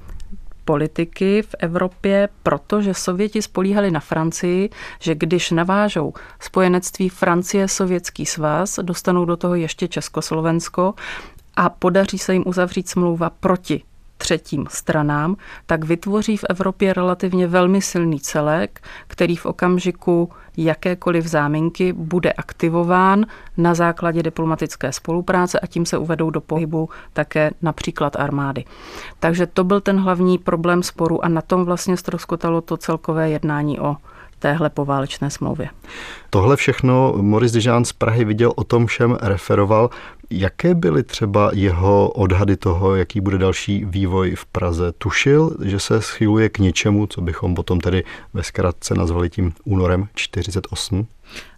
politiky 0.64 1.42
v 1.42 1.54
Evropě, 1.58 2.28
protože 2.42 2.94
Sověti 2.94 3.42
spolíhali 3.42 3.90
na 3.90 4.00
Francii, 4.00 4.70
že 5.00 5.14
když 5.14 5.50
navážou 5.50 6.12
spojenectví 6.40 7.08
Francie-Sovětský 7.08 8.26
svaz, 8.26 8.78
dostanou 8.82 9.24
do 9.24 9.36
toho 9.36 9.54
ještě 9.54 9.88
Československo 9.88 10.94
a 11.56 11.68
podaří 11.68 12.18
se 12.18 12.32
jim 12.32 12.42
uzavřít 12.46 12.88
smlouva 12.88 13.30
proti 13.30 13.82
třetím 14.18 14.66
stranám, 14.70 15.36
tak 15.66 15.84
vytvoří 15.84 16.36
v 16.36 16.44
Evropě 16.48 16.92
relativně 16.92 17.46
velmi 17.46 17.82
silný 17.82 18.20
celek, 18.20 18.80
který 19.06 19.36
v 19.36 19.46
okamžiku 19.46 20.30
jakékoliv 20.56 21.26
záminky 21.26 21.92
bude 21.92 22.32
aktivován 22.32 23.26
na 23.56 23.74
základě 23.74 24.22
diplomatické 24.22 24.92
spolupráce 24.92 25.60
a 25.60 25.66
tím 25.66 25.86
se 25.86 25.98
uvedou 25.98 26.30
do 26.30 26.40
pohybu 26.40 26.88
také 27.12 27.50
například 27.62 28.16
armády. 28.16 28.64
Takže 29.20 29.46
to 29.46 29.64
byl 29.64 29.80
ten 29.80 30.00
hlavní 30.00 30.38
problém 30.38 30.82
sporu 30.82 31.24
a 31.24 31.28
na 31.28 31.42
tom 31.42 31.64
vlastně 31.64 31.96
stroskotalo 31.96 32.60
to 32.60 32.76
celkové 32.76 33.30
jednání 33.30 33.80
o 33.80 33.96
téhle 34.38 34.70
poválečné 34.70 35.30
smlouvě. 35.30 35.68
Tohle 36.30 36.56
všechno 36.56 37.14
Maurice 37.16 37.58
Dijan 37.58 37.84
z 37.84 37.92
Prahy 37.92 38.24
viděl, 38.24 38.52
o 38.56 38.64
tom 38.64 38.86
všem 38.86 39.18
referoval. 39.22 39.90
Jaké 40.30 40.74
byly 40.74 41.02
třeba 41.02 41.50
jeho 41.54 42.10
odhady 42.10 42.56
toho, 42.56 42.96
jaký 42.96 43.20
bude 43.20 43.38
další 43.38 43.84
vývoj 43.84 44.34
v 44.34 44.46
Praze? 44.46 44.92
Tušil, 44.92 45.56
že 45.62 45.80
se 45.80 46.02
schyluje 46.02 46.48
k 46.48 46.58
něčemu, 46.58 47.06
co 47.06 47.20
bychom 47.20 47.54
potom 47.54 47.80
tedy 47.80 48.04
ve 48.34 48.42
zkratce 48.42 48.94
nazvali 48.94 49.30
tím 49.30 49.52
únorem 49.64 50.08
48? 50.14 51.06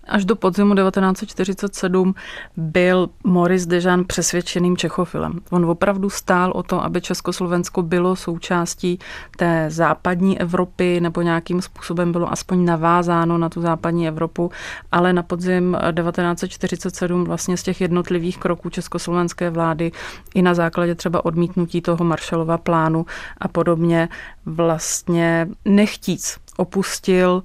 Až 0.09 0.24
do 0.24 0.36
podzimu 0.36 0.74
1947 0.74 2.14
byl 2.57 3.09
Maurice 3.24 3.66
Dežan 3.66 4.04
přesvědčeným 4.04 4.76
Čechofilem. 4.76 5.40
On 5.50 5.64
opravdu 5.64 6.11
stál 6.11 6.52
o 6.54 6.62
to, 6.62 6.84
aby 6.84 7.00
Československo 7.00 7.82
bylo 7.82 8.16
součástí 8.16 8.98
té 9.36 9.66
západní 9.70 10.40
Evropy 10.40 11.00
nebo 11.00 11.22
nějakým 11.22 11.62
způsobem 11.62 12.12
bylo 12.12 12.32
aspoň 12.32 12.64
navázáno 12.64 13.38
na 13.38 13.48
tu 13.48 13.61
západní 13.61 14.09
Evropu, 14.09 14.50
ale 14.92 15.12
na 15.12 15.22
podzim 15.22 15.76
1947 15.94 17.24
vlastně 17.24 17.57
z 17.57 17.62
těch 17.62 17.80
jednotlivých 17.80 18.38
kroků 18.38 18.70
československé 18.70 19.50
vlády 19.50 19.92
i 20.34 20.42
na 20.42 20.54
základě 20.54 20.94
třeba 20.94 21.24
odmítnutí 21.24 21.80
toho 21.80 22.04
Marshallova 22.04 22.59
plánu 22.59 23.07
a 23.38 23.48
podobně 23.48 24.09
vlastně 24.46 25.48
nechtíc 25.64 26.38
opustil 26.57 27.42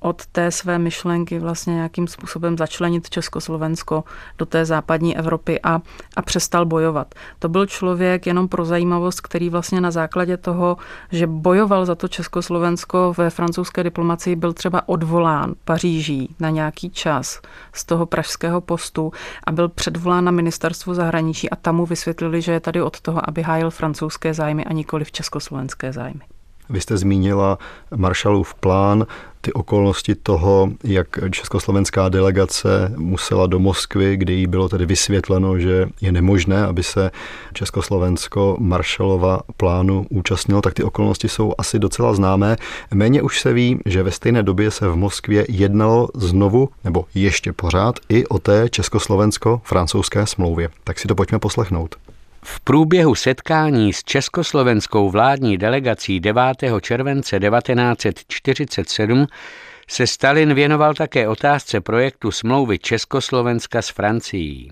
od 0.00 0.26
té 0.26 0.50
své 0.50 0.78
myšlenky 0.78 1.38
vlastně 1.38 1.74
nějakým 1.74 2.08
způsobem 2.08 2.58
začlenit 2.58 3.10
Československo 3.10 4.04
do 4.38 4.46
té 4.46 4.64
západní 4.64 5.16
Evropy 5.16 5.60
a, 5.62 5.80
a 6.16 6.22
přestal 6.22 6.66
bojovat. 6.66 7.14
To 7.38 7.48
byl 7.48 7.66
člověk 7.66 8.26
jenom 8.26 8.48
pro 8.48 8.64
zajímavost, 8.64 9.20
který 9.20 9.50
vlastně 9.50 9.80
na 9.80 9.90
základě 9.90 10.36
toho, 10.36 10.76
že 11.12 11.26
bojoval 11.26 11.86
za 11.86 11.94
to 11.94 12.08
Československo 12.08 13.14
ve 13.18 13.30
francouzské 13.30 13.82
diplomacii, 13.82 14.36
byl 14.36 14.52
třeba 14.52 14.88
odvolán 14.88 15.54
Paříží 15.64 16.34
na 16.40 16.50
nějaký 16.50 16.90
čas 16.90 17.40
z 17.72 17.84
toho 17.84 18.06
pražského 18.06 18.60
postu 18.60 19.12
a 19.44 19.52
byl 19.52 19.68
předvolán 19.68 20.24
na 20.24 20.30
ministerstvo 20.30 20.94
zahraničí 20.94 21.50
a 21.50 21.56
tam 21.56 21.76
mu 21.76 21.86
vysvětlili, 21.86 22.42
že 22.42 22.52
je 22.52 22.60
tady 22.60 22.82
od 22.82 23.00
toho, 23.00 23.28
aby 23.28 23.42
hájil 23.42 23.70
francouzské 23.70 24.34
zájmy 24.34 24.64
a 24.64 24.72
nikoli 24.72 25.04
v 25.04 25.12
československé 25.12 25.92
zájmy. 25.92 26.39
Vy 26.70 26.80
jste 26.80 26.96
zmínila 26.96 27.58
Marshallův 27.96 28.54
plán, 28.54 29.06
ty 29.40 29.52
okolnosti 29.52 30.14
toho, 30.14 30.72
jak 30.84 31.06
československá 31.30 32.08
delegace 32.08 32.92
musela 32.96 33.46
do 33.46 33.58
Moskvy, 33.58 34.16
kde 34.16 34.32
jí 34.32 34.46
bylo 34.46 34.68
tedy 34.68 34.86
vysvětleno, 34.86 35.58
že 35.58 35.86
je 36.00 36.12
nemožné, 36.12 36.66
aby 36.66 36.82
se 36.82 37.10
Československo 37.52 38.56
Marshallova 38.60 39.40
plánu 39.56 40.06
účastnilo, 40.10 40.62
tak 40.62 40.74
ty 40.74 40.82
okolnosti 40.82 41.28
jsou 41.28 41.54
asi 41.58 41.78
docela 41.78 42.14
známé. 42.14 42.56
Méně 42.94 43.22
už 43.22 43.40
se 43.40 43.52
ví, 43.52 43.78
že 43.86 44.02
ve 44.02 44.10
stejné 44.10 44.42
době 44.42 44.70
se 44.70 44.88
v 44.88 44.96
Moskvě 44.96 45.46
jednalo 45.48 46.08
znovu, 46.14 46.68
nebo 46.84 47.04
ještě 47.14 47.52
pořád, 47.52 47.94
i 48.08 48.26
o 48.26 48.38
té 48.38 48.68
československo-francouzské 48.68 50.24
smlouvě. 50.26 50.68
Tak 50.84 50.98
si 50.98 51.08
to 51.08 51.14
pojďme 51.14 51.38
poslechnout. 51.38 51.96
V 52.44 52.60
průběhu 52.60 53.14
setkání 53.14 53.92
s 53.92 54.04
československou 54.04 55.10
vládní 55.10 55.58
delegací 55.58 56.20
9. 56.20 56.42
července 56.80 57.40
1947 57.40 59.26
se 59.88 60.06
Stalin 60.06 60.54
věnoval 60.54 60.94
také 60.94 61.28
otázce 61.28 61.80
projektu 61.80 62.30
smlouvy 62.30 62.78
Československa 62.78 63.82
s 63.82 63.88
Francií. 63.88 64.70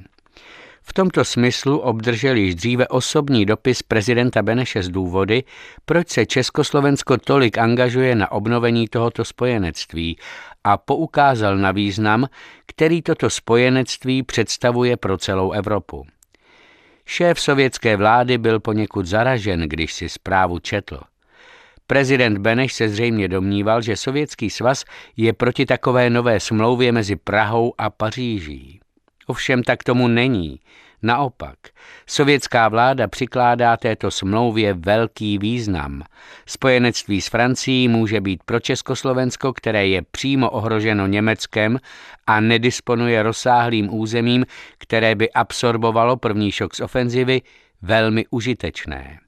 V 0.83 0.93
tomto 0.93 1.25
smyslu 1.25 1.79
obdržel 1.79 2.37
již 2.37 2.55
dříve 2.55 2.89
osobní 2.89 3.47
dopis 3.47 3.83
prezidenta 3.83 4.43
Beneše 4.43 4.83
z 4.83 4.89
důvody, 4.89 5.45
proč 5.85 6.09
se 6.09 6.27
Československo 6.27 7.19
tolik 7.19 7.59
angažuje 7.59 8.15
na 8.15 8.33
obnovení 8.33 8.89
tohoto 8.89 9.25
spojenectví 9.25 10.19
a 10.65 10.77
poukázal 10.77 11.57
na 11.57 11.73
význam, 11.73 12.27
který 12.67 13.03
toto 13.03 13.31
spojenectví 13.31 14.23
představuje 14.23 14.97
pro 14.97 15.19
celou 15.19 15.53
Evropu. 15.53 16.07
Šéf 17.11 17.41
sovětské 17.41 17.97
vlády 17.97 18.39
byl 18.39 18.61
poněkud 18.61 19.07
zaražen, 19.07 19.61
když 19.61 19.93
si 19.93 20.09
zprávu 20.09 20.59
četl. 20.59 21.01
Prezident 21.87 22.39
Beneš 22.39 22.73
se 22.75 22.89
zřejmě 22.89 23.29
domníval, 23.29 23.83
že 23.83 23.97
Sovětský 23.97 24.51
svaz 24.51 24.85
je 25.17 25.33
proti 25.33 25.67
takové 25.67 26.11
nové 26.11 26.41
smlouvě 26.41 26.93
mezi 26.93 27.17
Prahou 27.17 27.75
a 27.79 27.91
Paříží. 27.91 28.78
Ovšem 29.29 29.63
tak 29.63 29.85
tomu 29.85 30.09
není. 30.09 30.61
Naopak, 31.03 31.59
sovětská 32.07 32.69
vláda 32.69 33.09
přikládá 33.09 33.77
této 33.77 34.11
smlouvě 34.11 34.75
velký 34.75 35.39
význam. 35.39 36.03
Spojenectví 36.47 37.21
s 37.21 37.29
Francií 37.29 37.89
může 37.89 38.21
být 38.21 38.43
pro 38.43 38.61
Československo, 38.61 39.53
které 39.53 39.87
je 39.87 40.03
přímo 40.03 40.51
ohroženo 40.51 41.07
Německem 41.07 41.79
a 42.27 42.41
nedisponuje 42.41 43.23
rozsáhlým 43.23 43.95
územím, 43.95 44.47
které 44.79 45.15
by 45.15 45.33
absorbovalo 45.33 46.17
první 46.17 46.53
šok 46.53 46.75
z 46.75 46.81
ofenzivy, 46.81 47.43
velmi 47.83 48.25
užitečné. 48.31 49.19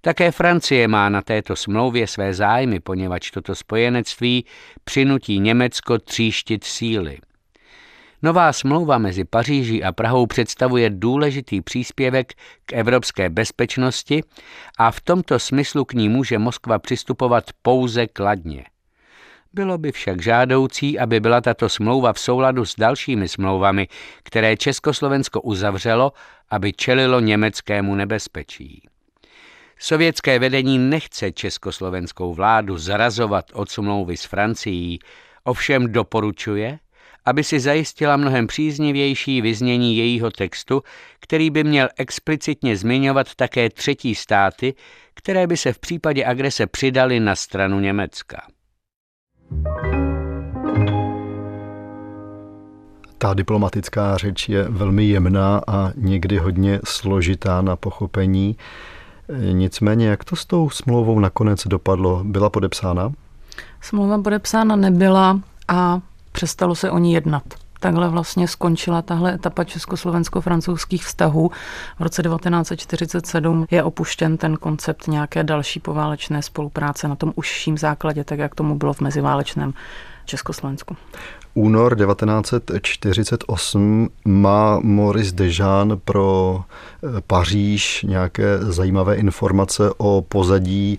Také 0.00 0.30
Francie 0.30 0.88
má 0.88 1.08
na 1.08 1.22
této 1.22 1.56
smlouvě 1.56 2.06
své 2.06 2.34
zájmy, 2.34 2.80
poněvadž 2.80 3.30
toto 3.30 3.54
spojenectví 3.54 4.44
přinutí 4.84 5.40
Německo 5.40 5.98
tříštit 5.98 6.64
síly. 6.64 7.18
Nová 8.22 8.52
smlouva 8.52 8.98
mezi 8.98 9.24
Paříží 9.24 9.84
a 9.84 9.92
Prahou 9.92 10.26
představuje 10.26 10.90
důležitý 10.90 11.60
příspěvek 11.60 12.32
k 12.66 12.72
evropské 12.72 13.30
bezpečnosti 13.30 14.22
a 14.78 14.90
v 14.90 15.00
tomto 15.00 15.38
smyslu 15.38 15.84
k 15.84 15.92
ní 15.92 16.08
může 16.08 16.38
Moskva 16.38 16.78
přistupovat 16.78 17.44
pouze 17.62 18.06
kladně. 18.06 18.64
Bylo 19.52 19.78
by 19.78 19.92
však 19.92 20.22
žádoucí, 20.22 20.98
aby 20.98 21.20
byla 21.20 21.40
tato 21.40 21.68
smlouva 21.68 22.12
v 22.12 22.18
souladu 22.18 22.64
s 22.64 22.76
dalšími 22.76 23.28
smlouvami, 23.28 23.88
které 24.22 24.56
Československo 24.56 25.40
uzavřelo, 25.40 26.12
aby 26.50 26.72
čelilo 26.72 27.20
německému 27.20 27.94
nebezpečí. 27.94 28.82
Sovětské 29.78 30.38
vedení 30.38 30.78
nechce 30.78 31.32
československou 31.32 32.34
vládu 32.34 32.78
zrazovat 32.78 33.44
od 33.52 33.70
smlouvy 33.70 34.16
s 34.16 34.24
Francií, 34.24 34.98
ovšem 35.44 35.92
doporučuje, 35.92 36.78
aby 37.24 37.44
si 37.44 37.60
zajistila 37.60 38.16
mnohem 38.16 38.46
příznivější 38.46 39.42
vyznění 39.42 39.96
jejího 39.96 40.30
textu, 40.30 40.82
který 41.20 41.50
by 41.50 41.64
měl 41.64 41.88
explicitně 41.96 42.76
zmiňovat 42.76 43.34
také 43.34 43.70
třetí 43.70 44.14
státy, 44.14 44.74
které 45.14 45.46
by 45.46 45.56
se 45.56 45.72
v 45.72 45.78
případě 45.78 46.24
agrese 46.24 46.66
přidaly 46.66 47.20
na 47.20 47.36
stranu 47.36 47.80
Německa. 47.80 48.42
Ta 53.18 53.34
diplomatická 53.34 54.16
řeč 54.16 54.48
je 54.48 54.62
velmi 54.68 55.04
jemná 55.04 55.60
a 55.66 55.92
někdy 55.96 56.38
hodně 56.38 56.80
složitá 56.84 57.62
na 57.62 57.76
pochopení. 57.76 58.56
Nicméně, 59.52 60.08
jak 60.08 60.24
to 60.24 60.36
s 60.36 60.46
tou 60.46 60.70
smlouvou 60.70 61.20
nakonec 61.20 61.66
dopadlo? 61.66 62.24
Byla 62.24 62.50
podepsána? 62.50 63.12
Smlouva 63.80 64.22
podepsána 64.22 64.76
nebyla 64.76 65.40
a 65.68 66.00
přestalo 66.32 66.74
se 66.74 66.90
o 66.90 66.98
ní 66.98 67.12
jednat. 67.12 67.42
Takhle 67.80 68.08
vlastně 68.08 68.48
skončila 68.48 69.02
tahle 69.02 69.34
etapa 69.34 69.64
československo-francouzských 69.64 71.04
vztahů. 71.04 71.50
V 71.98 72.02
roce 72.02 72.22
1947 72.22 73.66
je 73.70 73.82
opuštěn 73.82 74.36
ten 74.36 74.56
koncept 74.56 75.08
nějaké 75.08 75.44
další 75.44 75.80
poválečné 75.80 76.42
spolupráce 76.42 77.08
na 77.08 77.16
tom 77.16 77.32
užším 77.36 77.78
základě, 77.78 78.24
tak 78.24 78.38
jak 78.38 78.54
tomu 78.54 78.74
bylo 78.74 78.92
v 78.92 79.00
meziválečném 79.00 79.74
Československu. 80.24 80.96
Únor 81.54 81.96
1948 81.96 84.08
má 84.24 84.80
Maurice 84.82 85.34
Dejean 85.34 86.00
pro 86.04 86.60
eh, 86.60 86.64
Paříž 87.26 88.04
nějaké 88.08 88.58
zajímavé 88.58 89.16
informace 89.16 89.90
o 89.96 90.24
pozadí 90.28 90.98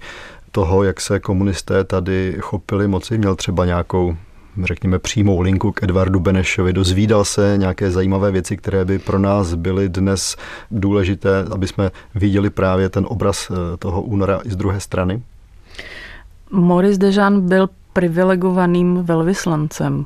toho, 0.51 0.83
jak 0.83 1.01
se 1.01 1.19
komunisté 1.19 1.83
tady 1.83 2.37
chopili 2.41 2.87
moci. 2.87 3.17
Měl 3.17 3.35
třeba 3.35 3.65
nějakou 3.65 4.15
řekněme, 4.63 4.99
přímou 4.99 5.41
linku 5.41 5.71
k 5.71 5.83
Edvardu 5.83 6.19
Benešovi. 6.19 6.73
Dozvídal 6.73 7.25
se 7.25 7.53
nějaké 7.57 7.91
zajímavé 7.91 8.31
věci, 8.31 8.57
které 8.57 8.85
by 8.85 8.99
pro 8.99 9.19
nás 9.19 9.53
byly 9.53 9.89
dnes 9.89 10.37
důležité, 10.71 11.45
aby 11.51 11.67
jsme 11.67 11.91
viděli 12.15 12.49
právě 12.49 12.89
ten 12.89 13.05
obraz 13.09 13.51
eh, 13.51 13.77
toho 13.77 14.01
února 14.01 14.41
i 14.43 14.49
z 14.49 14.55
druhé 14.55 14.79
strany? 14.79 15.21
Maurice 16.51 16.99
Dejean 16.99 17.47
byl 17.47 17.69
privilegovaným 17.93 19.03
velvyslancem. 19.03 20.05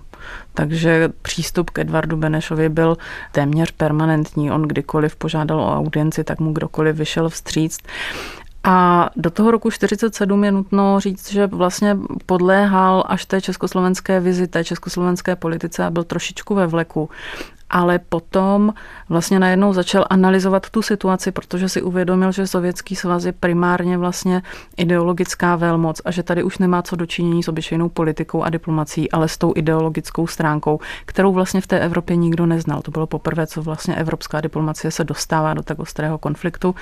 Takže 0.54 1.10
přístup 1.22 1.70
k 1.70 1.80
Edvardu 1.80 2.18
Benešovi 2.18 2.70
byl 2.70 2.98
téměř 3.32 3.72
permanentní. 3.72 4.52
On 4.52 4.62
kdykoliv 4.62 5.16
požádal 5.16 5.60
o 5.60 5.78
audienci, 5.78 6.24
tak 6.24 6.40
mu 6.40 6.54
kdokoliv 6.54 6.96
vyšel 6.96 7.30
vstříct. 7.30 7.82
A 8.68 9.10
do 9.16 9.30
toho 9.30 9.52
roku 9.52 9.72
47 9.72 10.44
je 10.44 10.52
nutno 10.52 11.00
říct, 11.00 11.32
že 11.32 11.48
vlastně 11.48 11.98
podléhal 12.26 13.04
až 13.08 13.26
té 13.26 13.42
československé 13.42 14.20
vizi, 14.20 14.48
té 14.48 14.64
československé 14.64 15.36
politice 15.36 15.86
a 15.86 15.90
byl 15.90 16.04
trošičku 16.04 16.56
ve 16.56 16.68
vleku 16.68 17.10
ale 17.76 18.00
potom 18.00 18.74
vlastně 19.10 19.40
najednou 19.40 19.74
začal 19.74 20.06
analyzovat 20.10 20.70
tu 20.70 20.82
situaci, 20.82 21.32
protože 21.32 21.70
si 21.70 21.82
uvědomil, 21.82 22.32
že 22.32 22.48
Sovětský 22.48 22.96
svaz 22.96 23.26
je 23.26 23.32
primárně 23.32 23.98
vlastně 23.98 24.42
ideologická 24.78 25.56
velmoc 25.56 26.02
a 26.06 26.12
že 26.12 26.24
tady 26.24 26.44
už 26.44 26.58
nemá 26.58 26.82
co 26.82 26.96
dočinění 26.96 27.44
s 27.44 27.48
obyčejnou 27.48 27.90
politikou 27.90 28.44
a 28.44 28.50
diplomací, 28.50 29.12
ale 29.12 29.28
s 29.28 29.38
tou 29.38 29.54
ideologickou 29.56 30.28
stránkou, 30.28 30.80
kterou 31.06 31.34
vlastně 31.34 31.62
v 31.62 31.68
té 31.68 31.80
Evropě 31.80 32.16
nikdo 32.16 32.46
neznal. 32.46 32.82
To 32.82 32.92
bylo 32.92 33.08
poprvé, 33.08 33.48
co 33.48 33.62
vlastně 33.62 33.96
evropská 33.96 34.42
diplomacie 34.42 34.92
se 34.92 35.04
dostává 35.04 35.54
do 35.54 35.64
tak 35.64 35.80
ostrého 35.80 36.18
konfliktu. 36.18 36.76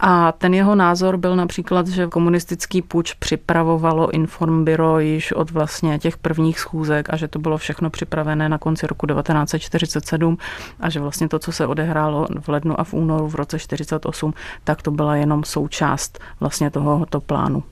A 0.00 0.32
ten 0.32 0.54
jeho 0.54 0.74
názor 0.74 1.16
byl 1.16 1.36
například, 1.36 1.88
že 1.88 2.06
komunistický 2.06 2.82
puč 2.82 3.12
připravovalo 3.12 4.10
Informbiro 4.10 4.98
již 4.98 5.32
od 5.32 5.50
vlastně 5.50 5.98
těch 5.98 6.16
prvních 6.16 6.60
schůzek 6.60 7.12
a 7.12 7.16
že 7.16 7.28
to 7.28 7.38
bylo 7.38 7.58
všechno 7.58 7.90
připravené 7.90 8.48
na 8.48 8.58
konci 8.58 8.86
roku 8.86 9.06
1947 9.06 10.25
1947 10.34 10.38
a 10.80 10.90
že 10.90 11.00
vlastně 11.00 11.28
to, 11.28 11.38
co 11.38 11.52
se 11.52 11.66
odehrálo 11.66 12.26
v 12.40 12.48
lednu 12.48 12.80
a 12.80 12.84
v 12.84 12.94
únoru 12.94 13.28
v 13.28 13.34
roce 13.34 13.58
48, 13.58 14.34
tak 14.64 14.82
to 14.82 14.90
byla 14.90 15.16
jenom 15.16 15.44
součást 15.44 16.18
vlastně 16.40 16.70
tohoto 16.70 17.20
plánu. 17.20 17.62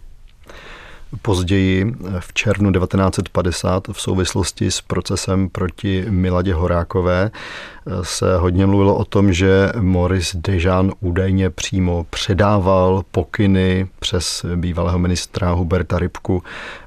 Později 1.22 1.94
v 2.18 2.32
červnu 2.32 2.72
1950 2.72 3.88
v 3.92 4.00
souvislosti 4.00 4.70
s 4.70 4.80
procesem 4.80 5.48
proti 5.48 6.04
Miladě 6.08 6.54
Horákové 6.54 7.30
se 8.02 8.36
hodně 8.36 8.66
mluvilo 8.66 8.96
o 8.96 9.04
tom, 9.04 9.32
že 9.32 9.72
Maurice 9.80 10.38
Dejean 10.40 10.92
údajně 11.00 11.50
přímo 11.50 12.06
předával 12.10 13.02
pokyny 13.10 13.88
přes 13.98 14.46
bývalého 14.56 14.98
ministra 14.98 15.52
Huberta 15.52 15.98
Rybku 15.98 16.42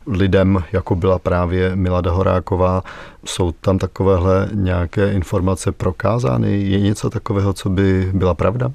lidem, 0.07 0.63
jako 0.71 0.95
byla 0.95 1.19
právě 1.19 1.75
Milada 1.75 2.11
Horáková. 2.11 2.83
Jsou 3.25 3.51
tam 3.51 3.77
takovéhle 3.77 4.49
nějaké 4.53 5.13
informace 5.13 5.71
prokázány? 5.71 6.61
Je 6.61 6.79
něco 6.79 7.09
takového, 7.09 7.53
co 7.53 7.69
by 7.69 8.11
byla 8.13 8.33
pravda? 8.33 8.71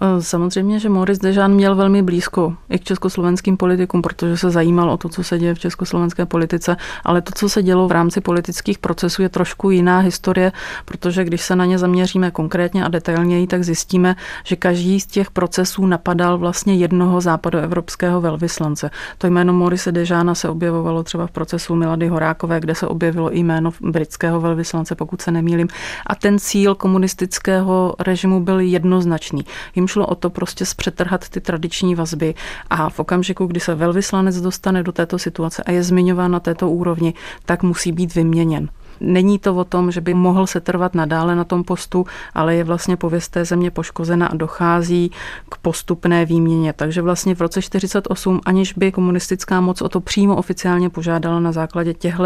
Eh, 0.00 0.22
samozřejmě, 0.22 0.78
že 0.78 0.88
Maurice 0.88 1.22
Dežán 1.22 1.54
měl 1.54 1.74
velmi 1.74 2.02
blízko 2.02 2.54
i 2.70 2.78
k 2.78 2.84
československým 2.84 3.56
politikům, 3.56 4.02
protože 4.02 4.36
se 4.36 4.50
zajímal 4.50 4.90
o 4.90 4.96
to, 4.96 5.08
co 5.08 5.24
se 5.24 5.38
děje 5.38 5.54
v 5.54 5.58
československé 5.58 6.26
politice, 6.26 6.76
ale 7.04 7.22
to, 7.22 7.32
co 7.34 7.48
se 7.48 7.62
dělo 7.62 7.88
v 7.88 7.92
rámci 7.92 8.20
politických 8.20 8.78
procesů, 8.78 9.22
je 9.22 9.28
trošku 9.28 9.70
jiná 9.70 9.98
historie, 9.98 10.52
protože 10.84 11.24
když 11.24 11.42
se 11.42 11.56
na 11.56 11.64
ně 11.64 11.78
zaměříme 11.78 12.30
konkrétně 12.30 12.84
a 12.84 12.88
detailněji, 12.88 13.46
tak 13.46 13.64
zjistíme, 13.64 14.16
že 14.44 14.56
každý 14.56 15.00
z 15.00 15.06
těch 15.06 15.30
procesů 15.30 15.86
napadal 15.86 16.38
vlastně 16.38 16.74
jednoho 16.74 17.20
západoevropského 17.20 18.20
velvyslance. 18.20 18.90
To 19.18 19.26
jméno 19.26 19.52
Maurice 19.52 19.92
Dežána 19.92 20.34
se 20.34 20.48
objevovalo 20.48 21.02
třeba 21.02 21.26
v 21.26 21.30
procesu 21.30 21.74
Milady 21.74 22.08
Horákové, 22.08 22.60
kde 22.60 22.74
se 22.74 22.86
objevilo 22.86 23.36
i 23.36 23.38
jméno 23.38 23.70
britského 23.80 24.40
velvyslance, 24.40 24.94
pokud 24.94 25.22
se 25.22 25.30
nemýlím. 25.30 25.68
A 26.06 26.14
ten 26.14 26.38
cíl 26.38 26.74
komunistického 26.74 27.94
režimu 27.98 28.40
byl 28.40 28.60
jednoznačný. 28.60 29.44
Jim 29.82 29.88
šlo 29.88 30.06
o 30.06 30.14
to 30.14 30.30
prostě 30.30 30.66
zpřetrhat 30.66 31.28
ty 31.28 31.40
tradiční 31.40 31.94
vazby 31.94 32.34
a 32.70 32.88
v 32.90 33.00
okamžiku, 33.00 33.46
kdy 33.46 33.60
se 33.60 33.74
velvyslanec 33.74 34.40
dostane 34.40 34.82
do 34.82 34.92
této 34.92 35.18
situace 35.18 35.62
a 35.62 35.70
je 35.70 35.82
zmiňován 35.82 36.30
na 36.30 36.40
této 36.40 36.70
úrovni, 36.70 37.14
tak 37.46 37.62
musí 37.62 37.92
být 37.92 38.14
vyměněn. 38.14 38.68
Není 39.00 39.38
to 39.38 39.56
o 39.56 39.64
tom, 39.64 39.90
že 39.90 40.00
by 40.00 40.14
mohl 40.14 40.46
se 40.46 40.60
trvat 40.60 40.94
nadále 40.94 41.36
na 41.36 41.44
tom 41.44 41.64
postu, 41.64 42.06
ale 42.34 42.54
je 42.54 42.64
vlastně 42.64 42.96
pověst 42.96 43.28
té 43.28 43.44
země 43.44 43.70
poškozena 43.70 44.26
a 44.26 44.36
dochází 44.36 45.10
k 45.48 45.56
postupné 45.58 46.24
výměně. 46.26 46.72
Takže 46.72 47.02
vlastně 47.02 47.34
v 47.34 47.40
roce 47.40 47.62
48, 47.62 48.40
aniž 48.44 48.72
by 48.72 48.92
komunistická 48.92 49.60
moc 49.60 49.82
o 49.82 49.88
to 49.88 50.00
přímo 50.00 50.36
oficiálně 50.36 50.90
požádala 50.90 51.40
na 51.40 51.52
základě 51.52 51.94
těchto 51.94 52.24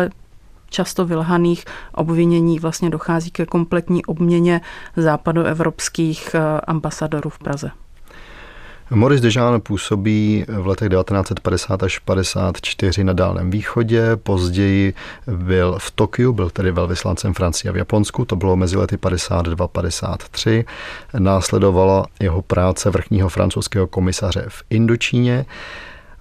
často 0.70 1.06
vylhaných 1.06 1.64
obvinění 1.92 2.58
vlastně 2.58 2.90
dochází 2.90 3.30
ke 3.30 3.46
kompletní 3.46 4.04
obměně 4.04 4.60
západoevropských 4.96 6.34
eh, 6.34 6.60
ambasadorů 6.60 7.30
v 7.30 7.38
Praze. 7.38 7.70
Maurice 8.90 9.22
Dejean 9.22 9.60
působí 9.60 10.44
v 10.48 10.66
letech 10.66 10.88
1950 10.88 11.82
až 11.82 11.98
54 11.98 13.04
na 13.04 13.12
Dálném 13.12 13.50
východě, 13.50 14.16
později 14.16 14.94
byl 15.26 15.76
v 15.78 15.90
Tokiu, 15.90 16.32
byl 16.32 16.50
tedy 16.50 16.70
velvyslancem 16.70 17.34
Francie 17.34 17.70
a 17.70 17.72
v 17.72 17.76
Japonsku, 17.76 18.24
to 18.24 18.36
bylo 18.36 18.56
mezi 18.56 18.76
lety 18.76 18.96
52-53. 18.96 20.64
Následovala 21.18 22.06
jeho 22.20 22.42
práce 22.42 22.90
vrchního 22.90 23.28
francouzského 23.28 23.86
komisaře 23.86 24.44
v 24.48 24.62
Indočíně. 24.70 25.46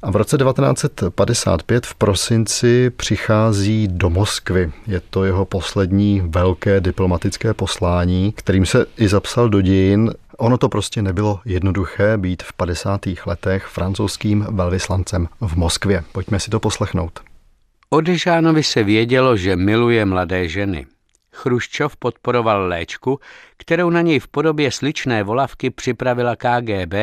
A 0.02 0.12
v 0.12 0.16
roce 0.16 0.38
1955 0.38 1.86
v 1.86 1.96
prosinci 1.96 2.90
přichází 2.90 3.88
do 3.92 4.10
Moskvy. 4.10 4.72
Je 4.88 5.00
to 5.00 5.26
jeho 5.26 5.46
poslední 5.46 6.22
velké 6.26 6.82
diplomatické 6.82 7.54
poslání, 7.54 8.32
kterým 8.32 8.66
se 8.66 8.86
i 8.98 9.08
zapsal 9.08 9.50
do 9.50 9.62
dějin. 9.62 10.12
Ono 10.38 10.58
to 10.58 10.70
prostě 10.70 11.02
nebylo 11.02 11.40
jednoduché 11.46 12.18
být 12.18 12.44
v 12.44 12.54
50. 12.54 13.02
letech 13.26 13.66
francouzským 13.66 14.48
velvyslancem 14.50 15.28
v 15.42 15.56
Moskvě. 15.56 16.04
Pojďme 16.12 16.40
si 16.40 16.50
to 16.50 16.60
poslechnout. 16.60 17.20
O 17.90 18.02
Dežánovi 18.02 18.64
se 18.64 18.84
vědělo, 18.84 19.38
že 19.38 19.56
miluje 19.56 20.06
mladé 20.06 20.48
ženy. 20.48 20.86
Chruščov 21.34 21.98
podporoval 21.98 22.68
léčku, 22.68 23.20
kterou 23.58 23.90
na 23.90 24.02
něj 24.02 24.20
v 24.20 24.28
podobě 24.28 24.72
sličné 24.72 25.24
volavky 25.24 25.70
připravila 25.70 26.36
KGB, 26.36 26.94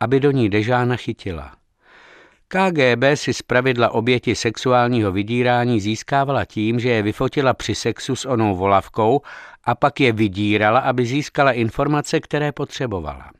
aby 0.00 0.20
do 0.20 0.30
ní 0.30 0.48
Dežána 0.50 0.96
chytila. 0.96 1.57
KGB 2.48 3.04
si 3.14 3.34
zpravidla 3.34 3.90
oběti 3.90 4.34
sexuálního 4.34 5.12
vydírání 5.12 5.80
získávala 5.80 6.44
tím, 6.44 6.80
že 6.80 6.88
je 6.88 7.02
vyfotila 7.02 7.54
při 7.54 7.74
sexu 7.74 8.16
s 8.16 8.24
onou 8.24 8.56
volavkou 8.56 9.20
a 9.64 9.74
pak 9.74 10.00
je 10.00 10.12
vydírala, 10.12 10.80
aby 10.80 11.06
získala 11.06 11.52
informace, 11.52 12.20
které 12.20 12.52
potřebovala. 12.52 13.30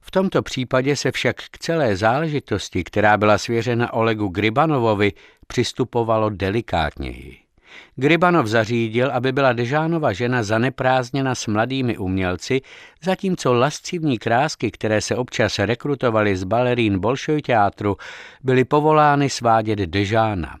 V 0.00 0.10
tomto 0.10 0.42
případě 0.42 0.96
se 0.96 1.12
však 1.12 1.36
k 1.36 1.58
celé 1.58 1.96
záležitosti, 1.96 2.84
která 2.84 3.16
byla 3.16 3.38
svěřena 3.38 3.92
Olegu 3.92 4.28
Gribanovovi, 4.28 5.12
přistupovalo 5.46 6.30
delikátněji. 6.30 7.47
Gribanov 7.96 8.46
zařídil, 8.46 9.10
aby 9.12 9.32
byla 9.32 9.52
Dežánova 9.52 10.12
žena 10.12 10.42
zaneprázdněna 10.42 11.34
s 11.34 11.46
mladými 11.46 11.98
umělci, 11.98 12.60
zatímco 13.02 13.52
lascivní 13.52 14.18
krásky, 14.18 14.70
které 14.70 15.00
se 15.00 15.16
občas 15.16 15.58
rekrutovaly 15.58 16.36
z 16.36 16.44
balerín 16.44 16.98
Bolšoj 16.98 17.42
teátru, 17.42 17.96
byly 18.42 18.64
povolány 18.64 19.30
svádět 19.30 19.78
Dežána. 19.78 20.56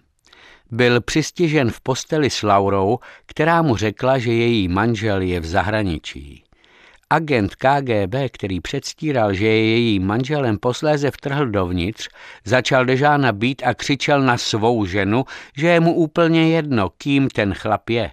byl 0.70 1.00
přistižen 1.00 1.70
v 1.70 1.80
posteli 1.80 2.30
s 2.30 2.42
Laurou, 2.42 2.98
která 3.26 3.62
mu 3.62 3.76
řekla, 3.76 4.18
že 4.18 4.32
její 4.32 4.68
manžel 4.68 5.20
je 5.20 5.40
v 5.40 5.46
zahraničí. 5.46 6.47
Agent 7.10 7.54
KGB, 7.54 8.14
který 8.32 8.60
předstíral, 8.60 9.34
že 9.34 9.46
je 9.46 9.70
jejím 9.70 10.06
manželem, 10.06 10.58
posléze 10.58 11.10
vtrhl 11.10 11.46
dovnitř, 11.46 12.08
začal 12.44 12.84
Dežána 12.84 13.32
být 13.32 13.62
a 13.66 13.74
křičel 13.74 14.22
na 14.22 14.38
svou 14.38 14.86
ženu, 14.86 15.24
že 15.56 15.66
je 15.66 15.80
mu 15.80 15.94
úplně 15.94 16.48
jedno, 16.48 16.90
kým 16.98 17.28
ten 17.28 17.54
chlap 17.54 17.90
je. 17.90 18.10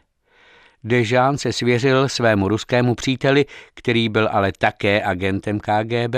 Dežán 0.83 1.37
se 1.37 1.53
svěřil 1.53 2.09
svému 2.09 2.47
ruskému 2.47 2.95
příteli, 2.95 3.45
který 3.73 4.09
byl 4.09 4.29
ale 4.31 4.51
také 4.57 5.03
agentem 5.03 5.59
KGB 5.59 6.15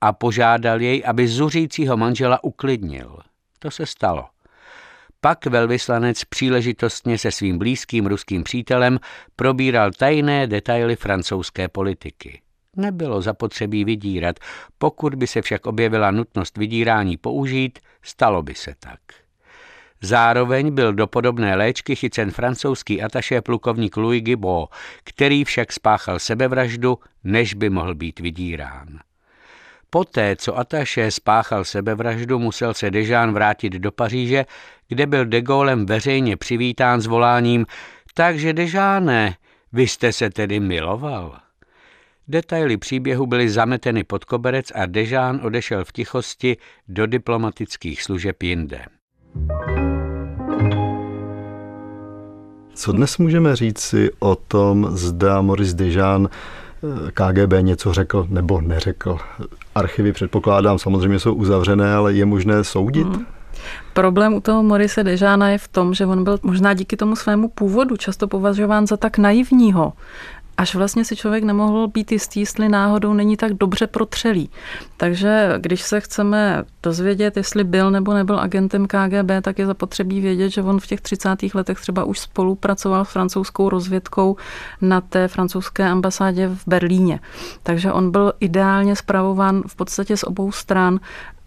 a 0.00 0.12
požádal 0.12 0.80
jej, 0.80 1.02
aby 1.06 1.28
zuřícího 1.28 1.96
manžela 1.96 2.44
uklidnil. 2.44 3.18
To 3.58 3.70
se 3.70 3.86
stalo. 3.86 4.24
Pak 5.24 5.46
velvyslanec 5.46 6.24
příležitostně 6.24 7.18
se 7.18 7.30
svým 7.30 7.58
blízkým 7.58 8.06
ruským 8.06 8.42
přítelem 8.42 8.98
probíral 9.36 9.90
tajné 9.90 10.46
detaily 10.46 10.96
francouzské 10.96 11.68
politiky. 11.68 12.40
Nebylo 12.76 13.22
zapotřebí 13.22 13.84
vydírat, 13.84 14.36
pokud 14.78 15.14
by 15.14 15.26
se 15.26 15.42
však 15.42 15.66
objevila 15.66 16.10
nutnost 16.10 16.56
vydírání 16.56 17.16
použít, 17.16 17.78
stalo 18.02 18.42
by 18.42 18.54
se 18.54 18.74
tak. 18.78 19.00
Zároveň 20.00 20.74
byl 20.74 20.92
do 20.92 21.06
podobné 21.06 21.56
léčky 21.56 21.96
chycen 21.96 22.30
francouzský 22.30 23.02
ataše 23.02 23.40
plukovník 23.40 23.96
Louis 23.96 24.22
Gibault, 24.22 24.70
který 25.04 25.44
však 25.44 25.72
spáchal 25.72 26.18
sebevraždu, 26.18 26.98
než 27.24 27.54
by 27.54 27.70
mohl 27.70 27.94
být 27.94 28.20
vydírán. 28.20 28.98
Poté, 29.94 30.36
co 30.36 30.58
Ataše 30.58 31.10
spáchal 31.10 31.64
sebevraždu, 31.64 32.38
musel 32.38 32.74
se 32.74 32.90
Dežán 32.90 33.32
vrátit 33.32 33.72
do 33.72 33.92
Paříže, 33.92 34.44
kde 34.88 35.06
byl 35.06 35.24
de 35.24 35.40
Gaulem 35.40 35.86
veřejně 35.86 36.36
přivítán 36.36 37.00
s 37.00 37.06
voláním 37.06 37.66
Takže 38.14 38.52
Dežáne, 38.52 39.36
vy 39.72 39.88
jste 39.88 40.12
se 40.12 40.30
tedy 40.30 40.60
miloval. 40.60 41.38
Detaily 42.28 42.76
příběhu 42.76 43.26
byly 43.26 43.50
zameteny 43.50 44.04
pod 44.04 44.24
koberec 44.24 44.72
a 44.74 44.86
Dežán 44.86 45.40
odešel 45.42 45.84
v 45.84 45.92
tichosti 45.92 46.56
do 46.88 47.06
diplomatických 47.06 48.02
služeb 48.02 48.42
jinde. 48.42 48.84
Co 52.74 52.92
dnes 52.92 53.18
můžeme 53.18 53.56
říct 53.56 53.80
si 53.80 54.10
o 54.18 54.36
tom, 54.36 54.86
zda 54.90 55.40
Maurice 55.40 55.76
Dežán 55.76 56.28
KGB 57.14 57.52
něco 57.60 57.92
řekl 57.92 58.26
nebo 58.28 58.60
neřekl. 58.60 59.18
Archivy 59.74 60.12
předpokládám 60.12 60.78
samozřejmě 60.78 61.18
jsou 61.18 61.34
uzavřené, 61.34 61.94
ale 61.94 62.12
je 62.12 62.24
možné 62.24 62.64
soudit? 62.64 63.06
Hmm. 63.06 63.26
Problém 63.92 64.34
u 64.34 64.40
toho 64.40 64.62
Morise 64.62 65.04
Dežána 65.04 65.48
je 65.48 65.58
v 65.58 65.68
tom, 65.68 65.94
že 65.94 66.06
on 66.06 66.24
byl 66.24 66.38
možná 66.42 66.74
díky 66.74 66.96
tomu 66.96 67.16
svému 67.16 67.48
původu 67.48 67.96
často 67.96 68.28
považován 68.28 68.86
za 68.86 68.96
tak 68.96 69.18
naivního, 69.18 69.92
až 70.56 70.74
vlastně 70.74 71.04
si 71.04 71.16
člověk 71.16 71.44
nemohl 71.44 71.88
být 71.88 72.12
jistý, 72.12 72.40
jestli 72.40 72.68
náhodou 72.68 73.12
není 73.14 73.36
tak 73.36 73.52
dobře 73.52 73.86
protřelý. 73.86 74.50
Takže 74.96 75.54
když 75.58 75.82
se 75.82 76.00
chceme 76.00 76.64
dozvědět, 76.82 77.36
jestli 77.36 77.64
byl 77.64 77.90
nebo 77.90 78.14
nebyl 78.14 78.40
agentem 78.40 78.86
KGB, 78.86 79.30
tak 79.42 79.58
je 79.58 79.66
zapotřebí 79.66 80.20
vědět, 80.20 80.50
že 80.50 80.62
on 80.62 80.80
v 80.80 80.86
těch 80.86 81.00
30. 81.00 81.28
letech 81.54 81.80
třeba 81.80 82.04
už 82.04 82.18
spolupracoval 82.18 83.04
s 83.04 83.08
francouzskou 83.08 83.68
rozvědkou 83.68 84.36
na 84.80 85.00
té 85.00 85.28
francouzské 85.28 85.88
ambasádě 85.88 86.48
v 86.48 86.62
Berlíně. 86.66 87.20
Takže 87.62 87.92
on 87.92 88.10
byl 88.10 88.32
ideálně 88.40 88.96
zpravován 88.96 89.62
v 89.66 89.76
podstatě 89.76 90.16
z 90.16 90.24
obou 90.24 90.52
stran 90.52 91.00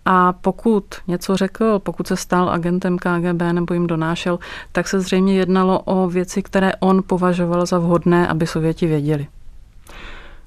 a 0.06 0.34
pokud 0.34 0.86
něco 1.08 1.38
řekl, 1.38 1.80
pokud 1.80 2.08
se 2.08 2.18
stal 2.18 2.50
agentem 2.50 2.98
KGB 2.98 3.42
nebo 3.52 3.74
jim 3.74 3.88
donášel, 3.88 4.40
tak 4.72 4.88
se 4.88 5.00
zřejmě 5.00 5.36
jednalo 5.36 5.80
o 5.80 6.08
věci, 6.08 6.44
které 6.44 6.72
on 6.80 7.04
považoval 7.08 7.66
za 7.66 7.80
vhodné, 7.80 8.28
aby 8.28 8.48
Sověti 8.48 8.88
věděli. 8.88 9.28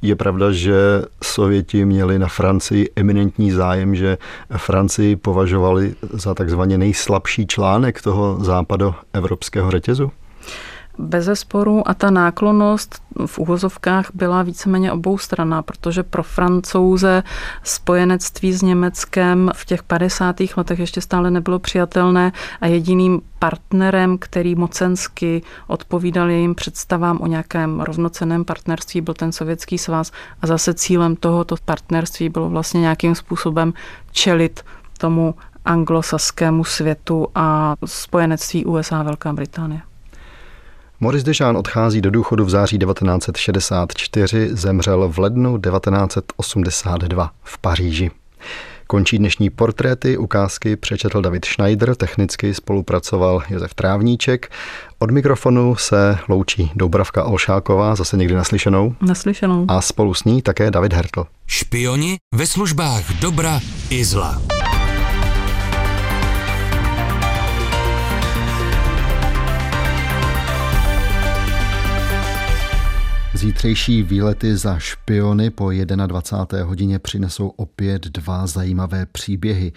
Je 0.03 0.17
pravda, 0.17 0.53
že 0.53 0.75
Sověti 1.23 1.85
měli 1.85 2.19
na 2.19 2.29
Francii 2.29 2.91
eminentní 2.97 3.51
zájem, 3.51 3.95
že 3.95 4.19
Francii 4.57 5.17
považovali 5.17 5.95
za 6.13 6.35
takzvaně 6.35 6.79
nejslabší 6.79 7.47
článek 7.47 8.03
toho 8.03 8.45
západoevropského 8.45 9.71
řetězu? 9.71 10.11
Bez 10.99 11.29
sporu 11.35 11.89
a 11.89 11.95
ta 11.95 12.11
náklonost 12.11 13.03
v 13.27 13.39
úvozovkách 13.39 14.11
byla 14.15 14.43
víceméně 14.43 14.93
obou 14.93 15.19
strana, 15.19 15.63
protože 15.63 16.03
pro 16.03 16.23
francouze 16.23 17.23
spojenectví 17.63 18.53
s 18.53 18.63
Německem 18.63 19.51
v 19.55 19.65
těch 19.65 19.83
50. 19.83 20.37
letech 20.57 20.79
ještě 20.79 21.01
stále 21.01 21.31
nebylo 21.31 21.59
přijatelné 21.59 22.33
a 22.61 22.67
jediným 22.67 23.21
partnerem, 23.39 24.19
který 24.19 24.55
mocensky 24.55 25.43
odpovídal 25.67 26.31
jejím 26.31 26.55
představám 26.55 27.21
o 27.21 27.27
nějakém 27.27 27.81
rovnoceném 27.81 28.45
partnerství, 28.45 29.01
byl 29.01 29.15
ten 29.15 29.33
Sovětský 29.33 29.79
svaz 29.79 30.13
a 30.43 30.47
zase 30.47 30.75
cílem 30.75 31.17
tohoto 31.17 31.57
partnerství 31.65 32.29
bylo 32.29 32.51
vlastně 32.51 32.81
nějakým 32.81 33.15
způsobem 33.15 33.73
čelit 34.11 34.65
tomu 34.99 35.35
anglosaskému 35.65 36.65
světu 36.65 37.27
a 37.35 37.75
spojenectví 37.85 38.65
USA 38.65 39.01
a 39.01 39.03
Velká 39.03 39.33
Británie. 39.33 39.88
Maurice 41.01 41.27
Deschamps 41.27 41.59
odchází 41.59 42.01
do 42.01 42.11
důchodu 42.11 42.45
v 42.45 42.51
září 42.51 42.79
1964, 42.79 44.49
zemřel 44.53 45.09
v 45.09 45.19
lednu 45.19 45.59
1982 45.59 47.31
v 47.43 47.59
Paříži. 47.59 48.11
Končí 48.87 49.19
dnešní 49.19 49.51
portréty, 49.51 50.17
ukázky 50.17 50.77
přečetl 50.77 51.23
David 51.23 51.45
Schneider, 51.45 51.95
technicky 51.95 52.55
spolupracoval 52.55 53.43
Josef 53.51 53.75
Trávníček. 53.75 54.51
Od 54.99 55.11
mikrofonu 55.11 55.77
se 55.77 56.19
loučí 56.29 56.71
Doubravka 56.75 57.25
Olšáková, 57.25 57.95
zase 57.95 58.17
někdy 58.17 58.35
naslyšenou. 58.35 58.95
Naslyšenou. 59.01 59.65
A 59.69 59.81
spolu 59.81 60.15
s 60.15 60.25
ní 60.25 60.43
také 60.43 60.71
David 60.71 60.93
Hertl. 60.93 61.25
Špioni 61.47 62.17
ve 62.35 62.47
službách 62.47 63.21
dobra 63.21 63.61
i 63.91 64.05
zla. 64.05 64.43
Zítřejší 73.39 74.03
výlety 74.03 74.57
za 74.57 74.79
špiony 74.79 75.51
po 75.51 75.71
21. 76.07 76.67
hodině 76.67 76.99
přinesou 76.99 77.49
opět 77.49 78.05
dva 78.05 78.47
zajímavé 78.47 79.07
příběhy. 79.07 79.73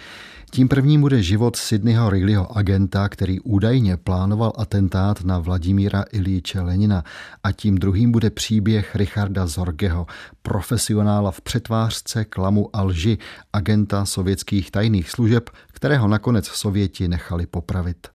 Tím 0.51 0.67
prvním 0.67 1.01
bude 1.01 1.23
život 1.23 1.55
Sydneyho 1.55 2.07
Wrigleyho 2.07 2.57
agenta, 2.57 3.09
který 3.09 3.39
údajně 3.39 3.97
plánoval 3.97 4.53
atentát 4.57 5.23
na 5.23 5.39
Vladimíra 5.39 6.05
Ilíče 6.11 6.61
Lenina 6.61 7.03
a 7.43 7.51
tím 7.51 7.77
druhým 7.77 8.11
bude 8.11 8.29
příběh 8.29 8.95
Richarda 8.95 9.47
Zorgeho, 9.47 10.07
profesionála 10.41 11.31
v 11.31 11.41
přetvářce 11.41 12.25
klamu 12.25 12.69
a 12.73 12.81
lži, 12.83 13.17
agenta 13.53 14.05
sovětských 14.05 14.71
tajných 14.71 15.09
služeb, 15.09 15.49
kterého 15.71 16.07
nakonec 16.07 16.47
Sověti 16.47 17.07
nechali 17.07 17.45
popravit. 17.45 18.07